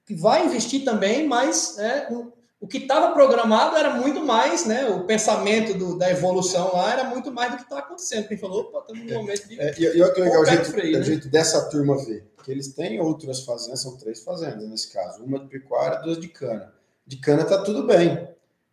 que 0.07 0.15
vai 0.15 0.45
investir 0.45 0.85
também, 0.85 1.27
mas 1.27 1.79
é, 1.79 2.09
o 2.61 2.67
que 2.67 2.79
estava 2.79 3.13
programado 3.13 3.77
era 3.77 3.95
muito 3.95 4.21
mais, 4.21 4.67
né? 4.67 4.89
O 4.89 5.05
pensamento 5.05 5.75
do, 5.75 5.97
da 5.97 6.11
evolução 6.11 6.73
lá 6.73 6.93
era 6.93 7.05
muito 7.05 7.31
mais 7.31 7.53
do 7.53 7.57
que 7.59 7.63
está 7.63 7.79
acontecendo. 7.79 8.27
Quem 8.27 8.37
falou, 8.37 8.63
opa, 8.63 8.81
estamos 8.81 9.07
num 9.07 9.19
momento 9.19 9.49
de. 9.49 9.61
É, 9.61 9.75
e, 9.79 9.85
e 9.85 10.03
olha 10.03 10.13
que 10.13 10.21
legal, 10.21 10.43
a 10.43 10.45
gente, 10.45 10.65
freio, 10.65 10.99
né? 10.99 11.05
gente 11.05 11.29
dessa 11.29 11.69
turma 11.71 11.97
ver, 12.05 12.27
que 12.43 12.51
eles 12.51 12.75
têm 12.75 13.01
outras 13.01 13.45
fazendas, 13.45 13.81
são 13.81 13.97
três 13.97 14.25
fazendas 14.25 14.69
nesse 14.69 14.93
caso, 14.93 15.23
uma 15.23 15.39
de 15.39 15.47
pecuária, 15.47 16.01
duas 16.01 16.19
de 16.19 16.29
cana. 16.29 16.73
De 17.07 17.17
cana 17.19 17.43
está 17.43 17.63
tudo 17.63 17.87
bem. 17.87 18.29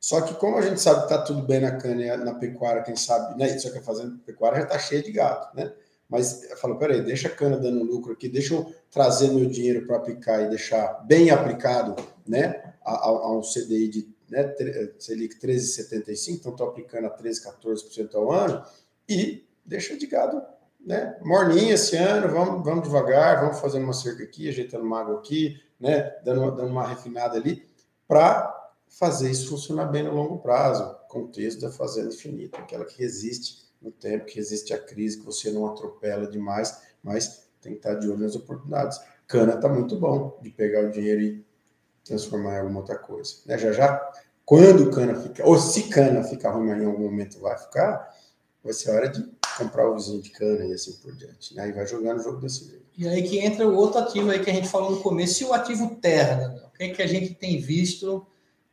Só 0.06 0.22
que 0.22 0.36
como 0.36 0.56
a 0.56 0.62
gente 0.62 0.80
sabe 0.80 0.99
que 0.99 1.06
está 1.06 1.18
tudo 1.24 1.41
bem 1.41 1.60
na 1.60 1.78
cana 1.78 2.16
na 2.18 2.36
pecuária, 2.36 2.84
quem 2.84 2.95
sabe, 2.95 3.39
né? 3.39 3.58
Só 3.58 3.72
que 3.72 3.80
a 3.80 3.82
fazenda 3.82 4.16
pecuária 4.24 4.60
já 4.60 4.66
está 4.66 4.78
cheia 4.78 5.01
de 5.01 5.12
gato, 5.12 5.56
né? 5.58 5.74
Mas 6.08 6.43
eu 6.43 6.56
falo, 6.58 6.78
peraí, 6.78 7.01
deixa 7.01 7.28
a 7.28 7.32
cana 7.32 7.58
dando 7.58 7.84
lucro 7.84 8.14
aqui, 8.14 8.30
deixa 8.30 8.53
eu 8.53 8.72
trazer 8.91 9.30
meu 9.30 9.47
dinheiro 9.47 9.88
para 9.88 9.97
aplicar 9.97 10.43
e 10.43 10.49
deixar 10.49 11.03
bem 11.08 11.32
aplicado, 11.32 11.95
né? 12.24 12.76
A, 12.86 13.08
a 13.08 13.36
um 13.36 13.41
CDI 13.41 13.88
de 13.88 14.16
né, 14.30 14.53
Selic 14.99 15.39
13,75, 15.39 16.36
então 16.36 16.51
estou 16.51 16.68
aplicando 16.68 17.08
a 17.08 17.10
13, 17.10 17.43
14% 17.43 18.14
ao 18.14 18.32
ano, 18.32 18.64
e 19.10 19.43
deixa 19.66 19.97
de 19.97 20.06
gado 20.06 20.39
né, 20.86 21.18
morninha 21.24 21.74
esse 21.74 21.95
ano, 21.95 22.32
vamos, 22.32 22.64
vamos 22.64 22.84
devagar, 22.84 23.41
vamos 23.41 23.60
fazendo 23.60 23.86
uma 23.86 23.93
cerca 23.93 24.24
aqui, 24.24 24.49
ajeitando 24.49 24.86
uma 24.86 25.01
água 25.01 25.18
aqui, 25.18 25.60
né, 25.80 26.16
dando, 26.24 26.51
dando 26.51 26.70
uma 26.70 26.86
refinada 26.86 27.36
ali, 27.38 27.66
para 28.08 28.64
fazer 28.98 29.30
isso 29.30 29.50
funcionar 29.50 29.88
bem 29.88 30.04
no 30.04 30.14
longo 30.14 30.39
prazo, 30.39 30.96
contexto 31.10 31.62
da 31.62 31.72
fazenda 31.72 32.14
infinita, 32.14 32.58
aquela 32.58 32.86
que 32.86 33.02
resiste 33.02 33.66
no 33.82 33.91
tempo, 33.91 34.26
que 34.26 34.36
resiste 34.36 34.74
à 34.74 34.78
crise, 34.78 35.20
que 35.20 35.26
você 35.26 35.52
não 35.52 35.68
atropela 35.68 36.26
demais, 36.28 36.82
mas 37.04 37.46
tem 37.62 37.74
que 37.74 37.80
estar 37.80 37.96
de 37.96 38.08
olho 38.08 38.20
nas 38.20 38.36
oportunidades. 38.36 39.00
Cana 39.28 39.56
está 39.56 39.68
muito 39.68 40.00
bom 40.00 40.39
de 40.41 40.50
pegar 40.50 40.86
o 40.86 40.91
dinheiro 40.91 41.22
e 41.22 41.46
transformar 42.06 42.56
em 42.56 42.60
alguma 42.60 42.80
outra 42.80 42.98
coisa. 42.98 43.36
Né? 43.46 43.58
Já 43.58 43.74
já, 43.74 44.12
quando 44.46 44.89
cana 44.89 45.14
fica, 45.16 45.46
ou 45.46 45.58
se 45.58 45.89
cana 45.89 46.24
ficar 46.24 46.52
ruim, 46.52 46.68
mas 46.68 46.82
em 46.82 46.86
algum 46.86 47.04
momento 47.04 47.39
vai 47.39 47.58
ficar, 47.58 48.16
vai 48.64 48.72
ser 48.72 48.91
hora 48.91 49.10
de 49.10 49.30
comprar 49.58 49.89
o 49.89 49.96
vizinho 49.96 50.22
de 50.22 50.30
cana 50.30 50.66
e 50.66 50.74
assim 50.74 50.93
por 51.02 51.14
diante. 51.14 51.54
Né? 51.54 51.64
Aí 51.64 51.74
vai 51.74 51.86
jogando 51.86 52.20
o 52.20 52.24
jogo 52.24 52.39
desse 52.39 52.66
jeito. 52.66 52.86
E 52.98 53.08
aí 53.10 53.24
que 53.24 53.39
entra 53.39 53.68
o 53.68 53.76
outro 53.76 54.00
ativo 54.00 54.32
aí 54.32 54.39
que 54.39 54.50
a 54.50 54.54
gente 54.54 54.70
falou 54.70 54.91
no 54.91 55.02
começo, 55.02 55.43
e 55.43 55.46
o 55.46 55.54
ativo 55.54 55.98
terra, 55.98 56.48
né? 56.48 56.62
o 56.66 56.78
que, 56.78 56.84
é 56.84 56.89
que 56.89 57.02
a 57.02 57.08
gente 57.08 57.34
tem 57.34 57.60
visto, 57.60 58.26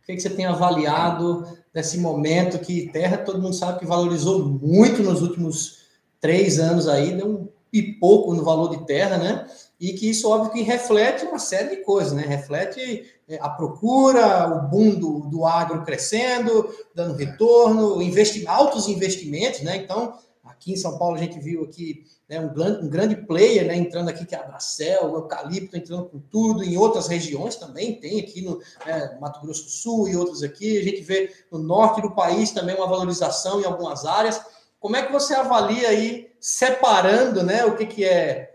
o 0.02 0.04
que, 0.04 0.12
é 0.12 0.16
que 0.16 0.20
você 0.20 0.30
tem 0.30 0.46
avaliado 0.46 1.46
desse 1.72 1.96
momento 1.96 2.58
que 2.58 2.88
terra, 2.88 3.18
todo 3.18 3.40
mundo 3.40 3.54
sabe 3.54 3.78
que 3.78 3.86
valorizou 3.86 4.44
muito 4.44 5.00
nos 5.00 5.22
últimos 5.22 5.82
três 6.20 6.58
anos 6.58 6.88
aí, 6.88 7.16
deu 7.16 7.28
um 7.28 7.48
pipoco 7.70 8.34
no 8.34 8.44
valor 8.44 8.76
de 8.76 8.84
terra, 8.84 9.16
né? 9.16 9.46
E 9.80 9.92
que 9.92 10.10
isso, 10.10 10.28
óbvio, 10.28 10.52
que 10.52 10.62
reflete 10.62 11.24
uma 11.24 11.38
série 11.38 11.70
de 11.70 11.76
coisas, 11.82 12.12
né? 12.12 12.24
Reflete 12.26 13.04
é, 13.28 13.38
a 13.40 13.48
procura, 13.48 14.48
o 14.48 14.68
boom 14.68 14.90
do, 14.90 15.20
do 15.20 15.46
agro 15.46 15.84
crescendo, 15.84 16.68
dando 16.94 17.16
retorno, 17.16 18.02
investi 18.02 18.46
altos 18.46 18.88
investimentos, 18.88 19.60
né? 19.60 19.76
Então, 19.76 20.14
aqui 20.62 20.72
em 20.72 20.76
São 20.76 20.96
Paulo 20.96 21.16
a 21.16 21.18
gente 21.18 21.38
viu 21.40 21.64
aqui 21.64 22.04
né, 22.28 22.40
um, 22.40 22.48
grande, 22.48 22.86
um 22.86 22.88
grande 22.88 23.16
player 23.16 23.66
né, 23.66 23.76
entrando 23.76 24.08
aqui, 24.08 24.24
que 24.24 24.34
é 24.34 24.38
a 24.38 24.44
Bracel, 24.44 25.10
o 25.10 25.16
Eucalipto 25.16 25.76
entrando 25.76 26.04
com 26.04 26.20
tudo, 26.20 26.62
em 26.62 26.76
outras 26.76 27.08
regiões 27.08 27.56
também 27.56 27.96
tem 27.98 28.20
aqui 28.20 28.42
no 28.42 28.60
né, 28.86 29.18
Mato 29.20 29.40
Grosso 29.40 29.64
do 29.64 29.70
Sul 29.70 30.08
e 30.08 30.16
outros 30.16 30.42
aqui. 30.42 30.78
A 30.78 30.84
gente 30.84 31.02
vê 31.02 31.32
no 31.50 31.58
norte 31.58 32.00
do 32.00 32.12
país 32.12 32.52
também 32.52 32.76
uma 32.76 32.86
valorização 32.86 33.60
em 33.60 33.64
algumas 33.64 34.06
áreas. 34.06 34.40
Como 34.78 34.96
é 34.96 35.02
que 35.04 35.12
você 35.12 35.34
avalia 35.34 35.88
aí, 35.88 36.30
separando 36.40 37.42
né, 37.42 37.64
o 37.64 37.76
que, 37.76 37.86
que 37.86 38.04
é 38.04 38.50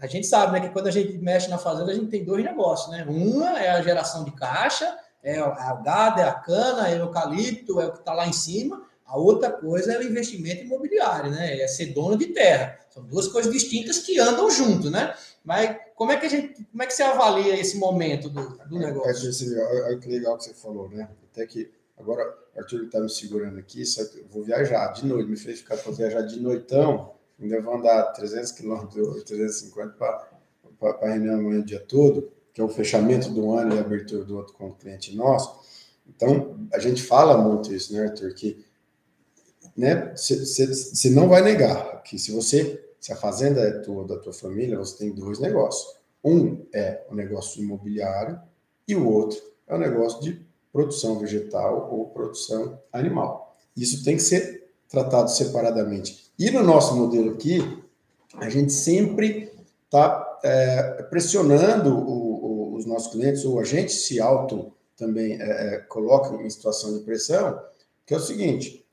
a 0.00 0.06
gente 0.06 0.26
sabe 0.26 0.54
né, 0.54 0.60
que 0.60 0.72
quando 0.72 0.86
a 0.86 0.90
gente 0.90 1.18
mexe 1.18 1.48
na 1.48 1.58
fazenda, 1.58 1.90
a 1.90 1.94
gente 1.94 2.06
tem 2.06 2.24
dois 2.24 2.42
negócios, 2.42 2.90
né? 2.90 3.04
Uma 3.06 3.60
é 3.60 3.68
a 3.68 3.82
geração 3.82 4.24
de 4.24 4.30
caixa, 4.30 4.98
é 5.22 5.38
a 5.38 5.74
gado, 5.84 6.18
é 6.18 6.24
a 6.24 6.32
cana, 6.32 6.88
é 6.88 6.94
o 6.94 7.00
eucalipto, 7.00 7.78
é 7.78 7.84
o 7.84 7.92
que 7.92 7.98
está 7.98 8.14
lá 8.14 8.26
em 8.26 8.32
cima. 8.32 8.86
A 9.06 9.16
outra 9.16 9.50
coisa 9.50 9.92
é 9.92 9.98
o 9.98 10.02
investimento 10.02 10.64
imobiliário, 10.64 11.30
né? 11.30 11.60
É 11.60 11.68
ser 11.68 11.86
dono 11.86 12.16
de 12.16 12.26
terra. 12.26 12.78
São 12.90 13.04
duas 13.04 13.28
coisas 13.28 13.52
distintas 13.52 13.98
que 13.98 14.18
andam 14.18 14.50
junto, 14.50 14.90
né? 14.90 15.14
Mas 15.44 15.76
como 15.94 16.12
é 16.12 16.16
que 16.16 16.26
a 16.26 16.28
gente, 16.28 16.64
como 16.64 16.82
é 16.82 16.86
que 16.86 16.92
você 16.92 17.02
avalia 17.02 17.58
esse 17.58 17.76
momento 17.78 18.28
do, 18.28 18.58
do 18.68 18.78
negócio? 18.78 19.30
É, 19.58 19.92
é, 19.92 19.96
que 19.96 20.08
legal 20.08 20.36
que 20.36 20.44
você 20.44 20.54
falou, 20.54 20.88
né? 20.88 21.08
Até 21.32 21.46
que 21.46 21.70
agora 21.96 22.22
o 22.54 22.58
Arthur 22.58 22.84
está 22.84 23.00
me 23.00 23.08
segurando 23.08 23.58
aqui, 23.58 23.84
só 23.86 24.04
que 24.04 24.18
eu 24.18 24.26
vou 24.28 24.42
viajar 24.42 24.88
de 24.92 25.06
noite, 25.06 25.30
me 25.30 25.36
fez 25.36 25.60
ficar 25.60 25.76
para 25.76 25.92
viajar 25.92 26.22
de 26.22 26.40
noitão 26.40 27.16
ainda 27.40 27.60
vão 27.60 27.76
andar 27.78 28.02
300 28.12 28.52
quilômetros, 28.52 29.24
350 29.24 29.94
para 29.94 30.28
a 31.02 31.08
reunião 31.08 31.38
amanhã 31.38 31.60
o 31.60 31.64
dia 31.64 31.80
todo, 31.80 32.30
que 32.52 32.60
é 32.60 32.64
o 32.64 32.68
fechamento 32.68 33.30
do 33.30 33.52
ano 33.52 33.74
e 33.74 33.78
a 33.78 33.82
abertura 33.82 34.24
do 34.24 34.36
outro 34.36 34.54
com 34.54 34.68
o 34.68 34.74
cliente 34.74 35.14
nosso. 35.14 35.60
Então, 36.06 36.68
a 36.72 36.78
gente 36.78 37.02
fala 37.02 37.36
muito 37.36 37.72
isso, 37.72 37.92
né, 37.92 38.04
Arthur? 38.04 38.32
Que 38.32 38.64
né, 39.76 40.14
você 40.14 41.10
não 41.10 41.28
vai 41.28 41.42
negar 41.42 42.02
que 42.02 42.18
se 42.18 42.32
você, 42.32 42.82
se 42.98 43.12
a 43.12 43.16
fazenda 43.16 43.60
é 43.60 43.72
tua, 43.80 44.06
da 44.06 44.18
tua 44.18 44.32
família, 44.32 44.78
você 44.78 44.98
tem 44.98 45.12
dois 45.12 45.38
negócios. 45.38 45.96
Um 46.24 46.64
é 46.72 47.04
o 47.10 47.14
negócio 47.14 47.62
imobiliário 47.62 48.40
e 48.88 48.94
o 48.94 49.06
outro 49.06 49.38
é 49.66 49.74
o 49.74 49.78
negócio 49.78 50.20
de 50.22 50.44
produção 50.72 51.18
vegetal 51.18 51.88
ou 51.92 52.06
produção 52.10 52.80
animal. 52.92 53.56
Isso 53.76 54.04
tem 54.04 54.16
que 54.16 54.22
ser 54.22 54.68
tratado 54.88 55.30
separadamente. 55.30 56.30
E 56.38 56.50
no 56.50 56.62
nosso 56.62 56.94
modelo 56.96 57.32
aqui, 57.32 57.60
a 58.36 58.48
gente 58.48 58.72
sempre 58.72 59.52
está 59.84 60.38
é, 60.42 61.02
pressionando 61.04 61.96
o, 61.96 62.72
o, 62.72 62.76
os 62.76 62.86
nossos 62.86 63.12
clientes, 63.12 63.44
ou 63.44 63.58
a 63.58 63.64
gente 63.64 63.92
se 63.92 64.20
auto 64.20 64.72
também 64.96 65.40
é, 65.40 65.74
é, 65.74 65.78
coloca 65.78 66.34
em 66.42 66.50
situação 66.50 66.96
de 66.96 67.04
pressão, 67.04 67.60
que 68.04 68.14
é 68.14 68.16
o 68.16 68.20
seguinte: 68.20 68.85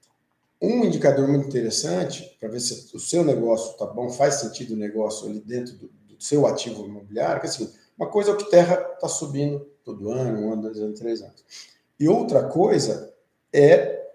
um 0.64 0.86
indicador 0.86 1.28
muito 1.28 1.47
interessante 1.47 2.38
para 2.39 2.47
ver 2.47 2.61
se 2.61 2.95
o 2.95 2.99
seu 2.99 3.24
negócio 3.26 3.72
está 3.72 3.86
bom, 3.86 4.09
faz 4.09 4.36
sentido 4.36 4.74
o 4.74 4.78
negócio 4.78 5.28
ali 5.28 5.41
dentro 5.41 5.74
do, 5.76 5.88
do 6.07 6.24
seu 6.24 6.47
ativo 6.47 6.86
imobiliário, 6.86 7.41
que 7.41 7.47
assim, 7.47 7.70
uma 7.97 8.07
coisa 8.07 8.32
é 8.32 8.34
o 8.34 8.38
que 8.38 8.49
terra 8.49 8.76
está 8.93 9.09
subindo 9.09 9.59
todo 9.84 10.09
ano, 10.09 10.39
um 10.39 10.53
ano, 10.53 10.61
dois 10.61 10.80
anos, 10.80 10.99
três 10.99 11.22
anos. 11.22 11.43
E 11.99 12.07
outra 12.07 12.43
coisa 12.43 13.14
é 13.51 14.07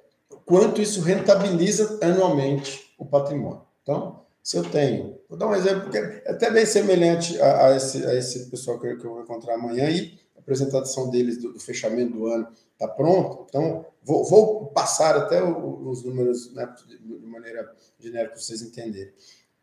quanto 0.47 0.81
isso 0.81 1.03
rentabiliza 1.03 1.99
anualmente 2.03 2.95
o 2.99 3.05
patrimônio. 3.05 3.63
Então, 3.83 4.23
se 4.43 4.57
eu 4.57 4.63
tenho, 4.63 5.19
vou 5.29 5.39
dar 5.39 5.47
um 5.47 5.55
exemplo 5.55 5.91
que 5.91 5.99
é 5.99 6.25
até 6.27 6.51
bem 6.51 6.65
semelhante 6.65 7.39
a, 7.41 7.67
a, 7.67 7.77
esse, 7.77 8.05
a 8.07 8.15
esse 8.15 8.49
pessoal 8.51 8.81
que, 8.81 8.97
que, 8.97 9.05
eu 9.05 9.11
vou 9.11 9.23
encontrar 9.23 9.55
amanhã 9.55 9.91
e 9.91 10.19
a 10.28 10.28
apresentação 10.49 11.11
deles 11.11 11.37
do, 11.37 11.53
do 11.53 11.61
fechamento 11.61 12.15
do 12.15 12.27
ano 12.27 12.49
está 12.73 12.89
pronto. 12.89 13.45
Então, 13.49 13.85
vou, 14.03 14.25
vou, 14.25 14.67
passar 14.69 15.15
até 15.15 15.43
o, 15.43 15.89
os 15.89 16.03
números 16.03 16.55
né, 16.55 16.75
de, 16.87 16.99
maneira 17.27 17.71
genérica 17.99 18.33
para 18.33 18.41
vocês 18.41 18.63
entenderem. 18.63 19.13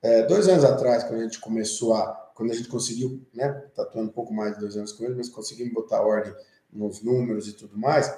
É, 0.01 0.23
dois 0.27 0.47
anos 0.47 0.63
atrás, 0.63 1.03
quando 1.03 1.21
a 1.21 1.23
gente 1.23 1.39
começou 1.39 1.95
a, 1.95 2.13
quando 2.35 2.51
a 2.51 2.53
gente 2.53 2.69
conseguiu, 2.69 3.25
né, 3.33 3.63
está 3.67 3.81
atuando 3.81 4.09
um 4.09 4.13
pouco 4.13 4.31
mais 4.31 4.53
de 4.53 4.59
dois 4.59 4.77
anos 4.77 4.91
com 4.91 5.03
eles, 5.03 5.17
mas 5.17 5.29
conseguimos 5.29 5.73
botar 5.73 6.01
ordem 6.01 6.33
nos 6.71 7.01
números 7.01 7.47
e 7.47 7.53
tudo 7.53 7.75
mais, 7.77 8.15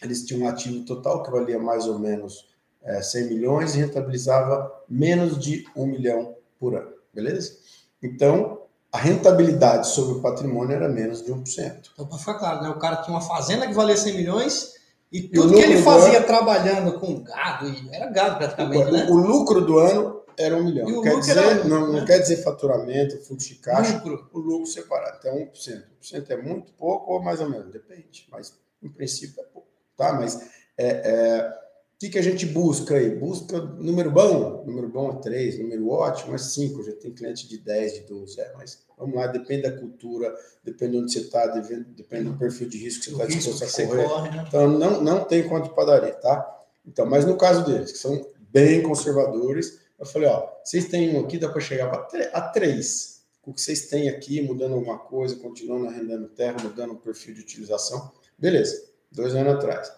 eles 0.00 0.24
tinham 0.24 0.42
um 0.42 0.48
ativo 0.48 0.84
total 0.84 1.22
que 1.24 1.30
valia 1.30 1.58
mais 1.58 1.86
ou 1.86 1.98
menos 1.98 2.54
é, 2.82 3.02
100 3.02 3.28
milhões 3.28 3.74
e 3.74 3.78
rentabilizava 3.78 4.70
menos 4.88 5.38
de 5.38 5.64
1 5.74 5.86
milhão 5.86 6.36
por 6.60 6.76
ano, 6.76 6.92
beleza? 7.12 7.58
Então, 8.00 8.65
a 8.92 8.98
rentabilidade 8.98 9.88
sobre 9.88 10.18
o 10.18 10.22
patrimônio 10.22 10.74
era 10.74 10.88
menos 10.88 11.22
de 11.22 11.32
1%. 11.32 11.90
Então, 11.92 12.06
para 12.06 12.18
ficar 12.18 12.34
claro, 12.34 12.62
né? 12.62 12.68
o 12.70 12.78
cara 12.78 12.96
tinha 12.96 13.14
uma 13.14 13.20
fazenda 13.20 13.66
que 13.66 13.74
valia 13.74 13.96
100 13.96 14.16
milhões 14.16 14.74
e 15.12 15.22
tudo 15.22 15.52
e 15.52 15.56
que 15.56 15.62
ele 15.62 15.82
fazia 15.82 16.18
ano, 16.18 16.26
trabalhando 16.26 16.98
com 16.98 17.22
gado, 17.22 17.72
era 17.92 18.06
gado 18.10 18.38
praticamente, 18.38 18.88
o, 18.88 18.92
né? 18.92 19.06
O 19.10 19.16
lucro 19.16 19.60
do 19.60 19.78
ano 19.78 20.22
era 20.38 20.56
1 20.56 20.64
milhão. 20.64 21.02
Quer 21.02 21.18
dizer, 21.18 21.38
era, 21.38 21.64
não, 21.64 21.92
né? 21.92 22.00
não 22.00 22.06
quer 22.06 22.18
dizer 22.18 22.42
faturamento, 22.42 23.18
fluxo 23.24 23.48
de 23.48 23.54
caixa, 23.56 23.94
lucro. 23.96 24.28
o 24.32 24.38
lucro 24.38 24.66
separado. 24.66 25.16
Então, 25.18 25.34
1%. 25.34 25.82
1% 26.02 26.30
é 26.30 26.36
muito 26.36 26.72
pouco 26.72 27.12
ou 27.12 27.22
mais 27.22 27.40
ou 27.40 27.48
menos, 27.48 27.70
depende. 27.72 28.26
Mas, 28.30 28.54
em 28.82 28.88
princípio, 28.88 29.40
é 29.40 29.44
pouco. 29.44 29.68
Tá? 29.96 30.12
Mas 30.12 30.40
é, 30.76 30.86
é 30.88 31.65
que, 31.98 32.10
que 32.10 32.18
a 32.18 32.22
gente 32.22 32.44
busca 32.44 32.94
aí? 32.94 33.14
Busca 33.14 33.58
número 33.58 34.10
bom, 34.10 34.62
número 34.66 34.88
bom 34.88 35.12
é 35.12 35.20
3, 35.22 35.58
número 35.60 35.88
ótimo 35.88 36.34
é 36.34 36.38
5, 36.38 36.82
já 36.82 36.92
tem 36.92 37.10
cliente 37.10 37.48
de 37.48 37.58
10, 37.58 37.94
de 37.94 38.00
12, 38.00 38.40
é, 38.40 38.52
mas 38.54 38.84
vamos 38.98 39.16
lá, 39.16 39.26
depende 39.26 39.62
da 39.62 39.72
cultura, 39.72 40.34
depende 40.62 40.92
de 40.92 40.98
onde 40.98 41.12
você 41.12 41.20
está, 41.20 41.46
depende 41.46 42.28
do 42.28 42.36
perfil 42.36 42.68
de 42.68 42.76
risco 42.76 43.04
que 43.04 43.10
você 43.12 43.22
está 43.22 43.34
disposto 43.34 43.82
a 43.82 43.86
correr. 43.86 44.04
Corre, 44.04 44.30
né? 44.30 44.44
Então, 44.46 44.68
não, 44.68 45.02
não 45.02 45.24
tem 45.24 45.48
quanto 45.48 45.70
padaria, 45.70 46.12
tá? 46.14 46.64
Então, 46.86 47.06
mas 47.06 47.24
no 47.24 47.36
caso 47.38 47.64
deles, 47.64 47.92
que 47.92 47.98
são 47.98 48.26
bem 48.52 48.82
conservadores, 48.82 49.78
eu 49.98 50.04
falei, 50.04 50.28
ó, 50.28 50.48
vocês 50.62 50.86
têm 50.88 51.16
um 51.16 51.24
aqui, 51.24 51.38
dá 51.38 51.48
para 51.48 51.60
chegar 51.60 51.90
a 52.32 52.40
3. 52.42 53.22
com 53.40 53.50
o 53.52 53.54
que 53.54 53.60
vocês 53.60 53.88
têm 53.88 54.10
aqui, 54.10 54.42
mudando 54.42 54.74
alguma 54.74 54.98
coisa, 54.98 55.36
continuando 55.36 55.88
arrendando 55.88 56.28
terra, 56.28 56.56
mudando 56.62 56.92
o 56.92 56.96
perfil 56.96 57.34
de 57.34 57.40
utilização. 57.40 58.12
Beleza, 58.38 58.84
dois 59.10 59.34
anos 59.34 59.54
atrás. 59.54 59.90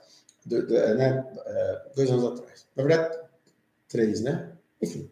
É, 0.50 0.94
né? 0.94 1.26
É, 1.46 1.82
dois 1.94 2.10
anos 2.10 2.24
atrás. 2.24 2.66
Na 2.76 2.82
verdade, 2.82 3.18
três, 3.88 4.20
né? 4.20 4.52
Enfim, 4.80 5.10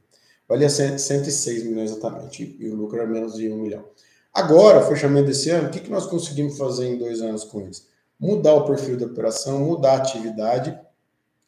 valia 0.48 0.68
106 0.68 1.64
milhões 1.64 1.90
exatamente, 1.90 2.56
e 2.58 2.68
o 2.68 2.74
lucro 2.74 2.98
era 2.98 3.08
menos 3.08 3.34
de 3.34 3.50
um 3.50 3.56
milhão. 3.56 3.84
Agora, 4.32 4.82
fechamento 4.82 5.28
desse 5.28 5.50
ano, 5.50 5.68
o 5.68 5.70
que, 5.70 5.80
que 5.80 5.90
nós 5.90 6.06
conseguimos 6.06 6.58
fazer 6.58 6.86
em 6.86 6.98
dois 6.98 7.22
anos 7.22 7.42
com 7.44 7.66
isso? 7.66 7.88
Mudar 8.18 8.54
o 8.54 8.66
perfil 8.66 8.96
da 8.96 9.06
operação, 9.06 9.60
mudar 9.60 9.92
a 9.92 9.96
atividade, 9.96 10.78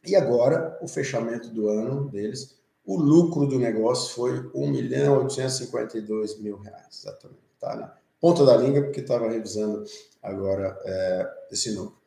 e 0.05 0.16
agora, 0.16 0.78
o 0.80 0.89
fechamento 0.89 1.51
do 1.51 1.68
ano 1.68 2.09
deles, 2.09 2.57
o 2.86 2.97
lucro 2.97 3.47
do 3.47 3.59
negócio 3.59 4.14
foi 4.14 4.51
1 4.55 4.70
milhão 4.70 5.18
852 5.24 6.41
mil 6.41 6.57
reais, 6.57 7.01
exatamente. 7.03 7.43
Tá 7.61 7.76
na 7.76 7.95
ponta 8.18 8.47
da 8.47 8.57
língua, 8.57 8.84
porque 8.84 9.01
estava 9.01 9.28
revisando 9.28 9.84
agora 10.22 10.78
é, 10.84 11.30
esse 11.51 11.72
número. 11.72 11.98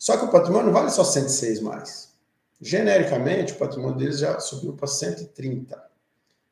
Só 0.00 0.16
que 0.16 0.24
o 0.24 0.30
patrimônio 0.30 0.72
vale 0.72 0.90
só 0.90 1.04
106 1.04 1.60
mais. 1.60 2.08
Genericamente, 2.58 3.52
o 3.52 3.56
patrimônio 3.56 3.98
deles 3.98 4.18
já 4.18 4.40
subiu 4.40 4.72
para 4.72 4.86
130. 4.86 5.80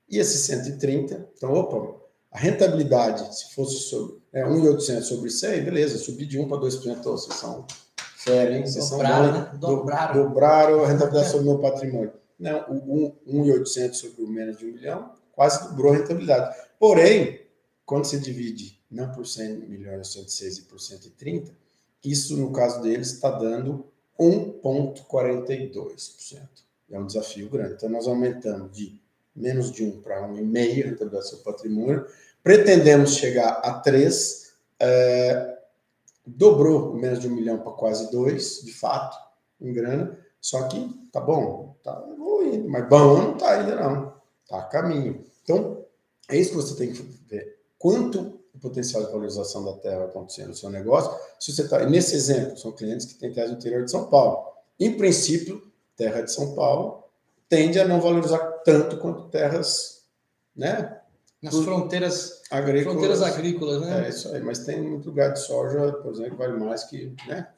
E 0.06 0.18
esse 0.18 0.36
130, 0.38 1.30
então, 1.34 1.54
opa, 1.54 1.98
a 2.30 2.38
rentabilidade, 2.38 3.34
se 3.34 3.54
fosse 3.54 3.78
sobre, 3.80 4.18
é, 4.34 4.44
1,800 4.44 5.06
sobre 5.06 5.30
100, 5.30 5.64
beleza, 5.64 5.96
subir 5.96 6.26
de 6.26 6.38
1 6.38 6.46
para 6.46 6.58
2%, 6.58 6.98
então, 6.98 7.12
vocês 7.12 7.34
são 7.38 7.66
férias, 8.18 8.54
hein? 8.54 8.66
Vocês 8.66 8.90
dobraram, 8.90 9.32
são 9.32 9.32
né? 9.32 9.50
dobraram. 9.58 10.22
dobraram 10.22 10.84
a 10.84 10.88
rentabilidade 10.88 11.30
sobre 11.32 11.48
o 11.48 11.50
meu 11.50 11.58
patrimônio. 11.58 12.12
Não, 12.38 12.66
o 12.68 13.16
1,800 13.26 13.98
sobre 13.98 14.24
o 14.24 14.28
menos 14.28 14.58
de 14.58 14.66
1 14.66 14.72
milhão, 14.72 15.12
quase 15.32 15.66
dobrou 15.68 15.92
a 15.92 15.96
rentabilidade. 15.96 16.54
Porém, 16.78 17.40
quando 17.86 18.04
você 18.04 18.18
divide 18.18 18.78
não 18.90 19.10
por 19.10 19.26
100 19.26 19.56
milhões, 19.68 20.12
106 20.12 20.58
e 20.58 20.62
por 20.62 20.78
130, 20.78 21.50
isso, 22.04 22.36
no 22.36 22.52
caso 22.52 22.82
deles, 22.82 23.12
está 23.12 23.30
dando 23.30 23.86
1,42%. 24.18 26.40
É 26.90 26.98
um 26.98 27.06
desafio 27.06 27.48
grande. 27.48 27.74
Então, 27.74 27.88
nós 27.88 28.06
aumentamos 28.06 28.72
de 28.72 29.00
menos 29.34 29.70
de 29.70 29.84
1 29.84 30.00
para 30.00 30.26
1,5 30.26 30.26
a 30.26 30.86
rentabilidade 30.86 31.24
do 31.24 31.28
seu 31.28 31.38
patrimônio. 31.38 32.06
Pretendemos 32.42 33.14
chegar 33.14 33.60
a 33.62 33.80
3, 33.80 34.52
é, 34.80 35.58
dobrou 36.26 36.94
menos 36.94 37.20
de 37.20 37.28
1 37.28 37.34
milhão 37.34 37.58
para 37.58 37.72
quase 37.72 38.10
2, 38.10 38.62
de 38.64 38.72
fato, 38.72 39.16
em 39.60 39.72
grana. 39.72 40.18
Só 40.40 40.66
que 40.68 41.08
tá 41.12 41.20
bom, 41.20 41.76
tá 41.82 42.04
evoluindo, 42.12 42.68
mas 42.68 42.88
bom 42.88 43.18
não 43.18 43.36
tá 43.36 43.50
ainda 43.50 43.76
não. 43.76 44.14
Tá 44.48 44.60
a 44.60 44.62
caminho. 44.62 45.24
Então, 45.42 45.84
é 46.28 46.36
isso 46.36 46.50
que 46.50 46.56
você 46.56 46.76
tem 46.76 46.92
que 46.92 47.02
ver. 47.28 47.58
Quanto 47.78 48.37
o 48.54 48.58
potencial 48.58 49.04
de 49.04 49.10
valorização 49.10 49.64
da 49.64 49.72
terra 49.74 49.98
vai 49.98 50.06
acontecer 50.08 50.46
no 50.46 50.54
seu 50.54 50.70
negócio? 50.70 51.10
Se 51.38 51.52
você 51.52 51.62
está 51.62 51.84
nesse 51.86 52.14
exemplo, 52.14 52.56
são 52.56 52.72
clientes 52.72 53.06
que 53.06 53.14
têm 53.14 53.32
terra 53.32 53.48
do 53.48 53.54
interior 53.54 53.84
de 53.84 53.90
São 53.90 54.08
Paulo. 54.08 54.46
Em 54.78 54.96
princípio, 54.96 55.70
terra 55.96 56.22
de 56.22 56.32
São 56.32 56.54
Paulo 56.54 57.04
tende 57.48 57.78
a 57.80 57.86
não 57.86 58.00
valorizar 58.00 58.38
tanto 58.64 58.98
quanto 58.98 59.28
terras, 59.28 60.04
né? 60.54 61.00
Nas 61.40 61.54
fronteiras 61.54 62.42
agrícolas. 62.50 62.92
Fronteiras 62.92 63.22
agrícolas, 63.22 63.80
né? 63.80 64.06
É 64.06 64.08
isso 64.08 64.28
aí, 64.34 64.42
mas 64.42 64.60
tem 64.60 64.82
muito 64.82 65.08
lugar 65.08 65.32
de 65.32 65.40
soja, 65.40 65.92
por 65.92 66.12
exemplo, 66.12 66.32
que 66.32 66.36
vale 66.36 66.58
mais 66.58 66.84
que, 66.84 67.14
né? 67.26 67.48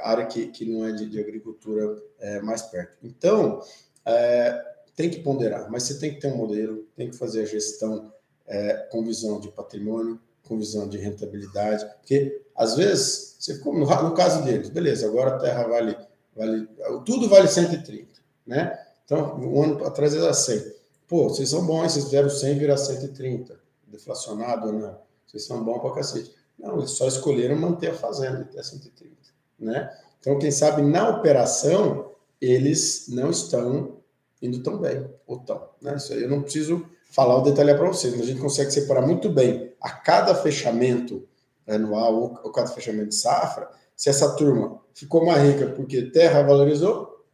Área 0.00 0.26
que, 0.26 0.46
que 0.46 0.64
não 0.64 0.86
é 0.86 0.92
de, 0.92 1.08
de 1.08 1.18
agricultura 1.18 2.00
é, 2.20 2.40
mais 2.40 2.62
perto. 2.62 2.96
Então, 3.02 3.60
é, 4.06 4.64
tem 4.94 5.10
que 5.10 5.20
ponderar, 5.20 5.70
mas 5.70 5.82
você 5.82 5.98
tem 5.98 6.14
que 6.14 6.20
ter 6.20 6.28
um 6.28 6.36
modelo, 6.36 6.86
tem 6.96 7.10
que 7.10 7.16
fazer 7.16 7.42
a 7.42 7.46
gestão 7.46 8.12
é, 8.50 8.74
com 8.90 9.04
visão 9.04 9.38
de 9.38 9.48
patrimônio, 9.48 10.20
com 10.46 10.58
visão 10.58 10.88
de 10.88 10.98
rentabilidade, 10.98 11.86
porque 11.98 12.42
às 12.56 12.74
vezes, 12.74 13.36
você 13.38 13.54
ficou, 13.54 13.72
no, 13.72 14.12
caso 14.12 14.44
deles, 14.44 14.68
beleza, 14.68 15.06
agora 15.06 15.36
a 15.36 15.38
terra 15.38 15.62
vale, 15.68 15.96
vale, 16.36 16.68
tudo 17.06 17.28
vale 17.28 17.46
130, 17.46 18.06
né? 18.46 18.76
Então, 19.04 19.38
um 19.38 19.62
ano 19.62 19.86
atrás 19.86 20.14
era 20.14 20.34
100. 20.34 20.74
Pô, 21.08 21.28
vocês 21.28 21.48
são 21.48 21.64
bons, 21.64 21.92
vocês 21.92 22.04
fizeram 22.04 22.28
100 22.28 22.58
virar 22.58 22.76
130. 22.76 23.58
Deflacionado 23.86 24.68
ou 24.68 24.72
não? 24.72 24.98
Vocês 25.26 25.44
são 25.44 25.64
bons 25.64 25.80
pra 25.80 25.94
cacete. 25.94 26.32
Não, 26.58 26.78
eles 26.78 26.92
só 26.92 27.08
escolheram 27.08 27.56
manter 27.56 27.90
a 27.90 27.94
fazenda 27.94 28.40
até 28.42 28.62
130. 28.62 29.16
Né? 29.58 29.90
Então, 30.20 30.38
quem 30.38 30.50
sabe 30.50 30.82
na 30.82 31.08
operação, 31.08 32.12
eles 32.40 33.06
não 33.08 33.30
estão 33.30 33.96
indo 34.40 34.62
tão 34.62 34.78
bem, 34.78 35.08
ou 35.26 35.38
tão. 35.40 35.68
Né? 35.80 35.96
Isso 35.96 36.12
aí 36.12 36.22
eu 36.22 36.28
não 36.28 36.42
preciso 36.42 36.86
falar 37.10 37.36
o 37.36 37.42
detalhe 37.42 37.74
para 37.74 37.88
vocês, 37.88 38.14
mas 38.14 38.22
a 38.22 38.26
gente 38.26 38.40
consegue 38.40 38.70
separar 38.70 39.06
muito 39.06 39.28
bem 39.28 39.72
a 39.80 39.90
cada 39.90 40.34
fechamento 40.34 41.26
anual 41.66 42.40
ou 42.42 42.52
cada 42.52 42.68
fechamento 42.68 43.10
de 43.10 43.14
safra, 43.16 43.68
se 43.94 44.08
essa 44.08 44.34
turma 44.34 44.80
ficou 44.94 45.24
mais 45.24 45.42
rica 45.42 45.66
porque 45.66 46.10
terra 46.10 46.42
valorizou, 46.42 47.24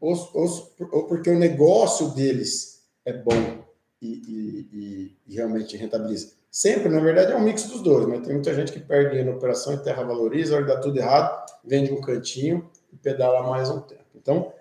ou, 0.00 0.12
ou, 0.34 0.74
ou 0.92 1.04
porque 1.06 1.30
o 1.30 1.38
negócio 1.38 2.10
deles 2.10 2.82
é 3.04 3.12
bom 3.12 3.64
e, 4.00 4.08
e, 4.08 5.16
e, 5.26 5.34
realmente 5.34 5.76
rentabiliza. 5.76 6.32
Sempre, 6.50 6.88
na 6.88 7.00
verdade, 7.00 7.32
é 7.32 7.36
um 7.36 7.42
mix 7.42 7.64
dos 7.64 7.80
dois, 7.82 8.06
mas 8.06 8.20
tem 8.20 8.34
muita 8.34 8.54
gente 8.54 8.70
que 8.70 8.78
perde 8.78 9.10
dinheiro 9.10 9.30
na 9.30 9.36
operação 9.36 9.74
e 9.74 9.78
terra 9.78 10.02
valoriza, 10.02 10.56
olha, 10.56 10.66
dá 10.66 10.76
tudo 10.78 10.98
errado, 10.98 11.44
vende 11.64 11.90
um 11.92 12.00
cantinho 12.00 12.68
e 12.92 12.96
pedala 12.96 13.48
mais 13.48 13.70
um 13.70 13.80
tempo. 13.80 14.04
Então, 14.14 14.52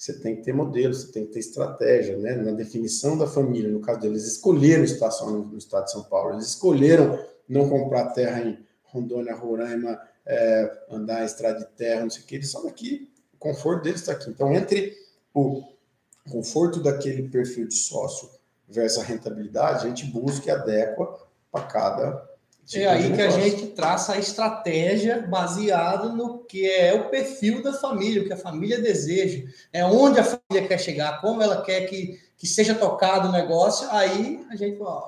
você 0.00 0.14
tem 0.14 0.36
que 0.36 0.42
ter 0.42 0.52
modelo, 0.52 0.94
você 0.94 1.12
tem 1.12 1.26
que 1.26 1.32
ter 1.32 1.40
estratégia, 1.40 2.16
né? 2.16 2.34
Na 2.36 2.52
definição 2.52 3.18
da 3.18 3.26
família, 3.26 3.70
no 3.70 3.80
caso 3.80 4.00
deles, 4.00 4.26
escolheram 4.26 4.82
estação 4.82 5.30
no, 5.30 5.44
no 5.44 5.58
estado 5.58 5.84
de 5.84 5.92
São 5.92 6.04
Paulo, 6.04 6.34
eles 6.34 6.46
escolheram 6.46 7.22
não 7.48 7.68
comprar 7.68 8.12
terra 8.12 8.40
em 8.40 8.58
Rondônia, 8.84 9.34
Roraima, 9.34 10.00
é, 10.24 10.84
andar 10.90 11.22
em 11.22 11.26
estrada 11.26 11.58
de 11.58 11.66
terra, 11.76 12.02
não 12.02 12.10
sei 12.10 12.22
o 12.22 12.26
que, 12.26 12.34
eles 12.36 12.50
são 12.50 12.64
daqui 12.64 13.10
conforto 13.40 13.84
deles 13.84 14.00
está 14.00 14.12
aqui. 14.12 14.30
Então, 14.30 14.52
entre 14.52 14.94
o 15.34 15.64
conforto 16.30 16.80
daquele 16.80 17.28
perfil 17.28 17.66
de 17.66 17.74
sócio 17.74 18.28
versus 18.68 19.02
a 19.02 19.02
rentabilidade, 19.02 19.86
a 19.86 19.88
gente 19.88 20.04
busca 20.04 20.46
e 20.46 20.50
adequa 20.50 21.18
para 21.50 21.64
cada. 21.64 22.29
Tipo 22.66 22.84
é 22.84 22.88
aí 22.88 23.12
que 23.12 23.20
a 23.20 23.30
gente 23.30 23.66
traça 23.68 24.12
a 24.12 24.18
estratégia 24.18 25.22
baseada 25.22 26.08
no 26.10 26.44
que 26.44 26.70
é 26.70 26.94
o 26.94 27.08
perfil 27.08 27.62
da 27.62 27.72
família, 27.72 28.22
o 28.22 28.26
que 28.26 28.32
a 28.32 28.36
família 28.36 28.80
deseja, 28.80 29.44
é 29.72 29.84
onde 29.84 30.20
a 30.20 30.24
família 30.24 30.68
quer 30.68 30.78
chegar, 30.78 31.20
como 31.20 31.42
ela 31.42 31.62
quer 31.62 31.82
que, 31.86 32.20
que 32.36 32.46
seja 32.46 32.74
tocado 32.74 33.28
o 33.28 33.32
negócio, 33.32 33.88
aí 33.90 34.44
a 34.50 34.56
gente, 34.56 34.80
ó, 34.80 35.02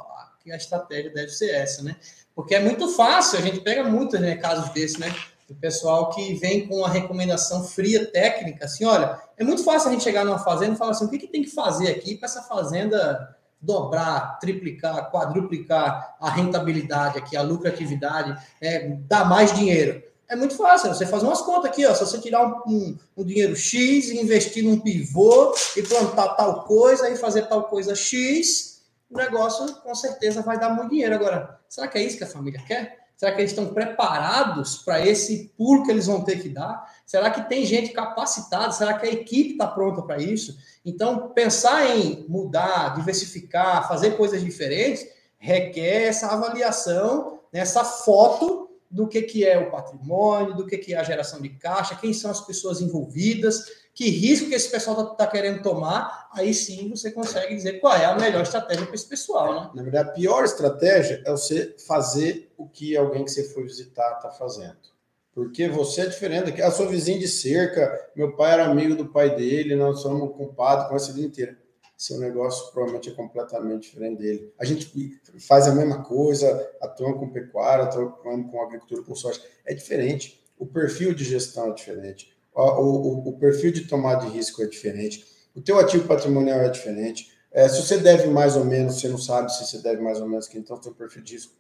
a 0.51 0.57
estratégia 0.57 1.13
deve 1.13 1.31
ser 1.31 1.51
essa, 1.51 1.83
né? 1.83 1.95
Porque 2.35 2.55
é 2.55 2.61
muito 2.61 2.89
fácil, 2.89 3.39
a 3.39 3.43
gente 3.43 3.61
pega 3.61 3.85
muitos 3.85 4.19
né, 4.19 4.37
casos 4.37 4.71
desses, 4.71 4.99
né? 4.99 5.15
o 5.53 5.55
pessoal 5.55 6.11
que 6.11 6.35
vem 6.35 6.67
com 6.67 6.79
uma 6.79 6.89
recomendação 6.89 7.65
fria 7.65 8.11
técnica, 8.11 8.65
assim, 8.65 8.85
olha, 8.85 9.21
é 9.37 9.45
muito 9.45 9.63
fácil 9.63 9.89
a 9.89 9.93
gente 9.93 10.03
chegar 10.03 10.25
numa 10.25 10.39
fazenda 10.39 10.75
e 10.75 10.79
falar 10.79 10.93
assim, 10.93 11.05
o 11.05 11.11
que, 11.11 11.19
que 11.19 11.27
tem 11.27 11.43
que 11.43 11.51
fazer 11.51 11.89
aqui 11.89 12.17
para 12.17 12.27
essa 12.27 12.43
fazenda 12.43 13.37
dobrar, 13.63 14.39
triplicar, 14.41 15.11
quadruplicar 15.11 16.17
a 16.21 16.29
rentabilidade 16.29 17.19
aqui, 17.19 17.37
a 17.37 17.43
lucratividade, 17.43 18.37
é, 18.61 18.89
dar 19.09 19.25
mais 19.29 19.55
dinheiro. 19.55 20.03
É 20.29 20.35
muito 20.35 20.57
fácil, 20.57 20.89
você 20.89 21.07
faz 21.07 21.23
umas 21.23 21.43
contas 21.43 21.67
aqui, 21.67 21.87
ó, 21.87 21.95
se 21.95 22.05
você 22.05 22.19
tirar 22.19 22.43
um, 22.43 22.63
um, 22.67 22.99
um 23.19 23.25
dinheiro 23.25 23.55
X 23.55 24.09
e 24.09 24.19
investir 24.19 24.65
num 24.65 24.81
pivô 24.81 25.55
e 25.77 25.83
plantar 25.83 26.29
tal 26.31 26.65
coisa 26.65 27.09
e 27.11 27.17
fazer 27.17 27.43
tal 27.43 27.65
coisa 27.65 27.95
X, 27.95 28.81
o 29.11 29.17
negócio 29.17 29.75
com 29.77 29.95
certeza 29.95 30.41
vai 30.41 30.59
dar 30.59 30.71
muito 30.71 30.91
dinheiro. 30.91 31.15
Agora, 31.15 31.61
será 31.69 31.87
que 31.87 31.99
é 31.99 32.03
isso 32.03 32.17
que 32.17 32.25
a 32.25 32.27
família 32.27 32.61
quer? 32.67 33.03
Será 33.15 33.33
que 33.33 33.41
eles 33.41 33.53
estão 33.53 33.67
preparados 33.73 34.79
para 34.79 35.07
esse 35.07 35.53
pulo 35.57 35.85
que 35.85 35.91
eles 35.91 36.07
vão 36.07 36.25
ter 36.25 36.43
que 36.43 36.49
dar? 36.49 36.85
Será 37.13 37.31
que 37.31 37.47
tem 37.47 37.67
gente 37.67 37.93
capacitada? 37.93 38.73
Será 38.73 38.95
que 38.95 39.07
a 39.07 39.13
equipe 39.13 39.51
está 39.51 39.67
pronta 39.67 40.01
para 40.01 40.17
isso? 40.17 40.57
Então, 40.83 41.29
pensar 41.29 41.95
em 41.95 42.25
mudar, 42.27 42.95
diversificar, 42.95 43.87
fazer 43.87 44.17
coisas 44.17 44.43
diferentes, 44.43 45.07
requer 45.37 46.05
essa 46.05 46.29
avaliação, 46.29 47.39
né, 47.53 47.61
essa 47.61 47.85
foto 47.85 48.71
do 48.91 49.07
que, 49.07 49.21
que 49.21 49.47
é 49.47 49.59
o 49.59 49.71
patrimônio, 49.71 50.57
do 50.57 50.67
que, 50.67 50.79
que 50.79 50.95
é 50.95 50.97
a 50.97 51.03
geração 51.03 51.43
de 51.43 51.51
caixa, 51.51 51.97
quem 51.97 52.15
são 52.15 52.31
as 52.31 52.41
pessoas 52.41 52.81
envolvidas, 52.81 53.67
que 53.95 54.09
risco 54.09 54.49
que 54.49 54.55
esse 54.55 54.71
pessoal 54.71 55.03
está 55.03 55.15
tá 55.15 55.27
querendo 55.27 55.63
tomar, 55.63 56.31
aí 56.33 56.55
sim 56.55 56.89
você 56.89 57.11
consegue 57.11 57.55
dizer 57.55 57.79
qual 57.79 57.95
é 57.95 58.07
a 58.07 58.17
melhor 58.17 58.43
estratégia 58.43 58.87
para 58.87 58.95
esse 58.95 59.07
pessoal. 59.07 59.55
Né? 59.55 59.71
Na 59.75 59.83
verdade, 59.83 60.09
a 60.09 60.13
pior 60.13 60.45
estratégia 60.45 61.23
é 61.27 61.31
você 61.31 61.77
fazer 61.87 62.51
o 62.57 62.67
que 62.67 62.97
alguém 62.97 63.23
que 63.23 63.31
você 63.31 63.45
foi 63.45 63.65
visitar 63.65 64.17
está 64.17 64.31
fazendo. 64.31 64.92
Porque 65.35 65.69
você 65.69 66.03
é 66.03 66.07
diferente. 66.07 66.61
A 66.61 66.71
sua 66.71 66.87
vizinha 66.87 67.19
de 67.19 67.29
cerca, 67.29 68.11
meu 68.15 68.37
pai 68.37 68.53
era 68.53 68.67
amigo 68.67 68.95
do 68.95 69.07
pai 69.07 69.35
dele, 69.35 69.75
nós 69.75 70.01
somos 70.01 70.37
compadres 70.37 70.89
com 70.89 70.97
essa 70.97 71.13
vida 71.13 71.27
inteira. 71.27 71.59
Seu 71.97 72.19
negócio 72.19 72.73
provavelmente 72.73 73.11
é 73.11 73.13
completamente 73.13 73.83
diferente 73.83 74.19
dele. 74.19 74.53
A 74.59 74.65
gente 74.65 75.21
faz 75.41 75.67
a 75.67 75.75
mesma 75.75 76.03
coisa, 76.03 76.71
atua 76.81 77.15
com 77.15 77.31
pecuária, 77.31 77.85
atua 77.85 78.11
com 78.11 78.63
agricultura, 78.63 79.03
com 79.03 79.15
soja. 79.15 79.41
É 79.65 79.73
diferente. 79.73 80.43
O 80.59 80.67
perfil 80.67 81.15
de 81.15 81.25
gestão 81.25 81.71
é 81.71 81.75
diferente 81.75 82.33
o, 82.55 82.61
o, 82.61 83.29
o 83.31 83.39
perfil 83.39 83.73
de 83.73 83.87
tomada 83.87 84.27
de 84.27 84.33
risco 84.33 84.63
é 84.63 84.67
diferente, 84.67 85.25
o 85.55 85.61
teu 85.61 85.79
ativo 85.79 86.07
patrimonial 86.07 86.61
é 86.61 86.69
diferente, 86.69 87.31
É, 87.55 87.69
se 87.69 87.83
você 87.83 87.99
deve 87.99 88.29
mais 88.29 88.57
ou 88.57 88.65
menos, 88.65 88.99
você 88.99 89.09
não 89.09 89.19
sabe 89.19 89.53
se 89.53 89.67
você 89.67 89.77
deve 89.83 90.01
mais 90.01 90.19
ou 90.19 90.27
menos, 90.27 90.49
que 90.49 90.57
então 90.59 90.83
seu 90.83 90.95
perfil 90.95 91.23
de 91.23 91.35
risco 91.35 91.53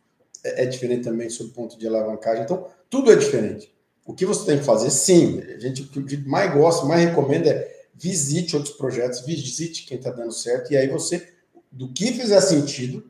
é, 0.44 0.64
é 0.64 0.66
diferente 0.66 1.04
também 1.04 1.30
sob 1.30 1.50
o 1.50 1.52
ponto 1.52 1.78
de 1.78 1.86
alavancagem. 1.86 2.44
Então, 2.44 2.66
tudo 2.88 3.12
é 3.12 3.16
diferente. 3.16 3.72
O 4.04 4.14
que 4.14 4.26
você 4.26 4.46
tem 4.46 4.58
que 4.58 4.64
fazer, 4.64 4.90
sim, 4.90 5.40
a 5.40 5.58
gente, 5.58 5.82
o 5.82 5.88
que 5.88 5.98
a 5.98 6.02
gente 6.02 6.28
mais 6.28 6.52
gosta, 6.52 6.84
mais 6.86 7.08
recomenda 7.08 7.48
é 7.48 7.72
visite 7.94 8.56
outros 8.56 8.74
projetos, 8.74 9.20
visite 9.20 9.86
quem 9.86 9.96
está 9.96 10.10
dando 10.10 10.32
certo, 10.32 10.72
e 10.72 10.76
aí 10.76 10.88
você, 10.88 11.28
do 11.70 11.92
que 11.92 12.12
fizer 12.12 12.40
sentido, 12.40 13.04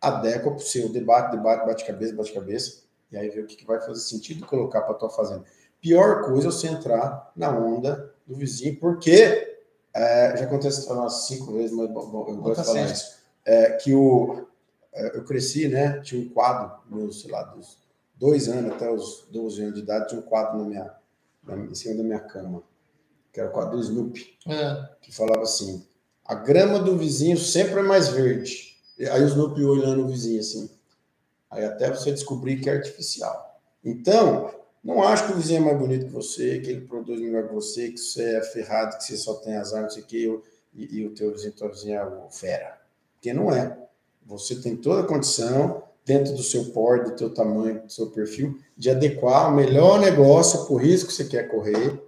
adequa 0.00 0.50
para 0.50 0.56
o 0.56 0.60
seu 0.60 0.88
debate, 0.90 1.36
debate, 1.36 1.66
bate-cabeça, 1.66 2.14
bate-cabeça, 2.14 2.82
e 3.10 3.16
aí 3.16 3.30
vê 3.30 3.40
o 3.40 3.46
que, 3.46 3.56
que 3.56 3.66
vai 3.66 3.80
fazer 3.80 4.00
sentido 4.00 4.44
colocar 4.46 4.82
para 4.82 4.92
a 4.92 4.98
tua 4.98 5.10
fazenda. 5.10 5.44
Pior 5.80 6.24
coisa 6.24 6.48
é 6.48 6.50
você 6.50 6.66
entrar 6.66 7.32
na 7.34 7.56
onda 7.56 8.12
do 8.26 8.34
vizinho, 8.34 8.76
porque 8.78 9.56
é, 9.94 10.36
já 10.36 10.44
aconteceu 10.44 10.92
umas 10.92 11.26
cinco 11.26 11.52
vezes, 11.52 11.72
mas 11.72 11.88
eu 11.88 11.92
gosto 11.94 12.60
de 12.60 12.66
falar 12.66 12.82
isso. 12.82 13.18
É, 13.44 13.72
que 13.72 13.94
o, 13.94 14.46
eu 15.06 15.24
cresci, 15.24 15.68
né? 15.68 16.00
Tinha 16.00 16.20
um 16.20 16.28
quadro, 16.28 16.78
meus, 16.90 17.22
sei 17.22 17.30
lá, 17.30 17.42
dos 17.42 17.78
dois 18.16 18.48
anos 18.48 18.72
até 18.72 18.90
os 18.90 19.26
12 19.30 19.62
anos 19.62 19.74
de 19.74 19.80
idade, 19.80 20.08
tinha 20.08 20.20
um 20.20 20.24
quadro 20.24 20.58
na 20.58 20.64
minha, 20.64 20.94
na, 21.42 21.56
em 21.56 21.74
cima 21.74 21.96
da 21.96 22.02
minha 22.02 22.20
cama, 22.20 22.62
que 23.32 23.40
era 23.40 23.48
o 23.48 23.52
quadro 23.52 23.76
do 23.76 23.82
Snoopy, 23.82 24.38
é. 24.46 24.88
que 25.00 25.14
falava 25.14 25.42
assim: 25.42 25.86
a 26.24 26.34
grama 26.34 26.78
do 26.78 26.96
vizinho 26.96 27.38
sempre 27.38 27.80
é 27.80 27.82
mais 27.82 28.08
verde. 28.08 28.76
Aí 28.98 29.22
o 29.22 29.28
Snoopy 29.28 29.64
olhando 29.64 30.04
o 30.04 30.08
vizinho 30.08 30.40
assim. 30.40 30.68
Aí 31.50 31.64
até 31.64 31.88
você 31.90 32.10
descobrir 32.10 32.60
que 32.60 32.68
é 32.68 32.74
artificial. 32.74 33.60
Então, 33.82 34.52
não 34.82 35.02
acho 35.02 35.26
que 35.26 35.32
o 35.32 35.36
vizinho 35.36 35.62
é 35.62 35.64
mais 35.64 35.78
bonito 35.78 36.06
que 36.06 36.12
você, 36.12 36.60
que 36.60 36.70
ele 36.70 36.80
produz 36.82 37.20
melhor 37.20 37.48
que 37.48 37.54
você, 37.54 37.90
que 37.90 37.98
você 37.98 38.36
é 38.36 38.42
ferrado, 38.42 38.98
que 38.98 39.04
você 39.04 39.16
só 39.16 39.34
tem 39.34 39.56
azar, 39.56 39.82
não 39.82 39.90
sei 39.90 40.02
o 40.02 40.06
que, 40.06 40.42
e, 40.74 40.98
e 40.98 41.06
o 41.06 41.14
teu 41.14 41.32
vizinho, 41.32 41.52
tua 41.52 41.68
vizinha 41.68 42.00
é 42.00 42.32
fera. 42.32 42.78
Porque 43.14 43.32
não 43.32 43.52
é. 43.52 43.87
Você 44.28 44.56
tem 44.56 44.76
toda 44.76 45.00
a 45.00 45.06
condição, 45.06 45.82
dentro 46.04 46.34
do 46.34 46.42
seu 46.42 46.66
porte, 46.66 47.10
do 47.10 47.16
teu 47.16 47.32
tamanho, 47.32 47.82
do 47.82 47.92
seu 47.92 48.10
perfil, 48.10 48.58
de 48.76 48.90
adequar 48.90 49.50
o 49.50 49.56
melhor 49.56 49.98
negócio 49.98 50.66
para 50.66 50.74
o 50.74 50.78
risco 50.78 51.08
que 51.08 51.14
você 51.14 51.24
quer 51.24 51.48
correr, 51.48 52.02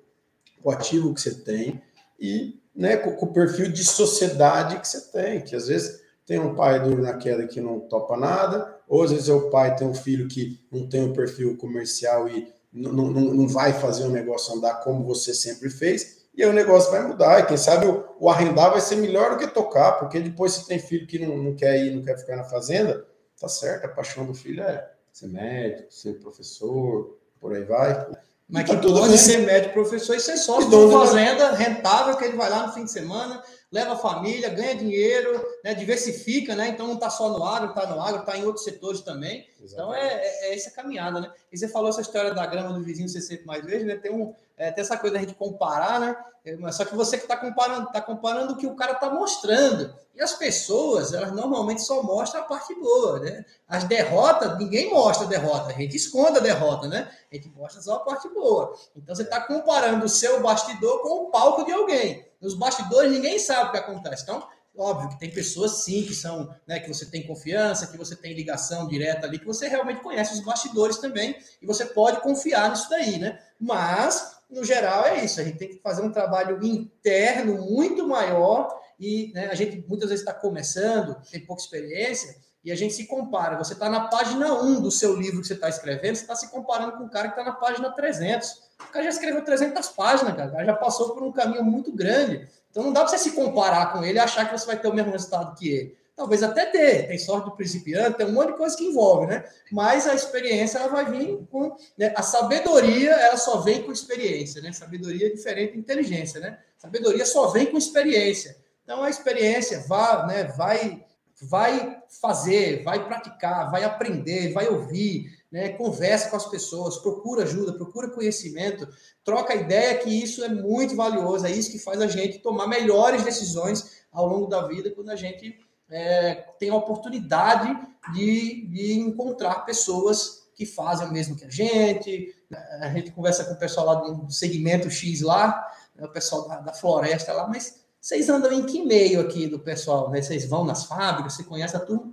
o 0.63 0.71
ativo 0.71 1.15
que 1.15 1.21
você 1.21 1.35
tem 1.35 1.83
e 2.19 2.61
né, 2.77 2.99
com, 2.99 3.13
com 3.13 3.27
o 3.27 3.33
perfil 3.33 3.73
de 3.73 3.83
sociedade 3.83 4.79
que 4.79 4.87
você 4.87 5.01
tem, 5.11 5.41
que 5.41 5.57
às 5.57 5.67
vezes 5.67 6.01
tem 6.27 6.39
um 6.39 6.55
pai 6.55 6.83
duro 6.83 7.03
na 7.03 7.15
queda 7.15 7.47
que 7.47 7.61
não 7.61 7.81
topa 7.81 8.17
nada, 8.17 8.79
ou 8.87 9.03
às 9.03 9.11
vezes 9.11 9.29
é 9.29 9.33
o 9.33 9.49
pai 9.49 9.75
tem 9.75 9.89
um 9.89 9.95
filho 9.95 10.29
que 10.29 10.61
não 10.71 10.87
tem 10.87 11.03
um 11.03 11.13
perfil 11.13 11.57
comercial 11.57 12.29
e 12.29 12.53
não, 12.73 12.93
não, 12.93 13.11
não 13.11 13.49
vai 13.49 13.73
fazer 13.73 14.05
o 14.05 14.11
negócio 14.11 14.55
andar 14.55 14.75
como 14.83 15.05
você 15.05 15.35
sempre 15.35 15.71
fez, 15.71 16.20
e 16.35 16.43
aí 16.43 16.49
o 16.49 16.53
negócio 16.53 16.91
vai 16.91 17.03
mudar. 17.07 17.41
E 17.41 17.47
quem 17.47 17.57
sabe 17.57 17.87
o, 17.87 18.05
o 18.19 18.31
arrendar 18.31 18.71
vai 18.71 18.81
ser 18.81 18.97
melhor 18.97 19.31
do 19.31 19.39
que 19.39 19.47
tocar, 19.47 19.93
porque 19.93 20.21
depois 20.21 20.53
você 20.53 20.67
tem 20.67 20.79
filho 20.79 21.07
que 21.07 21.19
não, 21.19 21.37
não 21.37 21.55
quer 21.55 21.77
ir, 21.79 21.95
não 21.95 22.03
quer 22.03 22.19
ficar 22.19 22.37
na 22.37 22.45
fazenda, 22.45 23.07
tá 23.39 23.49
certo, 23.49 23.85
a 23.85 23.89
paixão 23.89 24.25
do 24.25 24.35
filho 24.35 24.63
é 24.63 24.91
ser 25.13 25.29
médico, 25.29 25.93
ser 25.93 26.15
professor, 26.21 27.19
por 27.41 27.55
aí 27.55 27.65
vai. 27.65 28.07
Mas 28.49 28.69
tá 28.69 28.75
que 28.75 28.83
tudo 28.83 29.01
pode 29.01 29.17
ser 29.19 29.39
médico, 29.39 29.75
professor 29.75 30.17
e 30.17 30.21
ser 30.21 30.37
sócio 30.37 30.69
de 30.69 30.77
uma 30.77 31.07
fazenda 31.07 31.53
rentável 31.53 32.17
que 32.17 32.25
ele 32.25 32.37
vai 32.37 32.51
lá 32.51 32.67
no 32.67 32.73
fim 32.73 32.85
de 32.85 32.91
semana, 32.91 33.43
leva 33.71 33.93
a 33.93 33.97
família, 33.97 34.49
ganha 34.49 34.75
dinheiro, 34.75 35.47
né, 35.65 35.75
diversifica, 35.75 36.57
né? 36.57 36.69
Então 36.69 36.87
não 36.87 36.95
está 36.95 37.09
só 37.09 37.29
no 37.29 37.45
agro, 37.45 37.69
está 37.69 37.87
no 37.87 38.01
agro, 38.01 38.21
está 38.21 38.37
em 38.37 38.45
outros 38.45 38.65
setores 38.65 39.01
também. 39.01 39.49
Exatamente. 39.63 39.73
Então 39.73 39.95
é, 39.95 40.09
é, 40.09 40.51
é, 40.51 40.55
essa 40.55 40.71
caminhada, 40.73 41.21
né? 41.21 41.33
E 41.53 41.57
você 41.57 41.69
falou 41.69 41.89
essa 41.89 42.01
história 42.01 42.35
da 42.35 42.45
grama 42.47 42.73
do 42.73 42.83
vizinho 42.83 43.09
ser 43.09 43.21
sempre 43.21 43.47
mais 43.47 43.65
verde, 43.65 43.85
né? 43.85 43.97
Tem, 43.97 44.13
um, 44.13 44.35
é, 44.57 44.73
tem 44.73 44.83
essa 44.83 44.97
coisa 44.97 45.15
da 45.15 45.21
gente 45.21 45.35
comparar, 45.35 46.01
né? 46.01 46.17
É, 46.45 46.73
só 46.73 46.85
que 46.85 46.97
você 46.97 47.17
que 47.17 47.25
está 47.25 47.37
comparando, 47.37 47.87
está 47.87 48.01
comparando 48.01 48.55
o 48.55 48.57
que 48.57 48.67
o 48.67 48.75
cara 48.75 48.93
está 48.93 49.09
mostrando. 49.11 49.95
E 50.15 50.23
as 50.23 50.33
pessoas, 50.33 51.13
elas 51.13 51.33
normalmente 51.33 51.83
só 51.83 52.03
mostram 52.03 52.43
a 52.43 52.45
parte 52.45 52.75
boa, 52.75 53.21
né? 53.21 53.45
As 53.69 53.85
derrotas, 53.85 54.59
ninguém 54.59 54.91
mostra 54.91 55.27
a 55.27 55.29
derrota, 55.29 55.71
a 55.71 55.75
gente 55.75 55.97
esconde 55.97 56.39
a 56.39 56.43
derrota, 56.43 56.89
né? 56.89 57.09
A 57.31 57.35
gente 57.37 57.49
mostra 57.51 57.81
só 57.81 57.97
a 57.97 58.01
parte 58.01 58.29
boa. 58.31 58.75
Então 58.97 59.15
você 59.15 59.23
está 59.23 59.41
comparando 59.41 60.05
o 60.05 60.09
seu 60.09 60.43
bastidor 60.43 61.03
com 61.03 61.25
o 61.25 61.31
palco 61.31 61.65
de 61.65 61.73
alguém. 61.73 62.30
Nos 62.41 62.55
bastidores 62.55 63.11
ninguém 63.11 63.39
sabe 63.39 63.69
o 63.69 63.73
que 63.73 63.79
acontece. 63.79 64.23
Então, 64.23 64.47
óbvio 64.77 65.11
que 65.11 65.19
tem 65.19 65.31
pessoas 65.31 65.85
sim 65.85 66.05
que 66.05 66.15
são, 66.15 66.55
né, 66.67 66.81
que 66.81 66.89
você 66.89 67.07
tem 67.07 67.27
confiança, 67.27 67.87
que 67.87 67.99
você 67.99 68.17
tem 68.17 68.33
ligação 68.33 68.89
direta 68.89 69.27
ali, 69.27 69.39
que 69.39 69.47
você 69.47 69.69
realmente 69.69 70.01
conhece 70.01 70.35
os 70.35 70.41
bastidores 70.41 70.99
também, 70.99 71.37
e 71.61 71.67
você 71.67 71.85
pode 71.85 72.21
confiar 72.21 72.71
nisso 72.71 72.89
daí, 72.89 73.19
né? 73.19 73.39
Mas, 73.59 74.39
no 74.49 74.65
geral, 74.65 75.05
é 75.07 75.25
isso. 75.25 75.41
A 75.41 75.45
gente 75.45 75.59
tem 75.59 75.69
que 75.69 75.81
fazer 75.83 76.03
um 76.03 76.13
trabalho 76.13 76.65
interno 76.65 77.67
muito 77.71 78.07
maior, 78.07 78.81
e 78.99 79.33
né, 79.35 79.47
a 79.47 79.55
gente 79.55 79.85
muitas 79.89 80.11
vezes 80.11 80.25
está 80.25 80.39
começando, 80.39 81.17
tem 81.31 81.45
pouca 81.45 81.63
experiência, 81.63 82.37
e 82.65 82.71
a 82.71 82.77
gente 82.77 82.95
se 82.95 83.07
compara. 83.07 83.57
Você 83.57 83.73
está 83.73 83.89
na 83.89 84.09
página 84.09 84.55
1 84.55 84.81
do 84.81 84.91
seu 84.91 85.17
livro 85.17 85.41
que 85.41 85.47
você 85.47 85.55
está 85.55 85.69
escrevendo, 85.69 86.17
você 86.17 86.23
está 86.23 86.37
se 86.37 86.51
comparando 86.51 86.93
com 86.93 87.05
o 87.05 87.11
cara 87.11 87.29
que 87.29 87.39
está 87.39 87.45
na 87.45 87.57
página 87.57 87.91
300. 87.91 88.71
O 88.81 88.93
cara 88.93 89.05
já 89.05 89.11
escreveu 89.11 89.45
300 89.45 89.89
páginas, 89.89 90.37
cara. 90.37 90.65
Já 90.65 90.75
passou 90.75 91.15
por 91.15 91.23
um 91.23 91.33
caminho 91.33 91.65
muito 91.65 91.93
grande. 91.93 92.49
Então 92.71 92.83
não 92.83 92.93
dá 92.93 93.01
para 93.01 93.09
você 93.09 93.19
se 93.19 93.33
comparar 93.33 93.93
com 93.93 94.05
ele 94.05 94.19
e 94.19 94.21
achar 94.21 94.47
que 94.47 94.59
você 94.59 94.67
vai 94.67 94.79
ter 94.79 94.89
o 94.89 94.95
mesmo 94.95 95.11
resultado 95.11 95.57
que 95.57 95.69
ele. 95.69 96.01
Talvez 96.15 96.43
até 96.43 96.67
ter, 96.67 97.09
tem 97.09 97.17
sorte 97.17 97.47
do 97.47 97.57
principiante, 97.57 98.19
tem 98.19 98.27
um 98.27 98.33
monte 98.33 98.49
de 98.49 98.59
coisa 98.59 98.77
que 98.77 98.85
envolve, 98.85 99.27
né? 99.27 99.43
Mas 99.73 100.07
a 100.07 100.15
experiência 100.15 100.79
ela 100.79 100.89
vai 100.89 101.11
vir 101.11 101.49
com. 101.51 101.75
Né? 101.97 102.13
A 102.15 102.21
sabedoria 102.21 103.13
ela 103.13 103.39
só 103.39 103.61
vem 103.61 103.83
com 103.83 103.91
experiência, 103.91 104.61
né? 104.61 104.71
Sabedoria 104.71 105.29
é 105.29 105.31
diferente 105.31 105.73
de 105.73 105.79
inteligência, 105.79 106.39
né? 106.39 106.59
Sabedoria 106.77 107.25
só 107.25 107.49
vem 107.49 107.67
com 107.67 107.79
experiência. 107.79 108.55
Então 108.85 109.03
a 109.03 109.09
experiência 109.09 109.83
vai, 109.89 110.27
né, 110.27 110.45
vai 110.45 111.07
vai 111.43 112.03
fazer, 112.21 112.83
vai 112.83 113.07
praticar, 113.07 113.71
vai 113.71 113.85
aprender, 113.85 114.53
vai 114.53 114.69
ouvir, 114.69 115.31
né? 115.51 115.71
conversa 115.71 116.29
com 116.29 116.37
as 116.37 116.47
pessoas, 116.47 116.99
procura 116.99 117.45
ajuda, 117.45 117.73
procura 117.73 118.11
conhecimento, 118.11 118.87
troca 119.25 119.55
ideia 119.55 119.99
que 119.99 120.11
isso 120.11 120.45
é 120.45 120.49
muito 120.49 120.95
valioso, 120.95 121.47
é 121.47 121.51
isso 121.51 121.71
que 121.71 121.79
faz 121.79 122.01
a 122.01 122.07
gente 122.07 122.39
tomar 122.39 122.67
melhores 122.67 123.25
decisões 123.25 124.03
ao 124.13 124.27
longo 124.27 124.47
da 124.47 124.67
vida 124.67 124.91
quando 124.91 125.11
a 125.11 125.17
gente 125.17 125.59
é, 125.91 126.35
tem 126.59 126.71
a 126.71 126.77
oportunidade 126.77 127.77
de, 128.13 128.67
de 128.67 128.93
encontrar 128.99 129.65
pessoas 129.65 130.49
que 130.55 130.67
fazem 130.67 131.09
o 131.09 131.13
mesmo 131.13 131.37
que 131.37 131.45
a 131.45 131.51
gente. 131.51 132.35
A 132.81 132.91
gente 132.91 133.13
conversa 133.13 133.45
com 133.45 133.55
o 133.55 133.59
pessoal 133.59 133.87
lá 133.87 133.95
do 133.95 134.31
segmento 134.31 134.91
X 134.91 135.23
lá, 135.23 135.67
né, 135.95 136.05
o 136.05 136.13
pessoal 136.13 136.47
da, 136.47 136.57
da 136.61 136.73
floresta 136.75 137.33
lá, 137.33 137.49
mas 137.49 137.80
vocês 138.01 138.29
andam 138.29 138.53
em 138.53 138.65
que 138.65 138.85
meio 138.85 139.21
aqui 139.21 139.47
do 139.47 139.59
pessoal? 139.59 140.11
Né? 140.11 140.23
Vocês 140.23 140.47
vão 140.47 140.65
nas 140.65 140.85
fábricas, 140.85 141.35
você 141.35 141.45
conhece 141.45 141.77
a 141.77 141.81
turma? 141.81 142.13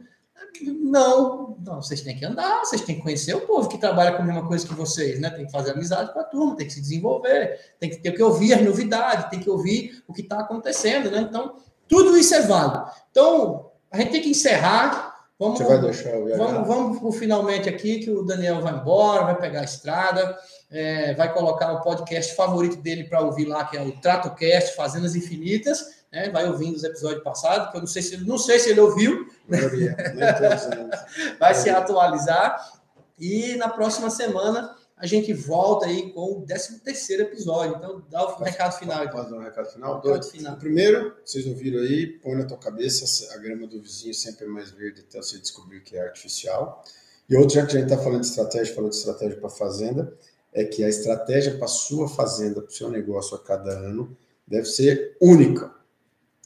Não, 0.62 1.58
não, 1.64 1.82
vocês 1.82 2.02
têm 2.02 2.18
que 2.18 2.26
andar, 2.26 2.66
vocês 2.66 2.82
têm 2.82 2.96
que 2.96 3.02
conhecer 3.02 3.36
o 3.36 3.42
povo 3.42 3.70
que 3.70 3.78
trabalha 3.78 4.14
com 4.16 4.24
a 4.24 4.26
mesma 4.26 4.48
coisa 4.48 4.68
que 4.68 4.74
vocês, 4.74 5.20
né? 5.20 5.30
Tem 5.30 5.46
que 5.46 5.52
fazer 5.52 5.72
amizade 5.72 6.12
com 6.14 6.20
a 6.20 6.24
turma, 6.24 6.56
tem 6.56 6.66
que 6.66 6.74
se 6.74 6.82
desenvolver, 6.82 7.60
tem 7.80 7.90
que 7.90 7.98
ter 7.98 8.12
que 8.12 8.24
ouvir 8.24 8.54
as 8.54 8.62
novidades, 8.62 9.30
tem 9.30 9.40
que 9.40 9.50
ouvir 9.50 10.04
o 10.08 10.14
que 10.14 10.22
está 10.22 10.40
acontecendo, 10.40 11.12
né? 11.12 11.22
Então, 11.22 11.58
tudo 11.88 12.18
isso 12.18 12.34
é 12.34 12.42
válido. 12.42 12.86
Então, 13.12 13.72
a 13.92 13.98
gente 13.98 14.12
tem 14.12 14.22
que 14.22 14.30
encerrar. 14.30 15.07
Vamos, 15.40 15.60
Você 15.60 15.66
vai 15.66 15.80
deixar 15.80 16.16
o 16.18 16.36
vamos, 16.36 16.68
vamos 17.00 17.18
finalmente 17.18 17.70
aqui, 17.70 18.00
que 18.00 18.10
o 18.10 18.24
Daniel 18.24 18.60
vai 18.62 18.74
embora, 18.74 19.24
vai 19.24 19.40
pegar 19.40 19.62
a 19.62 19.66
estrada 19.66 20.38
é, 20.70 21.14
vai 21.14 21.34
colocar 21.34 21.72
o 21.72 21.82
podcast 21.82 22.36
favorito 22.36 22.78
dele 22.78 23.06
para 23.06 23.22
ouvir 23.22 23.46
lá, 23.46 23.66
que 23.66 23.78
é 23.78 23.82
o 23.82 23.92
TratoCast 24.00 24.76
Fazendas 24.76 25.16
Infinitas. 25.16 25.98
Né? 26.12 26.30
Vai 26.30 26.48
ouvindo 26.48 26.76
os 26.76 26.84
episódios 26.84 27.24
passados, 27.24 27.72
que 27.72 27.78
eu 27.78 27.82
não 27.82 27.88
sei 27.88 28.02
se, 28.02 28.18
não 28.26 28.38
sei 28.38 28.60
se 28.60 28.70
ele 28.70 28.82
ouviu. 28.82 29.28
vai 31.40 31.54
se 31.54 31.70
atualizar. 31.70 32.74
E 33.18 33.56
na 33.56 33.70
próxima 33.70 34.10
semana 34.10 34.76
a 34.98 35.06
gente 35.06 35.32
volta 35.32 35.86
aí 35.86 36.12
com 36.12 36.40
o 36.40 36.46
13 36.46 36.80
terceiro 36.80 37.24
episódio. 37.24 37.76
Então, 37.78 38.04
dá 38.10 38.26
o 38.26 38.44
recado 38.44 38.80
final. 38.80 39.04
Então. 39.04 39.16
Pode 39.16 39.30
dar 39.30 39.38
um 39.38 39.44
recado 39.44 39.70
final? 39.70 39.92
O 39.92 40.02
recado 40.02 40.26
final. 40.26 40.58
Primeiro, 40.58 41.16
vocês 41.24 41.46
ouviram 41.46 41.80
aí, 41.82 42.08
põe 42.08 42.36
na 42.36 42.46
tua 42.46 42.58
cabeça, 42.58 43.34
a 43.36 43.38
grama 43.38 43.68
do 43.68 43.80
vizinho 43.80 44.14
sempre 44.14 44.46
é 44.46 44.48
mais 44.48 44.72
verde 44.72 45.06
até 45.08 45.22
você 45.22 45.38
descobrir 45.38 45.82
que 45.82 45.96
é 45.96 46.02
artificial. 46.02 46.84
E 47.30 47.36
outro, 47.36 47.56
já 47.56 47.66
que 47.66 47.78
a 47.78 47.80
gente 47.80 47.92
está 47.92 48.04
falando 48.04 48.22
de 48.22 48.28
estratégia, 48.28 48.74
falando 48.74 48.92
de 48.92 48.98
estratégia 48.98 49.40
para 49.40 49.50
fazenda, 49.50 50.18
é 50.52 50.64
que 50.64 50.84
a 50.84 50.90
estratégia 50.90 51.56
para 51.56 51.66
a 51.66 51.70
sua 51.70 52.10
fazenda, 52.10 52.62
para 52.62 52.70
o 52.70 52.74
seu 52.74 52.90
negócio 52.90 53.36
a 53.36 53.40
cada 53.40 53.72
ano, 53.72 54.18
deve 54.48 54.66
ser 54.66 55.16
única. 55.22 55.76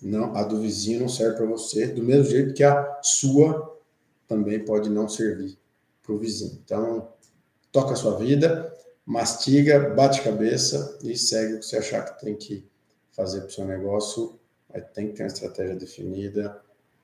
Não, 0.01 0.35
a 0.35 0.43
do 0.43 0.59
vizinho 0.59 0.99
não 0.99 1.07
serve 1.07 1.37
para 1.37 1.45
você, 1.45 1.87
do 1.87 2.03
mesmo 2.03 2.25
jeito 2.25 2.53
que 2.53 2.63
a 2.63 2.99
sua 3.01 3.79
também 4.27 4.65
pode 4.65 4.89
não 4.89 5.07
servir 5.07 5.57
para 6.03 6.11
o 6.11 6.17
vizinho. 6.17 6.59
Então, 6.65 7.13
toca 7.71 7.93
a 7.93 7.95
sua 7.95 8.17
vida, 8.17 8.75
mastiga, 9.05 9.91
bate 9.95 10.21
cabeça 10.21 10.97
e 11.03 11.17
segue 11.17 11.55
o 11.55 11.59
que 11.59 11.65
você 11.65 11.77
achar 11.77 12.03
que 12.05 12.25
tem 12.25 12.35
que 12.35 12.65
fazer 13.11 13.41
para 13.41 13.49
o 13.49 13.51
seu 13.51 13.65
negócio. 13.65 14.39
Aí 14.73 14.81
tem 14.81 15.07
que 15.07 15.13
ter 15.13 15.23
uma 15.23 15.27
estratégia 15.27 15.75
definida 15.75 16.61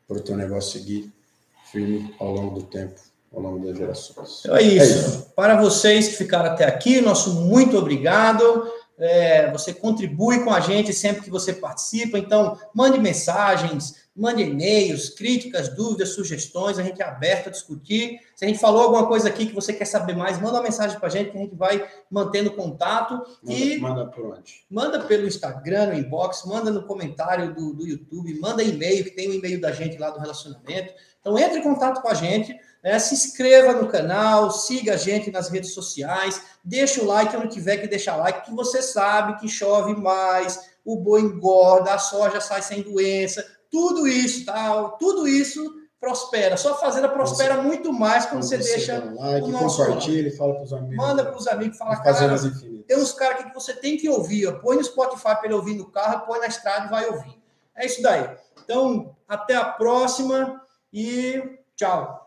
para 0.07 0.17
o 0.17 0.21
teu 0.21 0.37
negócio 0.37 0.79
seguir 0.79 1.11
firme 1.71 2.15
ao 2.19 2.31
longo 2.31 2.59
do 2.59 2.65
tempo 2.65 2.99
ao 3.33 3.41
longo 3.41 3.65
das 3.65 3.77
gerações. 3.77 4.39
Então 4.41 4.55
é 4.55 4.63
isso. 4.63 4.81
é 4.81 4.85
isso. 4.85 5.31
Para 5.35 5.61
vocês 5.61 6.07
que 6.07 6.15
ficaram 6.15 6.51
até 6.51 6.65
aqui, 6.65 7.01
nosso 7.01 7.31
muito 7.31 7.77
obrigado. 7.77 8.71
É, 8.97 9.51
você 9.51 9.73
contribui 9.73 10.43
com 10.43 10.51
a 10.51 10.59
gente 10.59 10.91
sempre 10.91 11.23
que 11.23 11.29
você 11.29 11.53
participa. 11.53 12.17
Então, 12.17 12.57
mande 12.73 12.99
mensagens, 12.99 14.07
mande 14.15 14.41
e-mails, 14.41 15.09
críticas, 15.09 15.69
dúvidas, 15.69 16.09
sugestões. 16.09 16.79
A 16.79 16.83
gente 16.83 16.99
é 17.01 17.05
aberto 17.05 17.47
a 17.47 17.51
discutir. 17.51 18.19
Se 18.35 18.43
a 18.43 18.47
gente 18.47 18.59
falou 18.59 18.81
alguma 18.81 19.05
coisa 19.05 19.29
aqui 19.29 19.45
que 19.45 19.53
você 19.53 19.71
quer 19.71 19.85
saber 19.85 20.15
mais, 20.15 20.41
manda 20.41 20.53
uma 20.53 20.63
mensagem 20.63 20.97
para 20.97 21.07
a 21.07 21.11
gente 21.11 21.29
que 21.29 21.37
a 21.37 21.41
gente 21.41 21.55
vai 21.55 21.87
mantendo 22.09 22.51
contato. 22.51 23.13
Manda, 23.43 23.53
e 23.53 23.77
manda 23.77 24.05
por 24.07 24.25
onde? 24.25 24.65
Manda 24.69 24.99
pelo 25.01 25.27
Instagram, 25.27 25.87
no 25.87 25.93
inbox, 25.93 26.43
manda 26.45 26.71
no 26.71 26.83
comentário 26.83 27.53
do, 27.53 27.73
do 27.73 27.87
YouTube, 27.87 28.39
manda 28.39 28.63
e-mail, 28.63 29.03
que 29.03 29.11
tem 29.11 29.29
o 29.29 29.33
e-mail 29.33 29.61
da 29.61 29.71
gente 29.71 29.97
lá 29.97 30.09
do 30.09 30.19
relacionamento. 30.19 30.93
Então, 31.21 31.37
entre 31.37 31.59
em 31.59 31.63
contato 31.63 32.01
com 32.01 32.07
a 32.07 32.15
gente. 32.15 32.57
É, 32.87 32.97
se 32.99 33.13
inscreva 33.13 33.73
no 33.73 33.89
canal, 33.89 34.49
siga 34.49 34.93
a 34.93 34.97
gente 34.97 35.29
nas 35.29 35.49
redes 35.49 35.73
sociais, 35.73 36.41
deixa 36.63 37.01
o 37.01 37.05
like, 37.05 37.35
não 37.35 37.49
tiver 37.49 37.75
que 37.75 37.85
deixar 37.85 38.15
like, 38.15 38.45
que 38.45 38.55
você 38.55 38.81
sabe 38.81 39.37
que 39.41 39.49
chove 39.49 39.93
mais, 39.93 40.69
o 40.85 40.95
boi 40.95 41.19
engorda, 41.19 41.93
a 41.93 41.99
soja 41.99 42.39
sai 42.39 42.61
sem 42.61 42.81
doença, 42.81 43.45
tudo 43.69 44.07
isso, 44.07 44.45
tá? 44.45 44.83
Tudo 44.97 45.27
isso 45.27 45.69
prospera. 45.99 46.55
Sua 46.55 46.75
fazenda 46.75 47.09
prospera 47.09 47.61
muito 47.61 47.91
mais 47.91 48.25
quando 48.25 48.43
você, 48.43 48.55
você 48.55 48.75
deixa 48.75 49.13
like, 49.17 49.45
o 49.45 49.51
nosso 49.51 49.83
compartilha, 49.83 50.37
fala 50.37 50.53
para 50.53 50.63
os 50.63 50.71
amigos. 50.71 50.95
Manda 50.95 51.25
para 51.25 51.37
os 51.37 51.47
amigos, 51.49 51.77
fala 51.77 51.97
cara, 51.97 52.39
tem 52.87 52.97
uns 52.97 53.11
caras 53.11 53.41
aqui 53.41 53.49
que 53.49 53.53
você 53.53 53.73
tem 53.73 53.97
que 53.97 54.07
ouvir, 54.07 54.47
ó. 54.47 54.53
põe 54.59 54.77
no 54.77 54.83
Spotify 54.85 55.35
para 55.35 55.41
ele 55.43 55.55
ouvir 55.55 55.75
no 55.75 55.91
carro, 55.91 56.25
põe 56.25 56.39
na 56.39 56.47
estrada 56.47 56.85
e 56.85 56.89
vai 56.89 57.05
ouvir. 57.09 57.37
É 57.75 57.85
isso 57.85 58.01
daí. 58.01 58.33
Então, 58.63 59.13
até 59.27 59.55
a 59.55 59.65
próxima 59.65 60.61
e. 60.93 61.59
Tchau. 61.75 62.26